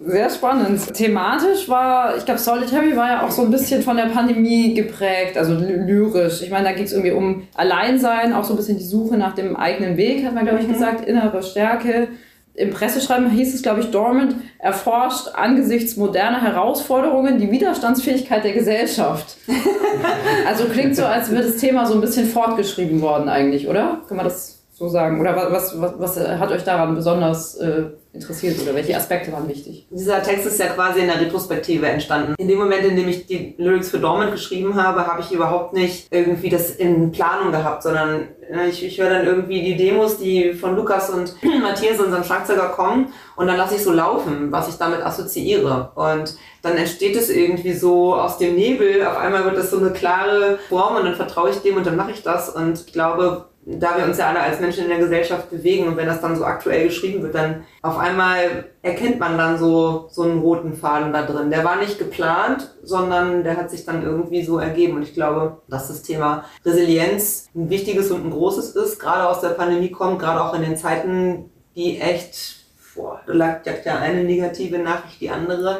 Sehr 0.00 0.30
spannend. 0.30 0.94
Thematisch 0.94 1.68
war, 1.68 2.16
ich 2.16 2.24
glaube, 2.24 2.38
Solitary 2.40 2.96
war 2.96 3.08
ja 3.08 3.22
auch 3.26 3.30
so 3.30 3.42
ein 3.42 3.50
bisschen 3.50 3.82
von 3.82 3.96
der 3.96 4.04
Pandemie 4.06 4.74
geprägt, 4.74 5.36
also 5.36 5.54
ly- 5.54 5.84
lyrisch. 5.84 6.42
Ich 6.42 6.50
meine, 6.50 6.64
da 6.68 6.72
ging 6.72 6.84
es 6.84 6.92
irgendwie 6.92 7.10
um 7.12 7.42
Alleinsein, 7.54 8.32
auch 8.32 8.44
so 8.44 8.54
ein 8.54 8.56
bisschen 8.56 8.78
die 8.78 8.84
Suche 8.84 9.16
nach 9.16 9.34
dem 9.34 9.56
eigenen 9.56 9.96
Weg, 9.96 10.24
hat 10.24 10.34
man, 10.34 10.44
glaube 10.46 10.60
ich, 10.60 10.68
gesagt, 10.68 11.06
innere 11.06 11.42
Stärke. 11.42 12.08
Im 12.56 12.70
Presseschreiben 12.70 13.30
hieß 13.30 13.54
es, 13.54 13.62
glaube 13.62 13.80
ich, 13.80 13.90
Dormant 13.90 14.36
erforscht 14.58 15.28
angesichts 15.34 15.96
moderner 15.96 16.40
Herausforderungen 16.40 17.38
die 17.38 17.50
Widerstandsfähigkeit 17.50 18.44
der 18.44 18.52
Gesellschaft. 18.52 19.36
also 20.46 20.64
klingt 20.64 20.96
so, 20.96 21.04
als 21.04 21.30
wäre 21.30 21.42
das 21.42 21.58
Thema 21.58 21.84
so 21.84 21.94
ein 21.94 22.00
bisschen 22.00 22.26
fortgeschrieben 22.26 23.02
worden 23.02 23.28
eigentlich, 23.28 23.68
oder? 23.68 24.00
Kann 24.08 24.16
man 24.16 24.24
das 24.24 24.55
so 24.76 24.88
sagen? 24.88 25.18
Oder 25.20 25.34
was, 25.50 25.80
was, 25.80 25.94
was 25.98 26.20
hat 26.20 26.52
euch 26.52 26.62
daran 26.62 26.94
besonders 26.94 27.54
äh, 27.56 27.84
interessiert 28.12 28.60
oder 28.60 28.74
welche 28.74 28.94
Aspekte 28.94 29.32
waren 29.32 29.48
wichtig? 29.48 29.86
Dieser 29.90 30.22
Text 30.22 30.46
ist 30.46 30.60
ja 30.60 30.66
quasi 30.66 31.00
in 31.00 31.06
der 31.06 31.18
Retrospektive 31.18 31.86
entstanden. 31.86 32.34
In 32.36 32.46
dem 32.46 32.58
Moment, 32.58 32.84
in 32.84 32.94
dem 32.94 33.08
ich 33.08 33.26
die 33.26 33.54
Lyrics 33.56 33.88
für 33.88 33.98
Dormant 33.98 34.32
geschrieben 34.32 34.74
habe, 34.74 35.06
habe 35.06 35.22
ich 35.22 35.32
überhaupt 35.32 35.72
nicht 35.72 36.08
irgendwie 36.10 36.50
das 36.50 36.76
in 36.76 37.10
Planung 37.10 37.52
gehabt, 37.52 37.84
sondern 37.84 38.28
äh, 38.50 38.68
ich, 38.68 38.84
ich 38.84 39.00
höre 39.00 39.08
dann 39.08 39.26
irgendwie 39.26 39.62
die 39.62 39.78
Demos, 39.78 40.18
die 40.18 40.52
von 40.52 40.76
Lukas 40.76 41.08
und 41.08 41.34
Matthias, 41.62 41.98
unserem 41.98 42.24
Schlagzeuger, 42.24 42.68
kommen 42.68 43.14
und 43.36 43.46
dann 43.46 43.56
lasse 43.56 43.76
ich 43.76 43.82
so 43.82 43.92
laufen, 43.92 44.52
was 44.52 44.68
ich 44.68 44.74
damit 44.74 45.00
assoziiere. 45.00 45.92
Und 45.94 46.36
dann 46.60 46.76
entsteht 46.76 47.16
es 47.16 47.30
irgendwie 47.30 47.72
so 47.72 48.14
aus 48.14 48.36
dem 48.36 48.56
Nebel, 48.56 49.06
auf 49.06 49.16
einmal 49.16 49.44
wird 49.46 49.56
das 49.56 49.70
so 49.70 49.78
eine 49.78 49.92
klare 49.92 50.58
Form 50.68 50.96
und 50.96 51.04
dann 51.04 51.14
vertraue 51.14 51.48
ich 51.48 51.56
dem 51.56 51.78
und 51.78 51.86
dann 51.86 51.96
mache 51.96 52.10
ich 52.10 52.22
das. 52.22 52.50
Und 52.50 52.78
ich 52.86 52.92
glaube, 52.92 53.46
da 53.68 53.98
wir 53.98 54.04
uns 54.04 54.16
ja 54.18 54.28
alle 54.28 54.38
als 54.40 54.60
Menschen 54.60 54.84
in 54.84 54.90
der 54.90 55.00
Gesellschaft 55.00 55.50
bewegen 55.50 55.88
und 55.88 55.96
wenn 55.96 56.06
das 56.06 56.20
dann 56.20 56.36
so 56.36 56.44
aktuell 56.44 56.84
geschrieben 56.84 57.20
wird, 57.22 57.34
dann 57.34 57.64
auf 57.82 57.98
einmal 57.98 58.66
erkennt 58.80 59.18
man 59.18 59.36
dann 59.36 59.58
so, 59.58 60.06
so 60.08 60.22
einen 60.22 60.38
roten 60.38 60.72
Faden 60.74 61.12
da 61.12 61.22
drin. 61.26 61.50
Der 61.50 61.64
war 61.64 61.74
nicht 61.76 61.98
geplant, 61.98 62.76
sondern 62.84 63.42
der 63.42 63.56
hat 63.56 63.70
sich 63.70 63.84
dann 63.84 64.04
irgendwie 64.04 64.44
so 64.44 64.58
ergeben. 64.58 64.96
Und 64.96 65.02
ich 65.02 65.14
glaube, 65.14 65.62
dass 65.66 65.88
das 65.88 66.02
Thema 66.02 66.44
Resilienz 66.64 67.48
ein 67.56 67.68
wichtiges 67.68 68.12
und 68.12 68.24
ein 68.24 68.30
großes 68.30 68.76
ist, 68.76 69.00
gerade 69.00 69.28
aus 69.28 69.40
der 69.40 69.48
Pandemie 69.50 69.90
kommt, 69.90 70.20
gerade 70.20 70.40
auch 70.40 70.54
in 70.54 70.62
den 70.62 70.76
Zeiten, 70.76 71.50
die 71.74 71.98
echt, 72.00 72.58
boah, 72.94 73.20
da 73.26 73.32
lag 73.32 73.60
ja 73.84 73.96
eine 73.98 74.22
negative 74.22 74.78
Nachricht 74.78 75.20
die 75.20 75.30
andere. 75.30 75.78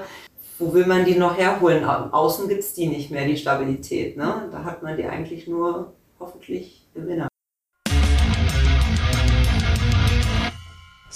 Wo 0.58 0.72
will 0.74 0.86
man 0.86 1.04
die 1.04 1.14
noch 1.16 1.36
herholen? 1.38 1.84
Au- 1.84 2.08
Außen 2.10 2.48
gibt's 2.48 2.72
die 2.74 2.88
nicht 2.88 3.12
mehr, 3.12 3.26
die 3.26 3.36
Stabilität. 3.36 4.16
Ne? 4.16 4.48
Da 4.50 4.64
hat 4.64 4.82
man 4.82 4.96
die 4.96 5.04
eigentlich 5.04 5.46
nur 5.46 5.92
hoffentlich 6.18 6.88
im 6.94 7.08
Inneren. 7.08 7.28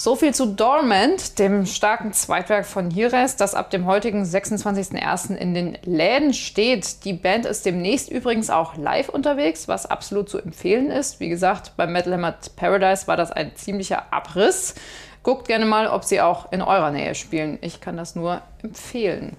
So 0.03 0.16
viel 0.16 0.32
zu 0.32 0.46
Dormant, 0.46 1.38
dem 1.38 1.66
starken 1.66 2.14
Zweitwerk 2.14 2.64
von 2.64 2.90
Hires, 2.90 3.36
das 3.36 3.55
ab 3.55 3.68
dem 3.68 3.84
heutigen 3.84 4.24
26.01. 4.24 5.36
in 5.36 5.53
den 5.53 5.76
Läden 5.84 6.32
steht. 6.32 7.05
Die 7.05 7.12
Band 7.12 7.44
ist 7.44 7.66
demnächst 7.66 8.11
übrigens 8.11 8.48
auch 8.48 8.78
live 8.78 9.11
unterwegs, 9.11 9.68
was 9.68 9.84
absolut 9.84 10.30
zu 10.30 10.38
empfehlen 10.38 10.90
ist. 10.90 11.20
Wie 11.20 11.28
gesagt, 11.28 11.72
beim 11.76 11.92
Metal 11.92 12.14
Hammer 12.14 12.34
Paradise 12.57 13.09
war 13.09 13.18
das 13.18 13.30
ein 13.30 13.55
ziemlicher 13.57 14.11
Abriss. 14.11 14.74
Guckt 15.22 15.48
gerne 15.48 15.66
mal, 15.66 15.86
ob 15.86 16.05
sie 16.05 16.22
auch 16.22 16.51
in 16.51 16.62
eurer 16.62 16.92
Nähe 16.92 17.14
spielen. 17.14 17.59
Ich 17.61 17.82
kann 17.82 17.98
das 17.98 18.16
nur 18.16 18.40
empfehlen. 18.62 19.36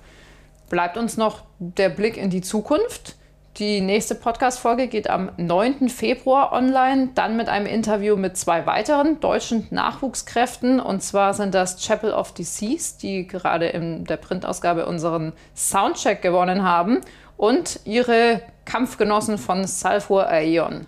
Bleibt 0.70 0.96
uns 0.96 1.18
noch 1.18 1.42
der 1.58 1.90
Blick 1.90 2.18
in 2.18 2.30
die 2.30 2.42
Zukunft. 2.42 3.16
Die 3.58 3.82
nächste 3.82 4.16
Podcast-Folge 4.16 4.88
geht 4.88 5.10
am 5.10 5.30
9. 5.36 5.90
Februar 5.90 6.54
online, 6.54 7.10
dann 7.16 7.36
mit 7.36 7.50
einem 7.50 7.66
Interview 7.66 8.16
mit 8.16 8.38
zwei 8.38 8.66
weiteren 8.66 9.20
deutschen 9.20 9.68
Nachwuchskräften. 9.72 10.80
Und 10.80 11.04
zwar 11.04 11.34
sind 11.34 11.54
das 11.54 11.86
Chapel 11.86 12.14
of 12.14 12.34
Disease, 12.34 12.98
die 13.02 13.28
gerade 13.28 13.68
in 13.68 14.06
der 14.06 14.16
Printausgabe 14.16 14.86
unseren 14.86 15.34
Soundcheck 15.54 16.22
gewonnen 16.22 16.64
haben, 16.64 17.02
und 17.36 17.82
ihre 17.86 18.42
Kampfgenossen 18.64 19.38
von 19.38 19.68
Sulfur 19.68 20.30
Aeon. 20.30 20.88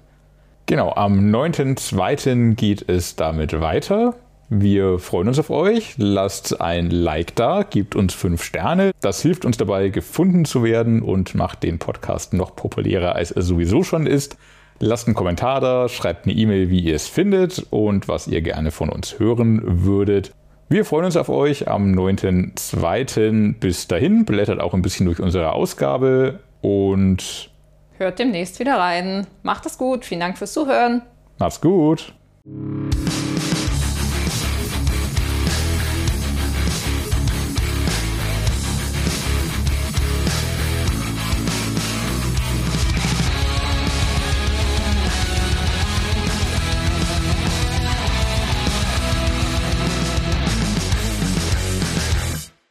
Genau, 0.66 0.94
am 0.94 1.32
9.2. 1.32 2.56
geht 2.56 2.88
es 2.88 3.18
damit 3.18 3.60
weiter. 3.60 4.16
Wir 4.56 5.00
freuen 5.00 5.30
uns 5.30 5.40
auf 5.40 5.50
euch. 5.50 5.96
Lasst 5.98 6.62
ein 6.62 6.92
Like 6.92 7.36
da, 7.36 7.64
gebt 7.64 7.96
uns 7.96 8.14
fünf 8.14 8.44
Sterne. 8.44 8.92
Das 9.02 9.20
hilft 9.20 9.46
uns 9.46 9.58
dabei, 9.58 9.90
gefunden 9.90 10.46
zu 10.46 10.64
werden 10.64 11.02
und 11.02 11.34
macht 11.34 11.64
den 11.64 11.80
Podcast 11.80 12.36
noch 12.36 12.56
populärer, 12.56 13.16
als 13.16 13.32
er 13.32 13.42
sowieso 13.42 13.82
schon 13.82 14.06
ist. 14.06 14.38
Lasst 14.78 15.08
einen 15.08 15.16
Kommentar 15.16 15.60
da, 15.60 15.90
schreibt 15.90 16.28
eine 16.28 16.36
E-Mail, 16.36 16.70
wie 16.70 16.82
ihr 16.82 16.94
es 16.94 17.08
findet 17.08 17.66
und 17.72 18.08
was 18.08 18.28
ihr 18.28 18.42
gerne 18.44 18.70
von 18.70 18.90
uns 18.90 19.18
hören 19.18 19.62
würdet. 19.86 20.34
Wir 20.70 20.86
freuen 20.86 21.06
uns 21.06 21.18
auf 21.18 21.30
euch 21.30 21.68
am 21.68 21.92
9.2. 21.92 23.56
Bis 23.60 23.88
dahin, 23.88 24.24
blättert 24.24 24.62
auch 24.62 24.76
ein 24.76 24.84
bisschen 24.84 25.08
durch 25.08 25.20
unsere 25.20 25.54
Ausgabe 25.54 26.42
und 26.62 27.50
hört 27.98 28.20
demnächst 28.20 28.60
wieder 28.60 28.78
rein. 28.78 29.26
Macht 29.42 29.66
es 29.66 29.80
gut, 29.80 30.06
vielen 30.06 30.22
Dank 30.22 30.38
fürs 30.38 30.54
Zuhören. 30.54 31.02
Macht's 31.40 31.60
gut. 31.60 32.14